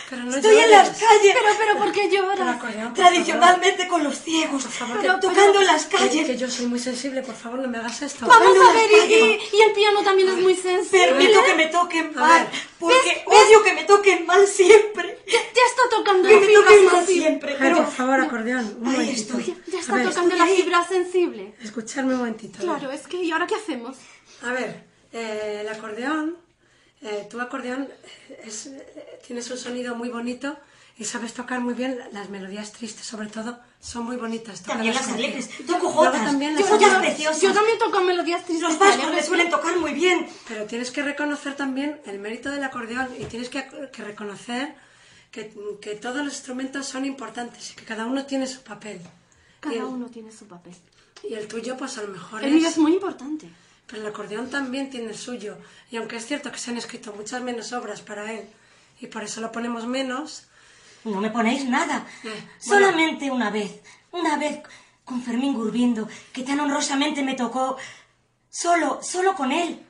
Pero 0.09 0.22
no 0.24 0.34
Estoy 0.36 0.51
en 0.57 0.61
llores. 0.70 0.70
las 0.70 0.88
calles. 0.99 1.34
Pero, 1.41 1.55
pero, 1.59 1.78
¿por 1.78 1.93
qué 1.93 2.09
Pero 2.11 2.22
lloras? 2.24 2.57
acordeón, 2.57 2.84
por 2.88 2.95
Tradicionalmente 2.95 3.88
con 3.88 4.03
los 4.05 4.18
ciegos. 4.20 4.64
favor, 4.64 4.99
Pero- 5.01 5.14
que- 5.20 5.20
tocando 5.28 5.61
en 5.61 5.66
las 5.66 5.86
que- 5.86 5.97
calles. 5.97 6.26
Que 6.26 6.36
yo 6.36 6.49
soy 6.51 6.66
muy 6.66 6.78
sensible, 6.78 7.22
por 7.22 7.34
favor, 7.34 7.59
no 7.61 7.68
me 7.68 7.78
hagas 7.78 8.03
esto. 8.03 8.26
Vamos 8.26 8.57
a 8.68 8.72
ver, 8.72 8.91
y, 8.91 9.14
y- 9.14 9.41
y 9.59 9.62
el 9.62 9.72
piano 9.72 10.03
también 10.03 10.28
es 10.30 10.36
muy 10.36 10.55
sensible. 10.55 11.07
Permito 11.09 11.45
que 11.45 11.55
me 11.55 11.66
toquen 11.66 12.12
A 12.16 12.20
mal. 12.20 12.49
Porque 12.78 13.24
¿Ves? 13.28 13.47
odio 13.47 13.62
que 13.62 13.72
me 13.74 13.84
toquen 13.84 14.26
mal 14.26 14.47
siempre. 14.47 15.18
Ya, 15.26 15.38
ya 15.38 15.62
está 15.68 15.82
tocando 15.97 16.28
Que 16.28 16.34
la 16.34 16.41
fibra 16.41 16.62
toquen 16.62 16.84
mal 16.86 16.97
sensible. 16.97 17.20
siempre. 17.22 17.51
Ay, 17.53 17.59
Pero 17.61 17.76
por 17.76 17.93
favor, 17.93 18.20
acordeón, 18.20 18.76
un 18.80 18.88
Ahí 18.88 18.93
momentito. 18.97 19.38
estoy. 19.38 19.57
Ya 19.68 19.78
A 19.78 19.80
está 19.80 19.95
ver, 19.95 20.09
tocando 20.09 20.36
la 20.36 20.47
fibra 20.47 20.88
sensible. 20.88 21.55
Escuchadme 21.62 22.12
un 22.14 22.18
momentito. 22.20 22.59
Claro, 22.61 22.91
es 22.91 23.07
que 23.07 23.16
¿y 23.18 23.30
ahora 23.30 23.47
qué 23.47 23.55
hacemos? 23.57 23.97
A 24.43 24.53
ver, 24.53 24.84
eh, 25.12 25.59
el 25.62 25.68
acordeón, 25.68 26.36
eh, 27.03 27.26
tu 27.30 27.40
acordeón 27.40 27.88
es, 28.44 28.70
tienes 29.26 29.51
un 29.51 29.59
sonido 29.59 29.94
muy 29.94 30.09
bonito 30.11 30.57
y 30.98 31.05
sabes 31.05 31.32
tocar 31.32 31.61
muy 31.61 31.72
bien 31.74 31.98
las 32.12 32.28
melodías 32.28 32.72
tristes, 32.72 33.07
sobre 33.07 33.28
todo, 33.28 33.59
son 33.80 34.05
muy 34.05 34.16
bonitas. 34.16 34.62
También 34.62 34.94
las 34.94 35.09
alegres. 35.09 35.48
Toco 35.66 35.88
jotas. 35.90 36.22
también 36.24 36.53
Yo 36.55 36.61
las 36.61 36.68
jotas 36.68 36.94
preciosas. 36.98 37.40
Yo 37.40 37.55
también 37.55 37.78
toco 37.78 38.03
melodías 38.03 38.44
tristes. 38.44 38.68
Los 38.68 38.78
vascos 38.78 39.11
me 39.14 39.22
suelen 39.22 39.48
tocar 39.48 39.78
muy 39.78 39.92
bien. 39.94 40.28
Pero 40.46 40.66
tienes 40.66 40.90
que 40.90 41.03
reconocer 41.03 41.57
también 41.57 42.01
el 42.05 42.18
mérito 42.18 42.51
del 42.51 42.62
acordeón 42.64 43.09
y 43.18 43.24
tienes 43.24 43.48
que, 43.48 43.66
que 43.90 44.05
reconocer 44.05 44.74
que, 45.30 45.51
que 45.80 45.94
todos 45.94 46.18
los 46.22 46.34
instrumentos 46.34 46.86
son 46.86 47.07
importantes 47.07 47.70
y 47.70 47.74
que 47.76 47.84
cada 47.86 48.05
uno 48.05 48.26
tiene 48.26 48.46
su 48.46 48.61
papel. 48.61 49.01
Cada 49.61 49.76
el- 49.76 49.84
uno 49.84 50.11
tiene 50.11 50.30
su 50.32 50.46
papel. 50.46 50.74
Y 51.22 51.32
el 51.34 51.48
tuyo, 51.48 51.78
pues 51.78 51.96
a 51.96 52.03
lo 52.03 52.09
mejor 52.09 52.44
El 52.44 52.53
mío 52.53 52.68
es 52.68 52.76
muy 52.76 52.92
importante. 52.92 53.48
Pero 53.91 54.03
el 54.03 54.09
acordeón 54.09 54.51
también 54.51 54.88
tiene 54.91 55.09
el 55.11 55.16
suyo. 55.16 55.57
Y 55.91 55.97
aunque 55.97 56.16
es 56.16 56.26
cierto 56.26 56.53
que 56.53 56.59
se 56.59 56.70
han 56.70 56.76
escrito 56.78 57.12
muchas 57.12 57.43
menos 57.43 57.72
obras 57.72 58.01
para 58.03 58.32
él, 58.32 58.49
y 59.01 59.07
por 59.09 59.22
eso 59.24 59.41
lo 59.41 59.51
ponemos 59.51 59.86
menos... 59.86 60.47
No 61.05 61.20
me 61.20 61.30
ponéis 61.30 61.64
nada. 61.64 62.07
Eh, 62.24 62.49
Solamente 62.59 63.30
una 63.30 63.49
vez. 63.51 63.80
Una 64.12 64.36
vez 64.36 64.61
con 65.05 65.22
Fermín 65.22 65.55
Gurbindo, 65.55 66.07
que 66.32 66.43
tan 66.43 66.61
honrosamente 66.61 67.22
me 67.22 67.34
tocó. 67.34 67.78
Solo, 68.51 69.01
solo 69.03 69.34
con 69.34 69.51
él. 69.51 69.80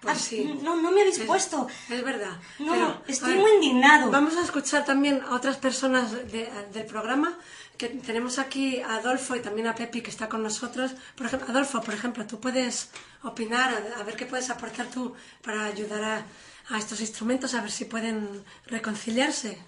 Pues 0.00 0.16
Ah, 0.16 0.20
sí. 0.20 0.58
No, 0.62 0.76
no 0.76 0.90
me 0.90 1.00
habéis 1.02 1.18
Es- 1.18 1.26
puesto. 1.26 1.68
Es 1.88 2.02
verdad. 2.02 2.38
No, 2.58 2.72
Pero, 2.72 3.02
estoy 3.06 3.34
ver, 3.34 3.40
muy 3.42 3.52
indignado. 3.52 4.10
Vamos 4.10 4.36
a 4.36 4.42
escuchar 4.42 4.84
también 4.84 5.22
a 5.28 5.34
otras 5.36 5.56
personas 5.58 6.10
de- 6.12 6.50
del 6.72 6.86
programa. 6.86 7.38
Que 7.78 7.88
tenemos 7.88 8.38
aquí 8.40 8.80
a 8.80 8.96
Adolfo 8.96 9.36
y 9.36 9.40
también 9.40 9.68
a 9.68 9.74
Pepi 9.74 10.00
que 10.02 10.10
está 10.10 10.28
con 10.28 10.42
nosotros. 10.42 10.92
Por 11.16 11.26
ejemplo, 11.26 11.48
Adolfo, 11.48 11.80
por 11.80 11.94
ejemplo, 11.94 12.26
tú 12.26 12.40
puedes 12.40 12.88
opinar, 13.22 13.72
a, 13.96 14.02
ver 14.02 14.16
qué 14.16 14.26
puedes 14.26 14.50
aportar 14.50 14.86
tú 14.88 15.14
para 15.44 15.64
ayudar 15.66 16.02
a, 16.02 16.26
a 16.74 16.78
estos 16.78 17.00
instrumentos, 17.00 17.54
a 17.54 17.60
ver 17.62 17.70
si 17.70 17.84
pueden 17.84 18.42
reconciliarse. 18.66 19.58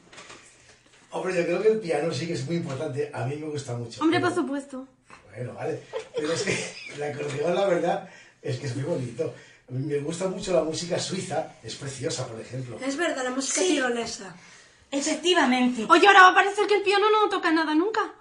Hombre, 1.13 1.37
yo 1.37 1.45
creo 1.45 1.63
que 1.63 1.69
el 1.69 1.79
piano 1.79 2.13
sí 2.13 2.27
que 2.27 2.33
es 2.35 2.45
muy 2.47 2.57
importante. 2.57 3.11
A 3.15 3.25
mí 3.27 3.37
me 3.37 3.47
gusta 3.47 3.75
mucho. 3.77 4.03
Hombre, 4.03 4.19
pero- 4.19 4.35
por 4.35 4.43
supuesto. 4.43 4.89
Bueno, 5.33 5.55
vale. 5.55 5.81
Pero 6.17 6.33
es 6.33 6.43
que 6.43 6.75
el 6.95 7.03
acordeón, 7.05 7.55
la 7.55 7.67
verdad, 7.67 8.09
es 8.43 8.59
que 8.59 8.67
es 8.67 8.75
muy 8.75 8.85
bonito. 8.85 9.33
Me 9.69 9.99
gusta 10.01 10.27
mucho 10.27 10.53
la 10.53 10.65
música 10.65 10.99
suiza. 10.99 11.53
Es 11.63 11.77
preciosa, 11.77 12.27
por 12.27 12.41
ejemplo. 12.41 12.77
Es 12.85 12.97
verdad, 12.97 13.23
la 13.23 13.31
música 13.31 13.61
Sí. 13.61 13.69
tirolesa. 13.75 14.35
Efectivamente. 14.91 15.86
Oye, 15.88 16.07
ahora 16.07 16.22
va 16.22 16.28
a 16.30 16.34
parecer 16.34 16.66
que 16.66 16.76
el 16.76 16.82
piano 16.82 17.07
no 17.11 17.28
toca 17.28 17.51
nada 17.53 17.74
nunca. 17.74 18.12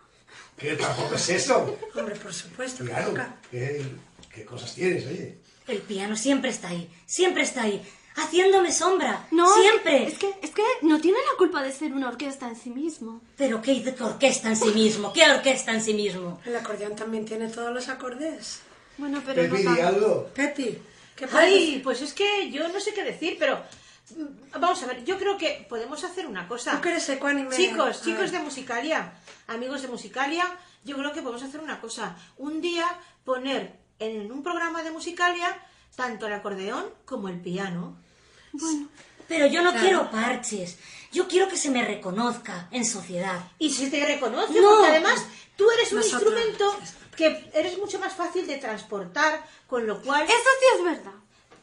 Que 0.57 0.75
tampoco 0.75 1.15
es 1.15 1.29
eso. 1.29 1.77
Hombre, 1.95 2.15
por 2.15 2.33
supuesto. 2.33 2.83
que 2.83 2.89
Piano. 2.91 3.07
toca. 3.09 3.35
¿Qué, 3.49 3.85
qué 4.33 4.45
cosas 4.45 4.73
tienes, 4.75 5.05
oye? 5.07 5.37
El 5.67 5.79
piano 5.81 6.15
siempre 6.15 6.49
está 6.49 6.69
ahí. 6.69 6.89
Siempre 7.05 7.43
está 7.43 7.63
ahí. 7.63 7.81
Haciéndome 8.15 8.71
sombra. 8.73 9.27
No, 9.31 9.47
Siempre. 9.61 10.07
Es 10.07 10.17
que, 10.17 10.33
es 10.41 10.49
que 10.51 10.63
no 10.81 10.99
tiene 10.99 11.17
la 11.31 11.37
culpa 11.37 11.63
de 11.63 11.71
ser 11.71 11.93
una 11.93 12.09
orquesta 12.09 12.47
en 12.49 12.55
sí 12.55 12.69
mismo. 12.71 13.21
Pero 13.37 13.61
qué 13.61 13.83
orquesta 14.01 14.49
en 14.49 14.57
sí 14.57 14.71
mismo. 14.71 15.13
¿Qué 15.13 15.23
orquesta 15.29 15.71
en 15.73 15.81
sí 15.81 15.93
mismo? 15.93 16.41
El 16.45 16.55
acordeón 16.55 16.95
también 16.95 17.23
tiene 17.25 17.47
todos 17.47 17.73
los 17.73 17.87
acordes. 17.87 18.59
Bueno, 18.97 19.21
pero 19.25 19.43
Pepi, 19.43 19.63
no 19.63 19.75
tanto. 19.75 19.87
algo. 19.87 20.29
Pepi, 20.33 20.77
¿qué 21.15 21.25
Ay, 21.31 21.79
pues 21.81 22.01
es 22.01 22.13
que 22.13 22.51
yo 22.51 22.67
no 22.67 22.79
sé 22.81 22.93
qué 22.93 23.03
decir, 23.03 23.37
pero 23.39 23.63
vamos 24.59 24.81
a 24.83 24.87
ver, 24.87 25.03
yo 25.05 25.17
creo 25.17 25.37
que 25.37 25.65
podemos 25.69 26.03
hacer 26.03 26.25
una 26.27 26.47
cosa. 26.47 26.79
Tú 26.81 26.89
eres 26.89 27.07
ecuánime. 27.09 27.55
Chicos, 27.55 28.01
chicos 28.03 28.31
de 28.31 28.39
Musicalia, 28.39 29.13
amigos 29.47 29.81
de 29.81 29.87
Musicalia, 29.87 30.45
yo 30.83 30.97
creo 30.97 31.13
que 31.13 31.21
podemos 31.21 31.43
hacer 31.43 31.59
una 31.61 31.79
cosa. 31.81 32.15
Un 32.37 32.61
día 32.61 32.85
poner 33.23 33.77
en 33.99 34.31
un 34.31 34.43
programa 34.43 34.81
de 34.83 34.91
Musicalia 34.91 35.57
tanto 35.95 36.27
el 36.27 36.33
acordeón 36.33 36.85
como 37.05 37.27
el 37.29 37.39
piano. 37.41 37.97
Pero 39.27 39.45
yo 39.47 39.61
no 39.61 39.71
Claro. 39.71 39.85
quiero 39.85 40.11
parches. 40.11 40.77
Yo 41.11 41.27
quiero 41.27 41.47
que 41.47 41.57
se 41.57 41.69
me 41.69 41.83
reconozca 41.85 42.67
en 42.71 42.85
sociedad. 42.85 43.39
Y 43.59 43.69
si 43.71 43.89
te 43.89 44.03
reconoce, 44.05 44.59
No. 44.59 44.69
porque 44.69 44.87
además 44.87 45.25
tú 45.55 45.69
eres 45.71 45.91
un 45.91 45.99
Nosotros. 45.99 46.33
instrumento 46.33 46.79
que 47.15 47.49
eres 47.53 47.77
mucho 47.77 47.99
más 47.99 48.13
fácil 48.13 48.47
de 48.47 48.57
transportar, 48.57 49.45
con 49.67 49.85
lo 49.85 50.01
cual... 50.01 50.23
Eso 50.23 50.33
sí 50.59 50.65
es 50.77 50.83
verdad. 50.83 51.11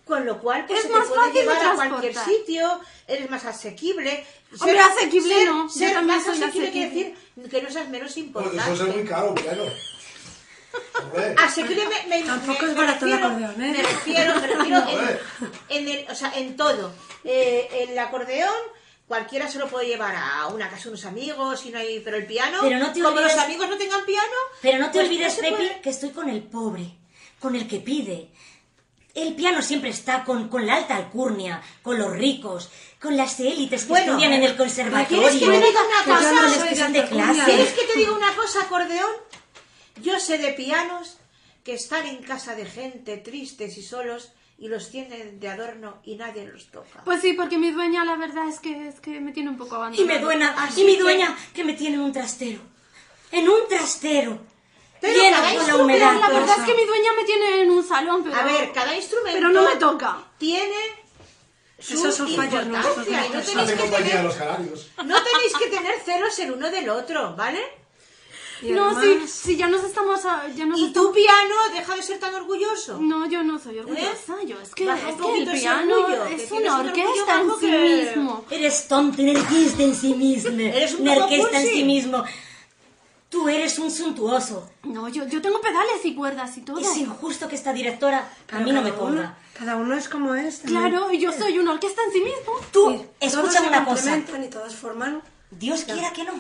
Con 0.06 0.24
lo 0.24 0.38
cual, 0.40 0.64
pues 0.66 0.78
Es 0.78 0.86
se 0.86 0.92
te 0.92 0.98
más 0.98 1.08
puede 1.08 1.20
fácil 1.20 1.34
de 1.34 1.40
llevar 1.40 1.66
a 1.66 1.74
cualquier 1.74 2.14
sitio, 2.16 2.80
eres 3.08 3.28
más 3.28 3.44
asequible. 3.44 4.24
Hombre, 4.60 4.78
asequible 4.78 5.34
ser- 5.34 5.48
no, 5.48 5.62
yo 5.64 5.68
Ser 5.68 5.92
también 5.94 6.22
soy 6.22 6.42
asequible 6.42 6.70
quiere 6.70 6.88
decir 6.90 7.14
que 7.50 7.62
no 7.62 7.70
seas 7.70 7.88
menos 7.88 8.16
importante. 8.16 8.72
eso 8.72 8.86
es 8.86 8.94
muy 8.94 9.04
caro. 9.04 9.34
Hombre. 11.02 11.34
Asequible 11.38 11.84
me, 11.88 12.06
me- 12.18 12.22
Tampoco 12.24 12.62
me- 12.62 12.68
es 12.68 12.74
me 12.74 12.80
barato 12.80 13.06
el 13.06 13.12
acordeón, 13.14 13.62
¿eh? 13.62 13.72
Me 13.72 13.82
refiero, 13.82 14.34
me 14.40 14.46
refiero 14.46 14.84
en, 14.88 15.18
en 15.68 15.88
el- 15.88 16.10
o 16.10 16.14
sea, 16.14 16.32
en 16.36 16.56
todo. 16.56 16.92
Eh, 17.24 17.86
el 17.88 17.98
acordeón, 17.98 18.54
cualquiera 19.08 19.50
se 19.50 19.58
lo 19.58 19.68
puede 19.68 19.86
llevar 19.88 20.14
a 20.16 20.46
una 20.48 20.68
casa 20.68 20.84
de 20.84 20.88
unos 20.90 21.04
amigos, 21.04 21.64
y 21.66 21.70
no 21.70 21.78
hay, 21.78 22.00
pero 22.00 22.16
el 22.16 22.26
piano, 22.26 22.58
Pero 22.60 22.78
no 22.78 22.92
te 22.92 23.00
como 23.02 23.16
olvides- 23.18 23.34
los 23.34 23.44
amigos 23.44 23.68
no 23.68 23.76
tengan 23.76 24.04
piano, 24.04 24.36
Pero 24.62 24.78
no 24.78 24.86
te 24.86 24.98
pues 24.98 25.06
olvides, 25.06 25.34
Pepi, 25.34 25.50
puede. 25.50 25.80
que 25.80 25.90
estoy 25.90 26.10
con 26.10 26.28
el 26.28 26.42
pobre, 26.42 26.92
con 27.40 27.56
el 27.56 27.66
que 27.66 27.80
pide. 27.80 28.28
El 29.16 29.34
piano 29.34 29.62
siempre 29.62 29.90
está 29.90 30.24
con, 30.24 30.48
con 30.48 30.66
la 30.66 30.74
alta 30.76 30.94
alcurnia, 30.94 31.62
con 31.82 31.98
los 31.98 32.12
ricos, 32.12 32.70
con 33.00 33.16
las 33.16 33.40
élites 33.40 33.82
que 33.84 33.88
Bueno, 33.88 34.12
estudian 34.12 34.32
en 34.34 34.42
el 34.42 34.54
¿quieres 34.54 34.56
conservatorio, 34.76 35.28
que 35.40 35.46
me 35.46 35.56
diga 35.56 35.80
una 35.82 36.04
que 36.04 36.22
son 36.22 36.36
cosa? 36.36 36.48
Soy 36.60 36.68
que 36.92 37.00
de 37.00 37.08
clase. 37.08 37.44
¿Quieres 37.46 37.72
que 37.72 37.84
te 37.86 37.98
diga 37.98 38.12
una 38.12 38.34
cosa, 38.36 38.60
acordeón? 38.62 39.10
Yo 40.02 40.18
sé 40.20 40.36
de 40.38 40.52
pianos 40.52 41.16
que 41.64 41.72
están 41.74 42.06
en 42.06 42.18
casa 42.22 42.54
de 42.54 42.66
gente 42.66 43.16
tristes 43.16 43.78
y 43.78 43.82
solos 43.82 44.32
y 44.58 44.68
los 44.68 44.90
tienen 44.90 45.40
de 45.40 45.48
adorno 45.48 45.98
y 46.04 46.16
nadie 46.16 46.46
los 46.46 46.66
toca. 46.70 47.02
Pues 47.04 47.22
sí, 47.22 47.32
porque 47.32 47.56
mi 47.58 47.70
dueña 47.70 48.04
la 48.04 48.16
verdad 48.16 48.48
es 48.48 48.60
que, 48.60 48.88
es 48.88 49.00
que 49.00 49.20
me 49.20 49.32
tiene 49.32 49.48
un 49.50 49.56
poco 49.56 49.76
abandonado. 49.76 50.02
Y 50.04 50.06
me 50.14 50.18
duena, 50.22 50.54
Así 50.58 50.82
y 50.82 50.84
mi 50.84 50.96
que- 50.96 51.02
dueña 51.02 51.36
que 51.54 51.64
me 51.64 51.72
tiene 51.72 51.94
en 51.96 52.02
un 52.02 52.12
trastero. 52.12 52.60
En 53.32 53.48
un 53.48 53.66
trastero. 53.68 54.38
Pero 55.06 55.22
lleno 55.22 55.36
cada 55.36 55.54
con 55.56 55.66
la 55.66 55.76
humedad. 55.76 56.20
La 56.20 56.28
verdad 56.28 56.56
es 56.58 56.64
que 56.64 56.74
mi 56.74 56.84
dueña 56.86 57.10
me 57.16 57.24
tiene 57.24 57.60
en 57.62 57.70
un 57.70 57.86
salón, 57.86 58.22
pero... 58.24 58.36
A 58.36 58.42
ver, 58.44 58.72
cada 58.72 58.94
instrumento 58.94 59.38
Pero 59.38 59.48
no 59.50 59.62
me 59.62 59.76
toca. 59.76 60.18
tiene 60.38 60.76
su 61.78 61.94
Esos 61.94 62.14
son 62.14 62.28
fallos 62.28 62.66
nuestros, 62.66 62.96
importancia 63.06 63.26
y 63.26 63.28
no 63.36 63.42
tenéis, 63.44 63.44
que 63.76 63.86
tener, 63.96 64.24
los 64.24 64.36
no 65.04 65.22
tenéis 65.22 65.52
que 65.58 65.66
tener 65.66 66.00
celos 66.00 66.38
el 66.38 66.50
uno 66.52 66.70
del 66.70 66.88
otro, 66.88 67.34
¿vale? 67.36 67.60
Y 68.62 68.70
No, 68.70 68.88
además- 68.96 69.30
sí, 69.30 69.54
ya 69.58 69.68
nos 69.68 69.84
estamos... 69.84 70.24
a- 70.24 70.48
Ya 70.56 70.64
nos 70.64 70.78
Y 70.80 70.86
estamos- 70.86 71.08
tu 71.08 71.12
piano 71.14 71.54
deja 71.74 71.94
de 71.94 72.02
ser 72.02 72.18
tan 72.18 72.34
orgulloso. 72.34 72.96
No, 72.98 73.28
yo 73.28 73.42
no 73.42 73.58
soy 73.58 73.78
orgullosa, 73.80 74.42
yo 74.46 74.58
es 74.58 74.74
que, 74.74 74.86
Baja 74.86 75.10
es 75.10 75.14
un 75.20 75.34
que 75.34 75.42
el 75.42 75.60
piano 75.60 75.94
orgullo, 75.94 76.24
es 76.24 76.50
una 76.50 76.80
un 76.80 76.86
orquesta 76.88 77.40
en 77.42 77.50
sí 77.50 77.56
que- 77.60 77.78
mismo. 78.06 78.44
Eres 78.50 78.88
tonto, 78.88 79.20
un 79.22 79.36
orquesta 79.36 79.82
en 79.82 79.94
sí 79.94 80.14
mismo. 80.14 80.50
Eres 80.62 80.94
un 80.94 81.00
una 81.02 81.14
poco 81.14 81.24
orquesta 81.26 81.60
en 81.60 81.66
sí 81.68 81.84
mismo. 81.84 82.24
Tú 83.28 83.48
eres 83.48 83.78
un 83.78 83.90
suntuoso. 83.90 84.70
No, 84.84 85.08
yo, 85.08 85.26
yo 85.26 85.42
tengo 85.42 85.60
pedales 85.60 86.04
y 86.04 86.14
cuerdas 86.14 86.56
y 86.56 86.60
todo. 86.60 86.78
Es 86.78 86.96
injusto 86.96 87.48
que 87.48 87.56
esta 87.56 87.72
directora 87.72 88.18
a 88.20 88.28
Pero 88.46 88.64
mí 88.64 88.72
no 88.72 88.82
me 88.82 88.90
cada 88.90 89.02
uno- 89.02 89.16
ponga. 89.16 89.38
Cada 89.58 89.76
uno 89.76 89.94
es 89.96 90.08
como 90.08 90.34
es. 90.34 90.60
también. 90.60 90.80
Claro, 90.90 91.10
y 91.10 91.18
yo 91.18 91.32
soy 91.32 91.58
una 91.58 91.72
orquesta 91.72 92.02
en 92.04 92.12
sí 92.12 92.20
mismo. 92.20 92.52
Tú, 92.72 92.84
Todos 92.92 93.06
escúchame 93.20 93.68
una 93.68 93.84
cosa. 93.84 94.16
y 94.18 94.48
todos 94.48 94.74
forman. 94.74 95.22
Dios 95.50 95.84
quiera 95.84 96.12
que 96.12 96.24
no, 96.24 96.32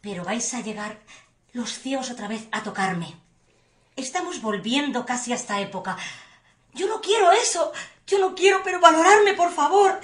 pero 0.00 0.24
vais 0.24 0.52
a 0.54 0.60
llegar 0.60 0.98
los 1.52 1.78
ciegos 1.78 2.10
otra 2.10 2.26
vez 2.26 2.44
a 2.52 2.62
tocarme. 2.62 3.14
Estamos 3.96 4.40
volviendo 4.42 5.04
casi 5.06 5.32
a 5.32 5.36
esta 5.36 5.60
época. 5.60 5.96
Yo 6.72 6.88
no 6.88 7.00
quiero 7.00 7.30
eso. 7.32 7.70
Yo 8.06 8.18
no 8.18 8.34
quiero, 8.34 8.60
pero 8.64 8.80
valorarme, 8.80 9.34
por 9.34 9.52
favor. 9.52 10.00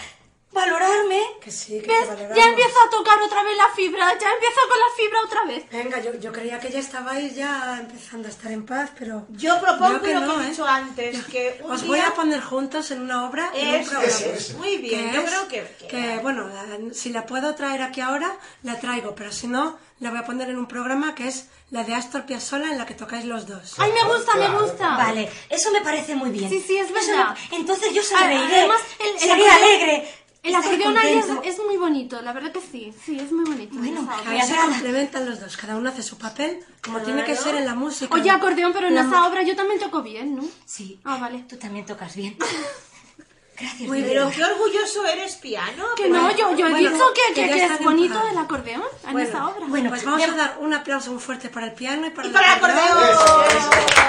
Valorarme. 0.52 1.20
Que 1.40 1.50
sí, 1.52 1.80
que 1.80 1.86
¿Ves? 1.86 2.08
te. 2.08 2.34
Ya 2.34 2.44
empiezo 2.48 2.74
a 2.86 2.90
tocar 2.90 3.22
otra 3.22 3.42
vez 3.44 3.56
la 3.56 3.68
fibra, 3.74 4.18
ya 4.18 4.32
empiezo 4.32 4.60
con 4.68 4.78
la 4.80 4.86
fibra 4.96 5.20
otra 5.24 5.44
vez. 5.44 5.70
Venga, 5.70 6.00
yo, 6.00 6.14
yo 6.18 6.32
creía 6.32 6.58
que 6.58 6.70
ya 6.70 6.80
estabais 6.80 7.36
ya 7.36 7.78
empezando 7.80 8.26
a 8.26 8.30
estar 8.32 8.50
en 8.50 8.66
paz, 8.66 8.90
pero... 8.98 9.26
Yo 9.30 9.60
propongo 9.60 9.84
Veo 9.84 9.92
lo 9.92 10.02
que 10.02 10.14
no, 10.14 10.40
he 10.40 10.46
¿eh? 10.46 10.50
dicho 10.50 10.66
antes, 10.66 11.24
que 11.26 11.60
un 11.62 11.70
Os 11.70 11.80
día... 11.82 11.88
voy 11.88 12.00
a 12.00 12.14
poner 12.14 12.40
juntos 12.40 12.90
en 12.90 13.00
una 13.02 13.26
obra, 13.28 13.50
en 13.54 13.68
un 13.68 13.74
Eso, 13.76 13.90
programa. 13.90 14.12
eso, 14.12 14.30
eso. 14.32 14.58
Muy 14.58 14.76
bien, 14.78 15.10
que 15.10 15.14
yo 15.16 15.22
es- 15.22 15.28
creo 15.30 15.48
que... 15.48 15.76
que- 15.78 15.86
que, 15.86 16.18
bueno, 16.20 16.48
la- 16.48 16.94
si 16.94 17.10
la 17.10 17.26
puedo 17.26 17.54
traer 17.54 17.82
aquí 17.82 18.00
ahora, 18.00 18.36
la 18.64 18.78
traigo, 18.80 19.14
pero 19.14 19.30
si 19.30 19.46
no, 19.46 19.78
la 20.00 20.10
voy 20.10 20.18
a 20.18 20.24
poner 20.24 20.50
en 20.50 20.58
un 20.58 20.66
programa 20.66 21.14
que 21.14 21.28
es 21.28 21.46
la 21.70 21.84
de 21.84 21.94
Astor 21.94 22.26
Piazzolla, 22.26 22.70
en 22.72 22.78
la 22.78 22.86
que 22.86 22.94
tocáis 22.94 23.24
los 23.24 23.46
dos. 23.46 23.74
Ay, 23.78 23.92
me 23.92 24.02
gusta, 24.12 24.34
me 24.34 24.46
Claro. 24.46 24.62
gusta. 24.62 24.96
Vale, 24.96 25.30
eso 25.48 25.70
me 25.70 25.80
parece 25.82 26.16
muy 26.16 26.30
bien. 26.30 26.50
Sí, 26.50 26.60
sí, 26.66 26.76
es 26.76 26.92
verdad. 26.92 27.36
me- 27.52 27.56
Entonces 27.58 27.92
yo 27.94 28.02
sonreiré. 28.02 28.58
Además, 28.60 28.80
el, 28.98 29.10
el 29.14 29.18
seré 29.20 29.48
alegre. 29.48 30.14
El 30.42 30.54
acordeón 30.54 30.96
ahí 30.96 31.20
es, 31.44 31.58
muy 31.58 31.76
bonito, 31.76 32.22
la 32.22 32.32
verdad 32.32 32.50
que 32.52 32.60
sí. 32.60 32.94
Sí, 33.04 33.18
es 33.18 33.30
muy 33.30 33.44
bonito. 33.44 33.76
Bueno, 33.76 34.00
obra. 34.00 34.30
ahí 34.30 34.40
se 34.42 34.56
complementan 34.56 35.28
los 35.28 35.38
dos, 35.38 35.56
cada 35.58 35.76
uno 35.76 35.90
hace 35.90 36.02
su 36.02 36.16
papel, 36.16 36.64
como 36.82 37.00
tiene 37.00 37.24
que 37.24 37.36
ser 37.36 37.54
en 37.56 37.66
la 37.66 37.74
música. 37.74 38.14
Oye, 38.14 38.30
acordeón, 38.30 38.72
pero 38.72 38.88
en 38.88 38.94
La 38.94 39.02
esa 39.02 39.20
mu- 39.20 39.26
obra 39.26 39.42
yo 39.42 39.54
también 39.54 39.78
toco 39.78 40.02
bien, 40.02 40.36
¿no? 40.36 40.44
Sí. 40.64 40.98
Ah, 41.04 41.18
vale. 41.18 41.44
Tú 41.48 41.56
también 41.58 41.84
tocas 41.84 42.16
bien. 42.16 42.36
Gracias, 43.60 43.86
Muy 43.86 44.00
pero 44.00 44.30
qué 44.30 44.42
orgulloso 44.42 45.04
eres, 45.04 45.34
piano. 45.36 45.84
Que 45.94 46.08
no, 46.08 46.30
yo, 46.34 46.56
yo 46.56 46.66
he 46.66 46.70
Bueno, 46.70 46.90
dicho 46.92 47.04
que, 47.12 47.34
que 47.34 47.42
que, 47.42 47.48
ya 47.48 47.54
que 47.56 47.62
están 47.64 47.78
es 47.78 47.84
bonito 47.84 48.18
el 48.30 48.38
acordeón 48.38 48.82
en 49.06 49.12
Bueno, 49.12 49.28
esa 49.28 49.48
obra. 49.48 49.66
Bueno, 49.68 49.90
Pues 49.90 50.02
vamos 50.04 50.22
a 50.22 50.34
dar 50.34 50.56
un 50.60 50.72
aplauso 50.72 51.12
muy 51.12 51.20
fuerte 51.20 51.50
para 51.50 51.66
el 51.66 51.74
piano 51.74 52.06
y 52.06 52.10
para 52.10 52.26
Y 52.26 52.30
el 52.30 52.32
para 52.34 52.46
el 52.46 52.52
acordeón 52.56 54.00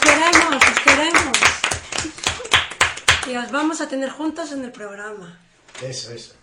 queremos, 0.00 0.56
os 0.56 0.80
queremos. 0.80 1.38
Y 3.30 3.36
os 3.36 3.52
vamos 3.52 3.80
a 3.80 3.88
tener 3.88 4.10
juntos 4.10 4.50
en 4.50 4.64
el 4.64 4.72
programa. 4.72 5.38
Eso, 5.80 6.10
eso. 6.10 6.34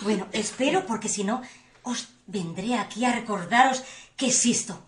Bueno, 0.00 0.26
espero 0.32 0.86
porque 0.86 1.08
si 1.08 1.22
no, 1.22 1.42
os 1.82 2.08
vendré 2.26 2.76
aquí 2.76 3.04
a 3.04 3.12
recordaros 3.12 3.82
que 4.16 4.28
existo. 4.28 4.82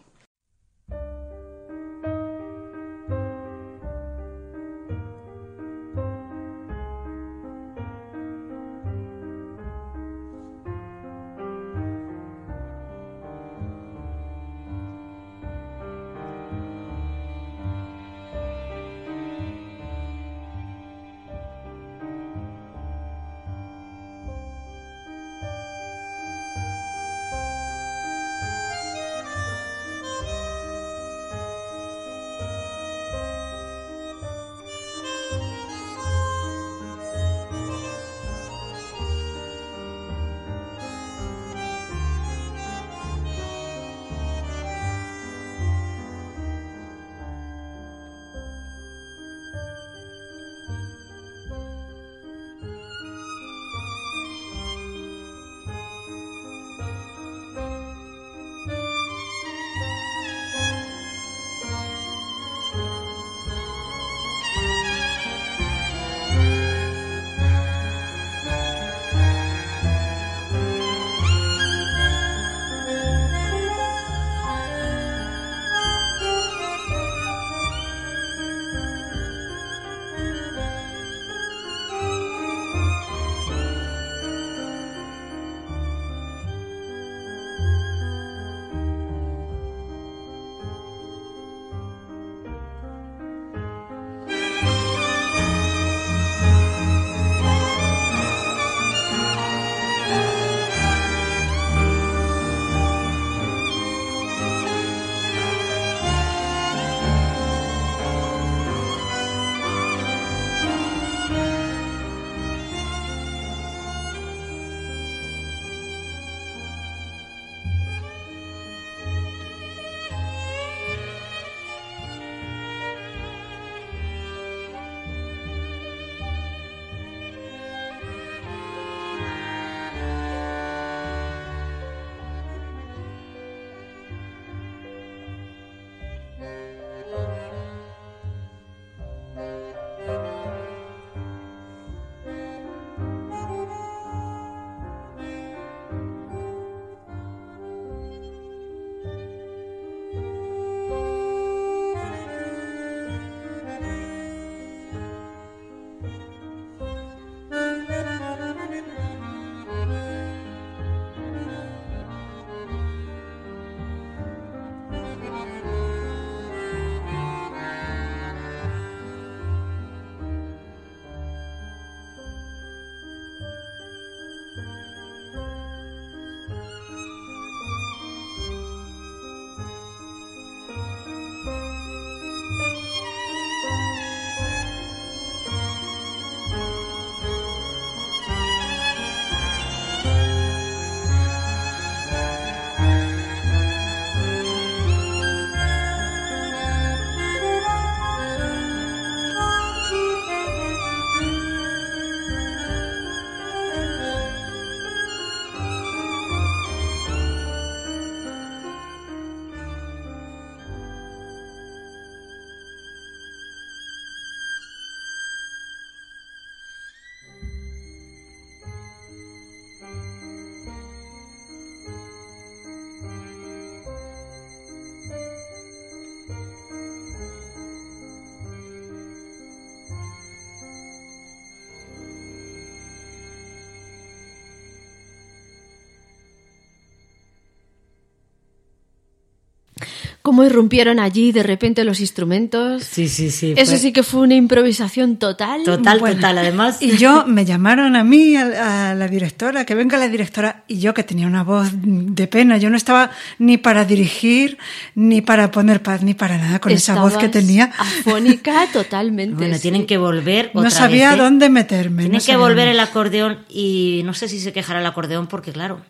Cómo 240.27 240.43
irrumpieron 240.43 240.99
allí 240.99 241.31
de 241.31 241.45
repente 241.45 241.85
los 241.85 242.01
instrumentos. 242.01 242.83
Sí, 242.83 243.07
sí, 243.09 243.31
sí. 243.31 243.55
Eso 243.57 243.71
fue- 243.71 243.79
sí 243.79 243.93
que 243.93 244.03
fue 244.03 244.23
una 244.23 244.35
improvisación 244.35 245.19
total. 245.19 245.63
Total, 245.63 246.01
Bueno, 246.01 246.17
total. 246.17 246.39
Además, 246.39 246.83
Y 246.83 246.97
yo 246.97 247.25
me 247.29 247.45
llamaron 247.45 247.95
a 247.95 248.03
mí, 248.03 248.35
a, 248.35 248.91
a 248.91 248.95
la 248.97 249.07
directora, 249.07 249.65
que 249.65 249.77
venga 249.77 249.97
la 249.99 250.09
directora, 250.09 250.65
y 250.67 250.81
yo 250.81 250.95
que 250.95 251.05
tenía 251.05 251.29
una 251.29 251.45
voz 251.45 251.69
de 251.73 252.27
pena, 252.27 252.57
yo 252.59 252.71
no 252.71 252.77
estaba 252.77 253.13
ni 253.39 253.57
para 253.57 253.85
dirigir, 253.85 254.59
ni 254.97 255.21
para 255.21 255.53
poner 255.53 255.81
paz, 255.81 256.03
ni 256.03 256.15
para 256.15 256.39
nada, 256.39 256.59
con 256.59 256.73
esa 256.73 257.01
voz 257.01 257.17
que 257.19 257.29
tenía. 257.29 257.71
Afónica 257.79 258.67
totalmente. 258.73 259.37
bueno, 259.37 259.55
sí. 259.55 259.63
tienen 259.63 259.87
que 259.87 259.97
volver 259.97 260.51
No 260.55 260.71
sabía 260.73 261.11
vez, 261.11 261.19
¿eh? 261.21 261.23
dónde 261.23 261.49
meterme. 261.51 262.03
Tiene 262.03 262.19
no 262.19 262.25
que 262.25 262.37
volver 262.37 262.67
el 262.67 262.81
acordeón 262.81 263.45
y 263.49 264.03
no 264.05 264.13
sé 264.13 264.29
si 264.29 264.41
se 264.41 264.53
quejará 264.53 264.81
el 264.81 264.87
acordeón 264.87 265.29
porque, 265.29 265.53
claro, 265.53 265.83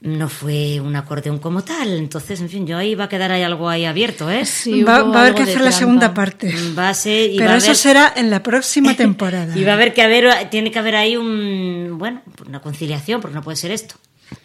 no 0.00 0.28
fue 0.28 0.80
un 0.80 0.94
acordeón 0.96 1.38
como 1.38 1.64
tal. 1.64 1.88
Entonces, 1.98 2.40
en 2.40 2.48
fin, 2.48 2.66
yo 2.66 2.78
ahí 2.78 2.94
va 2.94 3.04
a 3.04 3.08
quedar 3.08 3.32
ahí 3.32 3.42
algo 3.42 3.68
ahí 3.68 3.84
abierto, 3.84 4.30
¿eh? 4.30 4.44
Sí, 4.46 4.82
Va, 4.84 4.96
a 4.98 5.00
haber 5.20 5.34
que 5.34 5.42
hacer 5.42 5.60
la 5.60 5.72
segunda 5.72 6.14
parte. 6.14 6.54
Va 6.78 6.88
a 6.90 6.94
ser... 6.94 7.30
y 7.32 7.36
Pero 7.38 7.48
va 7.50 7.54
a 7.54 7.58
eso 7.58 7.66
haber- 7.66 7.76
será 7.76 8.12
en 8.16 8.30
la 8.30 8.42
próxima 8.42 8.94
temporada. 8.96 9.58
Y 9.58 9.64
va 9.64 9.72
a 9.72 9.74
haber 9.74 9.94
que 9.94 10.02
haber, 10.02 10.50
tiene 10.50 10.70
que 10.70 10.78
haber 10.78 10.94
ahí 10.96 11.16
un, 11.16 11.96
bueno, 11.98 12.22
una 12.46 12.60
conciliación, 12.60 13.20
porque 13.20 13.34
no 13.34 13.42
puede 13.42 13.56
ser 13.56 13.70
esto. 13.72 13.96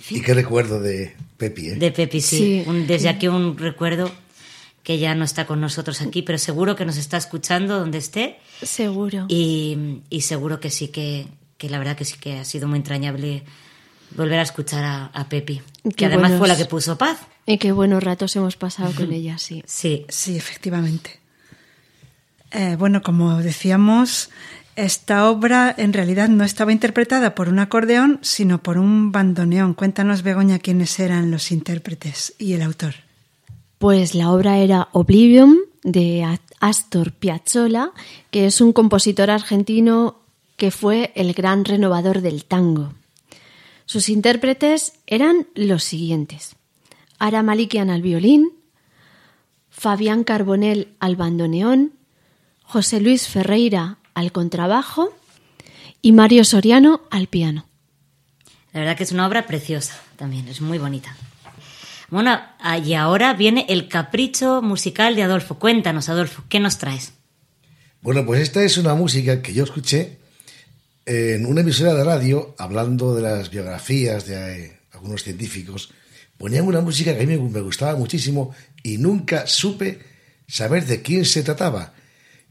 Y 0.09 0.21
qué 0.21 0.33
recuerdo 0.33 0.79
de 0.81 1.15
Pepi, 1.37 1.69
¿eh? 1.69 1.75
De 1.75 1.91
Pepi, 1.91 2.21
sí. 2.21 2.37
Sí. 2.37 2.63
Un- 2.65 2.87
desde 2.87 3.09
aquí 3.09 3.27
un 3.27 3.57
recuerdo 3.57 4.11
que 4.81 4.97
ya 4.97 5.13
no 5.15 5.23
está 5.23 5.45
con 5.45 5.61
nosotros 5.61 6.01
aquí, 6.01 6.23
pero 6.23 6.37
seguro 6.37 6.75
que 6.75 6.83
nos 6.85 6.97
está 6.97 7.17
escuchando 7.17 7.79
donde 7.79 7.99
esté. 7.99 8.39
Seguro. 8.63 9.25
Y, 9.29 9.99
y 10.09 10.21
seguro 10.21 10.59
que 10.59 10.69
sí 10.71 10.87
que, 10.89 11.27
que 11.57 11.69
la 11.69 11.77
verdad 11.77 11.95
que 11.95 12.05
sí 12.05 12.15
que 12.19 12.39
ha 12.39 12.43
sido 12.45 12.67
muy 12.67 12.77
entrañable 12.79 13.43
volver 14.15 14.39
a 14.39 14.43
escuchar 14.43 14.83
a, 14.83 15.05
a 15.07 15.27
Pepi. 15.29 15.61
Qué 15.83 15.89
que 15.91 16.05
además 16.05 16.23
buenos- 16.31 16.39
fue 16.39 16.47
la 16.47 16.57
que 16.57 16.65
puso 16.65 16.97
paz. 16.97 17.19
Y 17.45 17.57
qué 17.57 17.71
buenos 17.71 18.01
ratos 18.03 18.35
hemos 18.35 18.55
pasado 18.55 18.93
con 18.95 19.11
ella, 19.11 19.37
sí. 19.37 19.63
Sí. 19.67 20.05
Sí, 20.09 20.37
efectivamente. 20.37 21.19
Eh, 22.51 22.75
bueno, 22.77 23.01
como 23.01 23.37
decíamos, 23.41 24.29
esta 24.75 25.29
obra 25.29 25.73
en 25.77 25.91
realidad 25.93 26.29
no 26.29 26.43
estaba 26.43 26.71
interpretada 26.71 27.35
por 27.35 27.49
un 27.49 27.59
acordeón, 27.59 28.19
sino 28.21 28.61
por 28.61 28.77
un 28.77 29.11
bandoneón. 29.11 29.73
Cuéntanos, 29.73 30.21
Begoña, 30.23 30.59
quiénes 30.59 30.99
eran 30.99 31.31
los 31.31 31.51
intérpretes 31.51 32.33
y 32.37 32.53
el 32.53 32.61
autor. 32.61 32.93
Pues 33.79 34.15
la 34.15 34.29
obra 34.31 34.59
era 34.59 34.87
Oblivion 34.93 35.57
de 35.83 36.37
Astor 36.61 37.11
Piazzolla, 37.11 37.91
que 38.31 38.45
es 38.45 38.61
un 38.61 38.71
compositor 38.71 39.29
argentino 39.31 40.19
que 40.55 40.71
fue 40.71 41.11
el 41.15 41.33
gran 41.33 41.65
renovador 41.65 42.21
del 42.21 42.45
tango. 42.45 42.93
Sus 43.85 44.09
intérpretes 44.09 44.93
eran 45.07 45.47
los 45.55 45.83
siguientes: 45.83 46.55
Ara 47.19 47.43
Malikian 47.43 47.89
al 47.89 48.01
violín, 48.01 48.51
Fabián 49.69 50.23
Carbonell 50.23 50.95
al 50.99 51.15
bandoneón, 51.15 51.93
José 52.63 53.01
Luis 53.01 53.27
Ferreira 53.27 53.97
al 54.13 54.31
contrabajo 54.31 55.13
y 56.01 56.11
Mario 56.11 56.43
Soriano 56.45 57.01
al 57.11 57.27
piano. 57.27 57.65
La 58.71 58.79
verdad 58.79 58.97
que 58.97 59.03
es 59.03 59.11
una 59.11 59.27
obra 59.27 59.45
preciosa 59.45 59.99
también, 60.15 60.47
es 60.47 60.61
muy 60.61 60.77
bonita. 60.77 61.15
Bueno, 62.09 62.39
y 62.85 62.93
ahora 62.93 63.33
viene 63.33 63.65
el 63.69 63.87
capricho 63.87 64.61
musical 64.61 65.15
de 65.15 65.23
Adolfo. 65.23 65.57
Cuéntanos, 65.57 66.09
Adolfo, 66.09 66.43
¿qué 66.49 66.59
nos 66.59 66.77
traes? 66.77 67.13
Bueno, 68.01 68.25
pues 68.25 68.41
esta 68.41 68.63
es 68.63 68.77
una 68.77 68.93
música 68.95 69.41
que 69.41 69.53
yo 69.53 69.63
escuché 69.63 70.19
en 71.05 71.45
una 71.45 71.61
emisora 71.61 71.93
de 71.93 72.03
radio 72.03 72.55
hablando 72.57 73.15
de 73.15 73.21
las 73.21 73.49
biografías 73.49 74.25
de 74.25 74.65
eh, 74.65 74.79
algunos 74.91 75.23
científicos. 75.23 75.91
Ponían 76.37 76.65
una 76.65 76.81
música 76.81 77.15
que 77.15 77.23
a 77.23 77.25
mí 77.25 77.37
me, 77.37 77.61
gustaba 77.61 77.95
muchísimo 77.95 78.53
y 78.81 78.97
nunca 78.97 79.47
supe 79.47 79.99
saber 80.47 80.85
de 80.85 81.01
quién 81.01 81.25
se 81.25 81.43
trataba. 81.43 81.93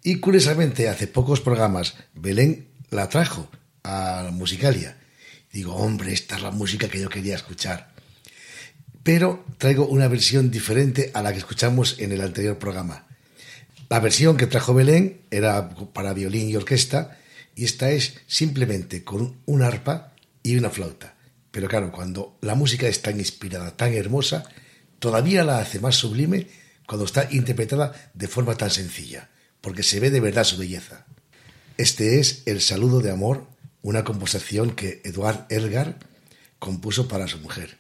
Y 0.03 0.17
curiosamente, 0.17 0.89
hace 0.89 1.07
pocos 1.07 1.41
programas, 1.41 1.95
Belén 2.15 2.69
la 2.91 3.09
trajo 3.09 3.49
a 3.85 4.31
Musicalia. 4.33 4.99
Digo, 5.53 5.75
hombre, 5.75 6.13
esta 6.13 6.37
es 6.37 6.43
la 6.43 6.51
música 6.51 6.89
que 6.89 7.01
yo 7.01 7.09
quería 7.09 7.37
escuchar. 7.37 7.93
Pero 9.03 9.45
traigo 9.59 9.87
una 9.87 10.09
versión 10.09 10.51
diferente 10.51 11.11
a 11.15 11.23
la 11.23 11.33
que 11.33 11.39
escuchamos 11.39 11.97
en 11.99 12.13
el 12.13 12.21
anterior 12.21 12.59
programa. 12.59 13.07
La 13.89 14.01
versión 14.01 14.37
que 14.37 14.47
trajo 14.47 14.75
Belén 14.75 15.23
era 15.31 15.71
para 15.93 16.15
violín 16.15 16.49
y 16.49 16.57
orquesta 16.57 17.19
y 17.55 17.65
esta 17.65 17.91
es 17.91 18.15
simplemente 18.27 19.05
con 19.05 19.41
un 19.47 19.63
arpa 19.63 20.15
y 20.43 20.57
una 20.57 20.71
flauta. 20.71 21.17
Pero 21.51 21.69
claro, 21.69 21.93
cuando 21.93 22.39
la 22.41 22.55
música 22.55 22.89
es 22.89 23.03
tan 23.03 23.19
inspirada, 23.19 23.77
tan 23.77 23.93
hermosa, 23.93 24.45
todavía 24.99 25.45
la 25.45 25.59
hace 25.59 25.81
más 25.81 25.97
sublime 25.97 26.49
cuando 26.87 27.05
está 27.05 27.29
interpretada 27.31 28.11
de 28.15 28.29
forma 28.29 28.57
tan 28.57 28.71
sencilla, 28.71 29.31
porque 29.61 29.83
se 29.83 30.01
ve 30.01 30.11
de 30.11 30.21
verdad 30.21 30.45
su 30.45 30.57
belleza. 30.57 31.07
Este 31.77 32.21
es 32.21 32.43
El 32.47 32.61
saludo 32.61 33.01
de 33.01 33.11
amor, 33.11 33.47
una 33.83 34.05
composición 34.05 34.71
que 34.73 35.01
Eduard 35.05 35.47
Elgar 35.51 35.99
compuso 36.59 37.09
para 37.09 37.29
su 37.29 37.39
mujer. 37.39 37.79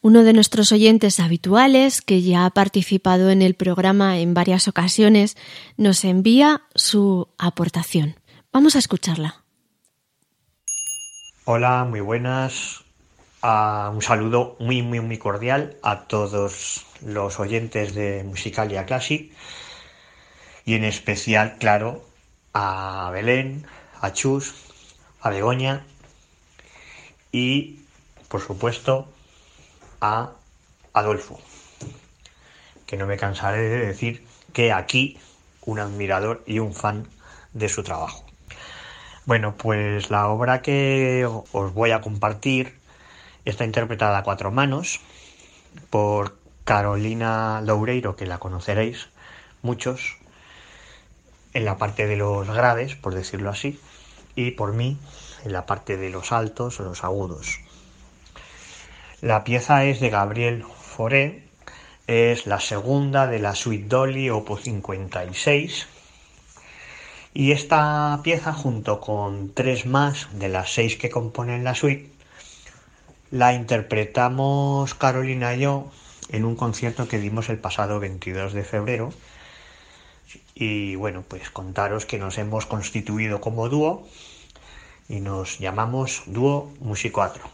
Uno 0.00 0.24
de 0.24 0.32
nuestros 0.32 0.72
oyentes 0.72 1.20
habituales, 1.20 2.02
que 2.02 2.22
ya 2.22 2.44
ha 2.44 2.50
participado 2.50 3.30
en 3.30 3.40
el 3.40 3.54
programa 3.54 4.18
en 4.18 4.34
varias 4.34 4.66
ocasiones, 4.66 5.36
nos 5.76 6.04
envía 6.04 6.62
su 6.74 7.28
aportación. 7.38 8.16
Vamos 8.52 8.74
a 8.74 8.80
escucharla. 8.80 9.44
Hola, 11.44 11.86
muy 11.88 12.00
buenas. 12.00 12.85
Ah, 13.48 13.92
un 13.94 14.02
saludo 14.02 14.56
muy, 14.58 14.82
muy, 14.82 14.98
muy 14.98 15.18
cordial 15.18 15.76
a 15.80 16.08
todos 16.08 16.84
los 17.00 17.38
oyentes 17.38 17.94
de 17.94 18.24
Musicalia 18.24 18.86
Classic 18.86 19.32
y 20.64 20.74
en 20.74 20.82
especial, 20.82 21.56
claro, 21.60 22.02
a 22.52 23.08
Belén, 23.12 23.64
a 24.00 24.12
Chus, 24.12 24.52
a 25.20 25.30
Begoña 25.30 25.86
y, 27.30 27.78
por 28.26 28.40
supuesto, 28.40 29.06
a 30.00 30.32
Adolfo, 30.92 31.38
que 32.84 32.96
no 32.96 33.06
me 33.06 33.16
cansaré 33.16 33.62
de 33.62 33.86
decir 33.86 34.26
que 34.52 34.72
aquí 34.72 35.20
un 35.64 35.78
admirador 35.78 36.42
y 36.48 36.58
un 36.58 36.74
fan 36.74 37.06
de 37.52 37.68
su 37.68 37.84
trabajo. 37.84 38.24
Bueno, 39.24 39.54
pues 39.56 40.10
la 40.10 40.26
obra 40.26 40.62
que 40.62 41.24
os 41.52 41.74
voy 41.74 41.92
a 41.92 42.00
compartir 42.00 42.84
está 43.46 43.64
interpretada 43.64 44.18
a 44.18 44.22
cuatro 44.22 44.50
manos 44.50 45.00
por 45.90 46.36
Carolina 46.64 47.62
Loureiro, 47.62 48.16
que 48.16 48.26
la 48.26 48.38
conoceréis 48.38 49.08
muchos, 49.62 50.16
en 51.54 51.64
la 51.64 51.78
parte 51.78 52.06
de 52.06 52.16
los 52.16 52.46
graves, 52.48 52.96
por 52.96 53.14
decirlo 53.14 53.50
así, 53.50 53.80
y 54.34 54.50
por 54.50 54.74
mí 54.74 54.98
en 55.44 55.52
la 55.52 55.64
parte 55.64 55.96
de 55.96 56.10
los 56.10 56.32
altos 56.32 56.78
o 56.80 56.82
los 56.82 57.04
agudos. 57.04 57.60
La 59.22 59.44
pieza 59.44 59.84
es 59.84 60.00
de 60.00 60.10
Gabriel 60.10 60.64
Fauré, 60.78 61.48
es 62.06 62.46
la 62.46 62.60
segunda 62.60 63.26
de 63.26 63.38
la 63.38 63.54
suite 63.54 63.88
Dolly 63.88 64.30
Opus 64.30 64.62
56 64.62 65.88
y 67.34 67.52
esta 67.52 68.20
pieza 68.22 68.52
junto 68.52 69.00
con 69.00 69.52
tres 69.52 69.86
más 69.86 70.28
de 70.32 70.48
las 70.48 70.72
seis 70.72 70.96
que 70.96 71.10
componen 71.10 71.64
la 71.64 71.74
suite 71.74 72.15
la 73.30 73.52
interpretamos 73.52 74.94
Carolina 74.94 75.54
y 75.54 75.60
yo 75.60 75.90
en 76.30 76.44
un 76.44 76.56
concierto 76.56 77.08
que 77.08 77.18
dimos 77.18 77.48
el 77.48 77.58
pasado 77.58 78.00
22 78.00 78.52
de 78.52 78.64
febrero 78.64 79.12
y 80.54 80.96
bueno 80.96 81.22
pues 81.26 81.50
contaros 81.50 82.06
que 82.06 82.18
nos 82.18 82.38
hemos 82.38 82.66
constituido 82.66 83.40
como 83.40 83.68
dúo 83.68 84.06
y 85.08 85.20
nos 85.20 85.58
llamamos 85.58 86.22
Dúo 86.26 86.72
Musicoatro. 86.80 87.44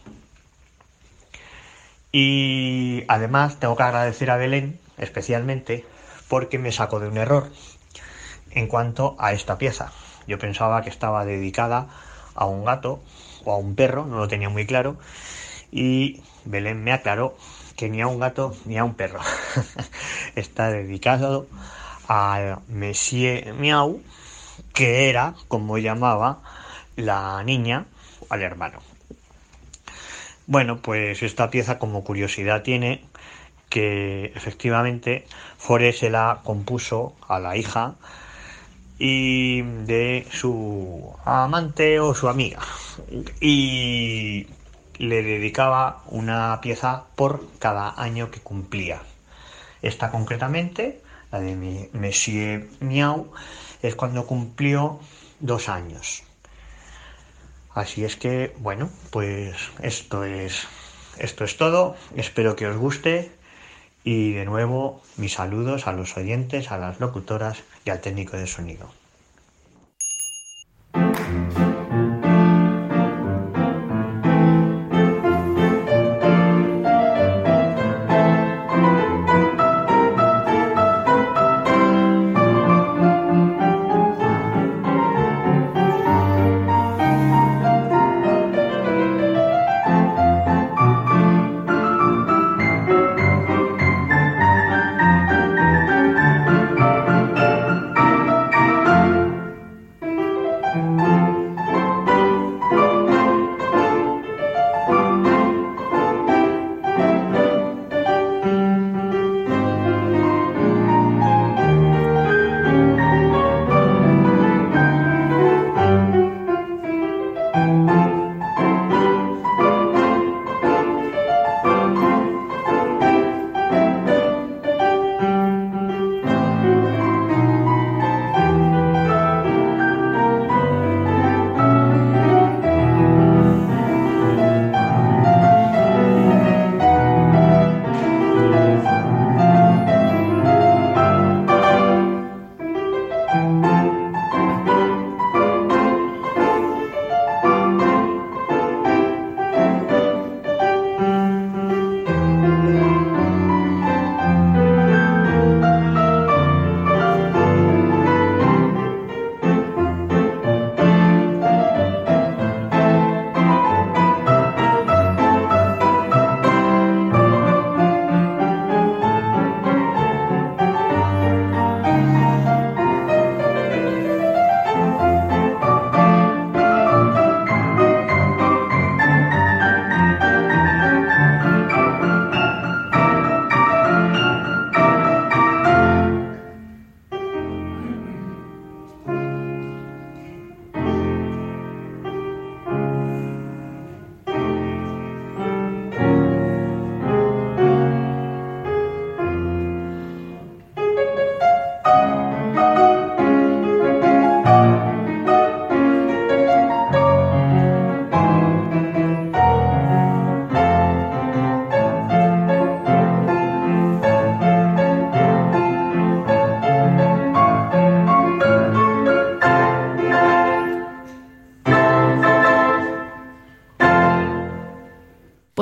Y 2.11 3.03
además 3.07 3.59
tengo 3.59 3.75
que 3.75 3.83
agradecer 3.83 4.31
a 4.31 4.37
Belén 4.37 4.79
especialmente 4.97 5.85
porque 6.27 6.59
me 6.59 6.71
sacó 6.71 6.99
de 6.99 7.07
un 7.07 7.17
error 7.17 7.51
en 8.51 8.67
cuanto 8.67 9.15
a 9.19 9.33
esta 9.33 9.57
pieza. 9.57 9.91
Yo 10.27 10.39
pensaba 10.39 10.81
que 10.83 10.89
estaba 10.89 11.25
dedicada 11.25 11.89
a 12.35 12.45
un 12.45 12.65
gato 12.65 13.03
o 13.45 13.51
a 13.51 13.57
un 13.57 13.75
perro, 13.75 14.05
no 14.05 14.17
lo 14.17 14.27
tenía 14.27 14.49
muy 14.49 14.65
claro, 14.65 14.97
y 15.73 16.21
Belén 16.45 16.83
me 16.83 16.93
aclaró 16.93 17.35
que 17.75 17.89
ni 17.89 18.01
a 18.01 18.07
un 18.07 18.19
gato 18.19 18.55
ni 18.65 18.77
a 18.77 18.83
un 18.83 18.93
perro. 18.93 19.19
Está 20.35 20.69
dedicado 20.69 21.47
a 22.07 22.59
Monsieur 22.67 23.53
Miau, 23.55 24.01
que 24.73 25.09
era 25.09 25.33
como 25.47 25.79
llamaba 25.79 26.41
la 26.95 27.43
niña 27.43 27.85
al 28.29 28.43
hermano. 28.43 28.79
Bueno, 30.45 30.77
pues 30.77 31.23
esta 31.23 31.49
pieza 31.49 31.79
como 31.79 32.03
curiosidad 32.03 32.61
tiene 32.61 33.03
que 33.69 34.25
efectivamente 34.35 35.25
Foré 35.57 35.93
se 35.93 36.11
la 36.11 36.41
compuso 36.43 37.15
a 37.27 37.39
la 37.39 37.57
hija 37.57 37.95
y 38.99 39.63
de 39.63 40.27
su 40.29 41.11
amante 41.25 41.99
o 41.99 42.13
su 42.13 42.29
amiga 42.29 42.59
y 43.41 44.45
le 45.03 45.21
dedicaba 45.21 46.01
una 46.07 46.59
pieza 46.61 47.03
por 47.15 47.45
cada 47.59 47.93
año 48.01 48.31
que 48.31 48.39
cumplía. 48.39 49.01
Esta 49.81 50.09
concretamente, 50.11 51.01
la 51.29 51.41
de 51.41 51.89
Monsieur 51.91 52.69
Miau, 52.79 53.29
es 53.81 53.95
cuando 53.95 54.25
cumplió 54.25 55.01
dos 55.41 55.67
años. 55.67 56.23
Así 57.73 58.05
es 58.05 58.15
que, 58.15 58.55
bueno, 58.59 58.89
pues 59.09 59.57
esto 59.81 60.23
es, 60.23 60.67
esto 61.17 61.43
es 61.43 61.57
todo. 61.57 61.97
Espero 62.15 62.55
que 62.55 62.67
os 62.67 62.77
guste. 62.77 63.31
Y 64.05 64.31
de 64.31 64.45
nuevo, 64.45 65.01
mis 65.17 65.33
saludos 65.33 65.85
a 65.85 65.91
los 65.91 66.15
oyentes, 66.15 66.71
a 66.71 66.77
las 66.77 67.01
locutoras 67.01 67.63
y 67.83 67.89
al 67.89 67.99
técnico 67.99 68.37
de 68.37 68.47
sonido. 68.47 69.02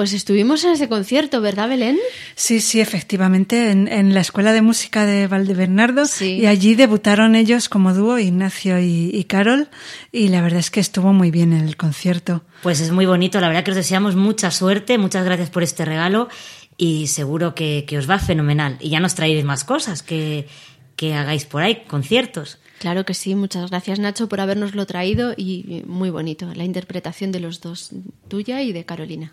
Pues 0.02 0.14
estuvimos 0.14 0.64
en 0.64 0.72
ese 0.72 0.90
concierto, 0.90 1.42
¿verdad, 1.42 1.70
Belén? 1.70 2.00
Sí, 2.34 2.60
sí, 2.60 2.80
efectivamente, 2.80 3.70
en, 3.70 3.88
en 3.88 4.16
la 4.16 4.22
Escuela 4.22 4.52
de 4.52 4.64
Música 4.64 5.06
de 5.06 5.28
Valdebernardo. 5.28 6.06
Y 6.20 6.48
allí 6.48 6.74
debutaron 6.74 7.36
ellos 7.36 7.70
como 7.70 7.94
dúo, 7.94 8.18
Ignacio 8.18 8.80
y, 8.80 9.12
y 9.14 9.26
Carol, 9.26 9.70
y 10.12 10.30
la 10.30 10.42
verdad 10.42 10.60
es 10.60 10.72
que 10.72 10.80
estuvo 10.80 11.14
muy 11.14 11.30
bien 11.30 11.54
el 11.54 11.78
concierto. 11.78 12.44
Pues 12.64 12.80
es 12.80 12.90
muy 12.90 13.06
bonito, 13.06 13.40
la 13.40 13.48
verdad 13.48 13.64
que 13.64 13.70
os 13.70 13.78
deseamos 13.78 14.16
mucha 14.16 14.50
suerte, 14.50 14.98
muchas 14.98 15.24
gracias 15.24 15.52
por 15.52 15.62
este 15.62 15.86
regalo 15.86 16.30
y 16.78 17.06
seguro 17.06 17.54
que, 17.54 17.86
que 17.88 18.00
os 18.00 18.10
va 18.10 18.18
fenomenal. 18.18 18.78
Y 18.80 18.90
ya 18.90 19.00
nos 19.00 19.14
traéis 19.14 19.46
más 19.46 19.64
cosas 19.64 20.02
que, 20.02 20.48
que 20.96 21.14
hagáis 21.14 21.46
por 21.46 21.62
ahí, 21.62 21.84
conciertos. 21.86 22.58
Claro 22.80 23.06
que 23.06 23.14
sí, 23.14 23.36
muchas 23.36 23.70
gracias 23.70 24.00
Nacho 24.00 24.28
por 24.28 24.42
habernoslo 24.42 24.88
traído 24.88 25.36
y 25.38 25.84
muy 25.86 26.10
bonito, 26.10 26.52
la 26.56 26.64
interpretación 26.64 27.32
de 27.32 27.40
los 27.40 27.62
dos, 27.62 27.92
tuya 28.30 28.64
y 28.64 28.74
de 28.74 28.84
Carolina. 28.84 29.32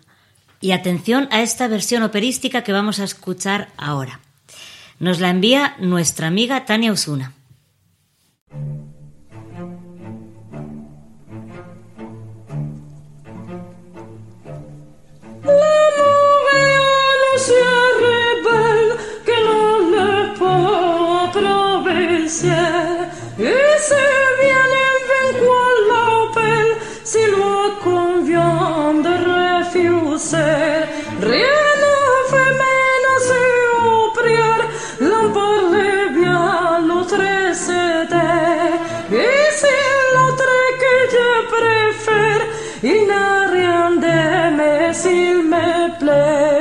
Y 0.61 0.71
atención 0.71 1.27
a 1.31 1.41
esta 1.41 1.67
versión 1.67 2.03
operística 2.03 2.63
que 2.63 2.73
vamos 2.73 2.99
a 2.99 3.05
escuchar 3.05 3.69
ahora. 3.77 4.19
Nos 4.99 5.19
la 5.19 5.29
envía 5.29 5.75
nuestra 5.79 6.27
amiga 6.27 6.65
Tania 6.65 6.91
Osuna. 6.91 7.33
que 19.25 19.37
non 19.45 19.91
ne 19.93 20.11
peut 20.39 21.39
traverser 21.39 23.07
et 23.39 23.75
c'est 23.87 24.27
bien 24.43 24.67
éventuel 24.91 25.77
l'appel 25.89 26.67
si 27.11 27.23
de 27.31 27.58
refuser 30.19 30.85
rien 31.21 31.67
ne 31.83 31.95
fait 32.31 32.53
menacer 32.61 33.51
ou 33.83 34.11
prière 34.13 34.65
l'un 34.99 35.29
parle 35.31 36.13
bien 36.13 36.87
l'autre 36.87 37.23
cédait 37.53 38.75
et 39.11 39.51
c'est 39.59 40.15
l'autre 40.15 40.51
que 40.81 40.95
je 41.15 41.29
préfère 41.53 42.41
il 42.83 43.07
n'a 43.07 43.47
rien 43.51 43.91
d'aimé 43.91 44.93
s'il 44.93 45.43
me 45.43 45.99
plaît 45.99 46.58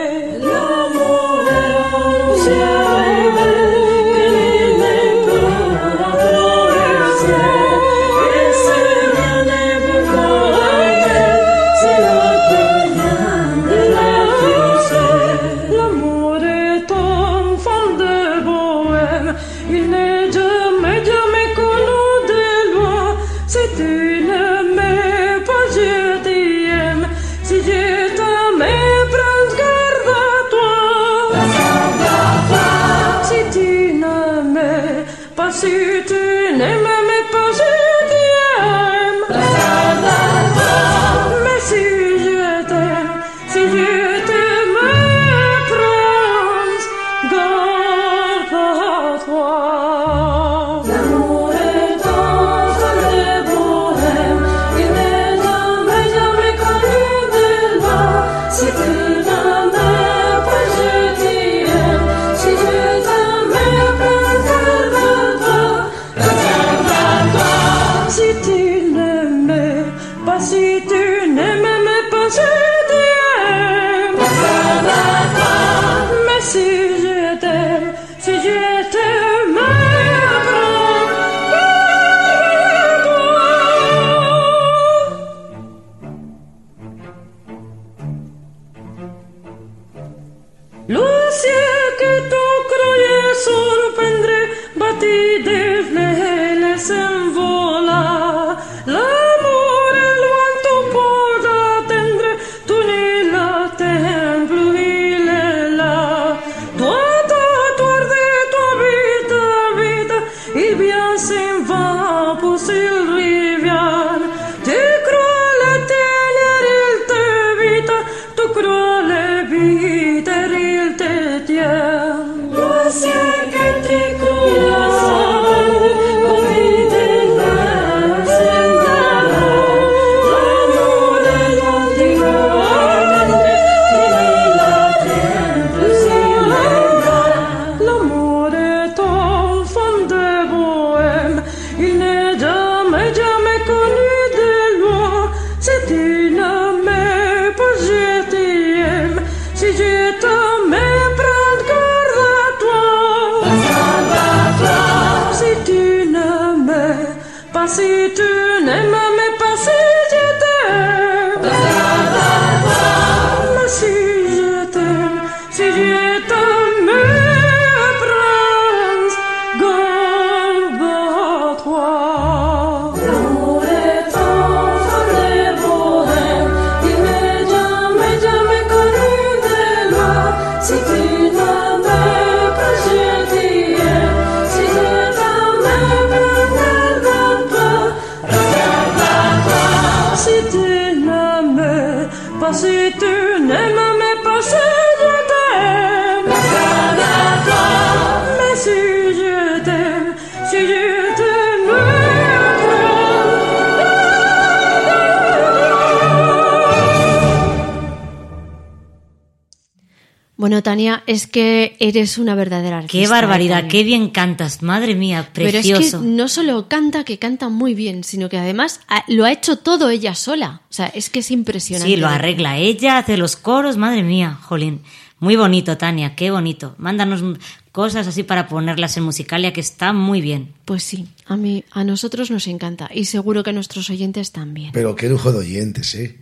es 211.09 211.27
que 211.27 211.75
eres 211.81 212.19
una 212.19 212.35
verdadera 212.35 212.77
artista. 212.79 212.93
Qué 212.99 213.05
¿eh, 213.05 213.09
barbaridad, 213.09 213.67
qué 213.67 213.83
bien 213.83 214.11
cantas, 214.11 214.63
madre 214.63 214.95
mía, 214.95 215.31
Pero 215.33 215.51
precioso. 215.51 215.83
es 215.83 216.03
que 216.03 216.09
no 216.09 216.29
solo 216.29 216.69
canta, 216.69 217.03
que 217.05 217.19
canta 217.19 217.49
muy 217.49 217.75
bien, 217.75 218.05
sino 218.05 218.29
que 218.29 218.37
además 218.37 218.81
ha- 218.89 219.05
lo 219.09 219.25
ha 219.25 219.33
hecho 219.33 219.57
todo 219.57 219.89
ella 219.89 220.15
sola. 220.15 220.61
O 220.71 220.73
sea, 220.73 220.87
es 220.89 221.09
que 221.09 221.21
es 221.21 221.31
impresionante. 221.31 221.93
Sí, 221.95 221.99
lo 221.99 222.09
arregla 222.09 222.59
ella, 222.59 222.99
hace 222.99 223.17
los 223.17 223.37
coros, 223.37 223.79
madre 223.79 224.03
mía, 224.03 224.39
jolín. 224.43 224.83
Muy 225.19 225.35
bonito, 225.35 225.77
Tania, 225.79 226.15
qué 226.15 226.31
bonito. 226.31 226.75
Mándanos 226.79 227.25
cosas 227.73 228.07
así 228.07 228.23
para 228.23 228.47
ponerlas 228.47 228.97
en 228.99 229.03
Musicalia, 229.05 229.53
que 229.53 229.61
está 229.61 229.93
muy 229.93 230.21
bien. 230.21 230.53
Pues 230.65 230.83
sí, 230.85 231.09
a 231.27 231.37
mí, 231.37 231.65
a 231.73 231.85
nosotros 231.85 232.31
nos 232.31 232.47
encanta 232.47 232.89
y 232.95 233.07
seguro 233.07 233.43
que 233.43 233.51
a 233.51 233.53
nuestros 233.55 233.89
oyentes 233.91 234.31
también. 234.31 234.71
Pero 234.73 234.95
qué 234.95 235.09
lujo 235.09 235.33
de 235.33 235.39
oyentes, 235.39 235.95
¿eh? 235.95 236.19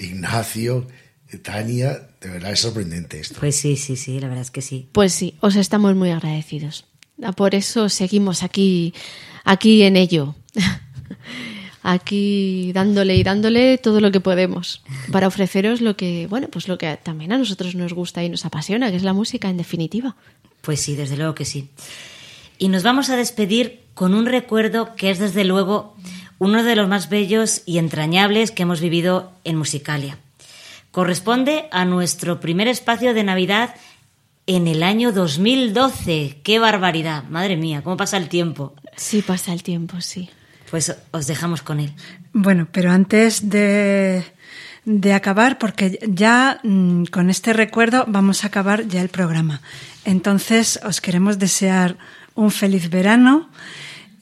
Ignacio, 0.00 0.86
Tania, 1.38 2.08
de 2.20 2.28
verdad 2.28 2.52
es 2.52 2.60
sorprendente 2.60 3.20
esto. 3.20 3.36
Pues 3.40 3.56
sí, 3.56 3.76
sí, 3.76 3.96
sí, 3.96 4.20
la 4.20 4.28
verdad 4.28 4.42
es 4.42 4.50
que 4.50 4.62
sí. 4.62 4.88
Pues 4.92 5.12
sí, 5.12 5.34
os 5.40 5.56
estamos 5.56 5.94
muy 5.94 6.10
agradecidos. 6.10 6.86
Ah, 7.22 7.32
Por 7.32 7.54
eso 7.54 7.88
seguimos 7.88 8.42
aquí, 8.42 8.94
aquí 9.44 9.82
en 9.82 9.96
ello. 9.96 10.34
Aquí 11.82 12.72
dándole 12.74 13.16
y 13.16 13.22
dándole 13.22 13.78
todo 13.78 14.02
lo 14.02 14.12
que 14.12 14.20
podemos 14.20 14.82
para 15.10 15.26
ofreceros 15.26 15.80
lo 15.80 15.96
que, 15.96 16.26
bueno, 16.26 16.48
pues 16.48 16.68
lo 16.68 16.76
que 16.76 16.98
también 17.02 17.32
a 17.32 17.38
nosotros 17.38 17.74
nos 17.74 17.94
gusta 17.94 18.22
y 18.22 18.28
nos 18.28 18.44
apasiona, 18.44 18.90
que 18.90 18.98
es 18.98 19.02
la 19.02 19.14
música 19.14 19.48
en 19.48 19.56
definitiva. 19.56 20.14
Pues 20.60 20.82
sí, 20.82 20.94
desde 20.94 21.16
luego 21.16 21.34
que 21.34 21.46
sí. 21.46 21.70
Y 22.58 22.68
nos 22.68 22.82
vamos 22.82 23.08
a 23.08 23.16
despedir 23.16 23.80
con 23.94 24.12
un 24.12 24.26
recuerdo 24.26 24.94
que 24.94 25.10
es 25.10 25.18
desde 25.18 25.44
luego 25.44 25.96
uno 26.38 26.62
de 26.62 26.76
los 26.76 26.86
más 26.86 27.08
bellos 27.08 27.62
y 27.64 27.78
entrañables 27.78 28.50
que 28.50 28.64
hemos 28.64 28.82
vivido 28.82 29.32
en 29.44 29.56
Musicalia. 29.56 30.18
Corresponde 30.90 31.68
a 31.70 31.84
nuestro 31.84 32.40
primer 32.40 32.66
espacio 32.66 33.14
de 33.14 33.22
Navidad 33.22 33.74
en 34.46 34.66
el 34.66 34.82
año 34.82 35.12
2012. 35.12 36.40
¡Qué 36.42 36.58
barbaridad! 36.58 37.24
Madre 37.24 37.56
mía, 37.56 37.82
cómo 37.82 37.96
pasa 37.96 38.16
el 38.16 38.28
tiempo. 38.28 38.74
Sí, 38.96 39.22
pasa 39.22 39.52
el 39.52 39.62
tiempo, 39.62 40.00
sí. 40.00 40.30
Pues 40.70 40.96
os 41.12 41.26
dejamos 41.28 41.62
con 41.62 41.78
él. 41.78 41.92
Bueno, 42.32 42.66
pero 42.72 42.90
antes 42.90 43.48
de, 43.48 44.24
de 44.84 45.12
acabar, 45.12 45.58
porque 45.58 46.00
ya 46.08 46.60
mm, 46.64 47.04
con 47.04 47.30
este 47.30 47.52
recuerdo 47.52 48.04
vamos 48.08 48.42
a 48.42 48.48
acabar 48.48 48.88
ya 48.88 49.00
el 49.00 49.10
programa. 49.10 49.60
Entonces 50.04 50.80
os 50.82 51.00
queremos 51.00 51.38
desear 51.38 51.98
un 52.34 52.50
feliz 52.50 52.90
verano 52.90 53.48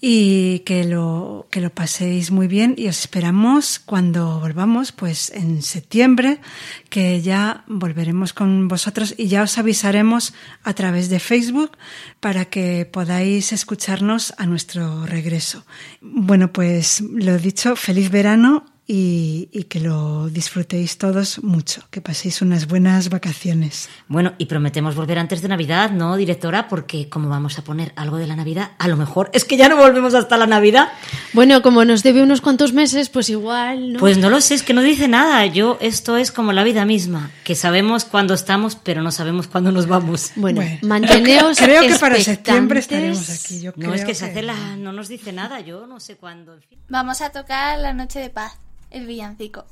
y 0.00 0.60
que 0.60 0.84
lo, 0.84 1.46
que 1.50 1.60
lo 1.60 1.70
paséis 1.70 2.30
muy 2.30 2.46
bien 2.46 2.74
y 2.76 2.88
os 2.88 3.00
esperamos 3.00 3.78
cuando 3.78 4.38
volvamos, 4.38 4.92
pues 4.92 5.30
en 5.30 5.62
septiembre, 5.62 6.40
que 6.88 7.20
ya 7.20 7.64
volveremos 7.66 8.32
con 8.32 8.68
vosotros 8.68 9.14
y 9.16 9.26
ya 9.26 9.42
os 9.42 9.58
avisaremos 9.58 10.34
a 10.62 10.74
través 10.74 11.08
de 11.08 11.18
Facebook 11.18 11.72
para 12.20 12.44
que 12.44 12.88
podáis 12.90 13.52
escucharnos 13.52 14.34
a 14.38 14.46
nuestro 14.46 15.04
regreso. 15.06 15.64
Bueno, 16.00 16.52
pues 16.52 17.00
lo 17.00 17.36
dicho, 17.38 17.74
feliz 17.74 18.10
verano 18.10 18.77
y, 18.90 19.50
y 19.52 19.64
que 19.64 19.80
lo 19.80 20.30
disfrutéis 20.30 20.96
todos 20.96 21.44
mucho, 21.44 21.82
que 21.90 22.00
paséis 22.00 22.40
unas 22.40 22.66
buenas 22.66 23.10
vacaciones. 23.10 23.90
Bueno, 24.08 24.32
y 24.38 24.46
prometemos 24.46 24.96
volver 24.96 25.18
antes 25.18 25.42
de 25.42 25.48
Navidad, 25.48 25.90
¿no, 25.90 26.16
directora? 26.16 26.68
Porque 26.68 27.10
como 27.10 27.28
vamos 27.28 27.58
a 27.58 27.62
poner 27.64 27.92
algo 27.96 28.16
de 28.16 28.26
la 28.26 28.34
Navidad, 28.34 28.72
a 28.78 28.88
lo 28.88 28.96
mejor 28.96 29.30
es 29.34 29.44
que 29.44 29.58
ya 29.58 29.68
no 29.68 29.76
volvemos 29.76 30.14
hasta 30.14 30.38
la 30.38 30.46
Navidad. 30.46 30.88
Bueno, 31.34 31.60
como 31.60 31.84
nos 31.84 32.02
debe 32.02 32.22
unos 32.22 32.40
cuantos 32.40 32.72
meses, 32.72 33.10
pues 33.10 33.28
igual, 33.28 33.92
¿no? 33.92 34.00
Pues 34.00 34.16
no 34.16 34.30
lo 34.30 34.40
sé, 34.40 34.54
es 34.54 34.62
que 34.62 34.72
no 34.72 34.80
dice 34.80 35.06
nada. 35.06 35.44
Yo, 35.44 35.76
esto 35.82 36.16
es 36.16 36.32
como 36.32 36.54
la 36.54 36.64
vida 36.64 36.86
misma, 36.86 37.30
que 37.44 37.54
sabemos 37.54 38.06
cuándo 38.06 38.32
estamos, 38.32 38.74
pero 38.74 39.02
no 39.02 39.12
sabemos 39.12 39.48
cuándo 39.48 39.70
nos 39.70 39.86
vamos. 39.86 40.32
Bueno, 40.34 40.62
manteneos 40.80 41.58
Creo 41.58 41.82
que 41.82 41.96
para 41.96 42.18
septiembre 42.20 42.80
estaremos 42.80 43.28
aquí. 43.28 43.60
Yo 43.60 43.72
No, 43.76 43.92
es 43.92 44.00
creo 44.00 44.06
que 44.06 44.14
se 44.14 44.24
hace 44.24 44.42
la... 44.42 44.76
no 44.76 44.92
nos 44.92 45.08
dice 45.08 45.32
nada, 45.32 45.60
yo 45.60 45.86
no 45.86 46.00
sé 46.00 46.16
cuándo. 46.16 46.58
Vamos 46.88 47.20
a 47.20 47.30
tocar 47.30 47.78
La 47.78 47.92
Noche 47.92 48.20
de 48.20 48.30
Paz, 48.30 48.58
el 48.90 49.06
villancico. 49.06 49.64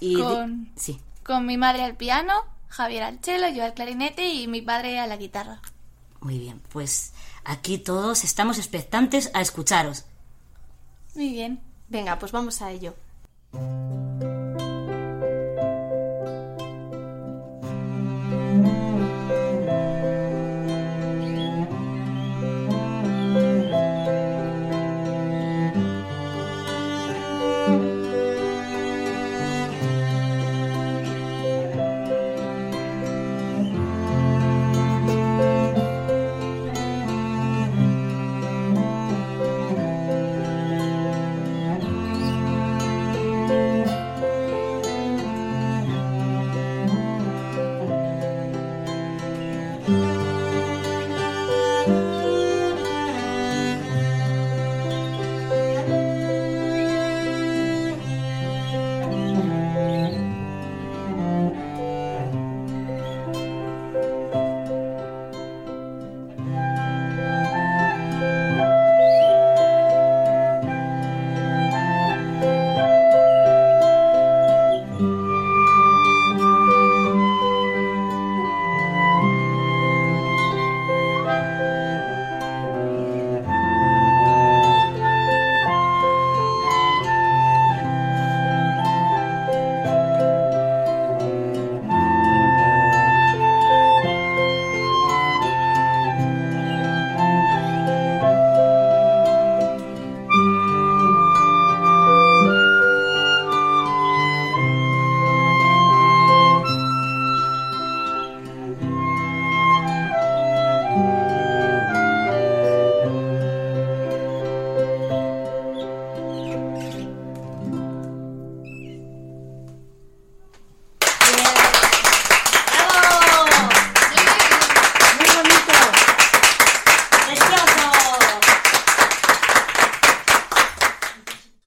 Y 0.00 0.16
de- 0.16 0.22
con, 0.22 0.70
Sí. 0.76 1.00
con 1.24 1.46
mi 1.46 1.56
madre 1.56 1.82
al 1.84 1.94
piano, 1.96 2.32
Javier 2.68 3.02
al 3.04 3.18
cello, 3.20 3.48
yo 3.48 3.64
al 3.64 3.74
clarinete 3.74 4.28
y 4.28 4.48
mi 4.48 4.62
padre 4.62 4.98
a 4.98 5.06
la 5.06 5.16
guitarra. 5.16 5.60
Muy 6.20 6.38
bien, 6.38 6.60
pues 6.72 7.12
aquí 7.44 7.78
todos 7.78 8.24
estamos 8.24 8.58
expectantes 8.58 9.30
a 9.34 9.40
escucharos. 9.40 10.04
Muy 11.14 11.30
bien. 11.32 11.60
Venga, 11.88 12.18
pues 12.18 12.32
vamos 12.32 12.62
a 12.62 12.70
ello. 12.70 12.94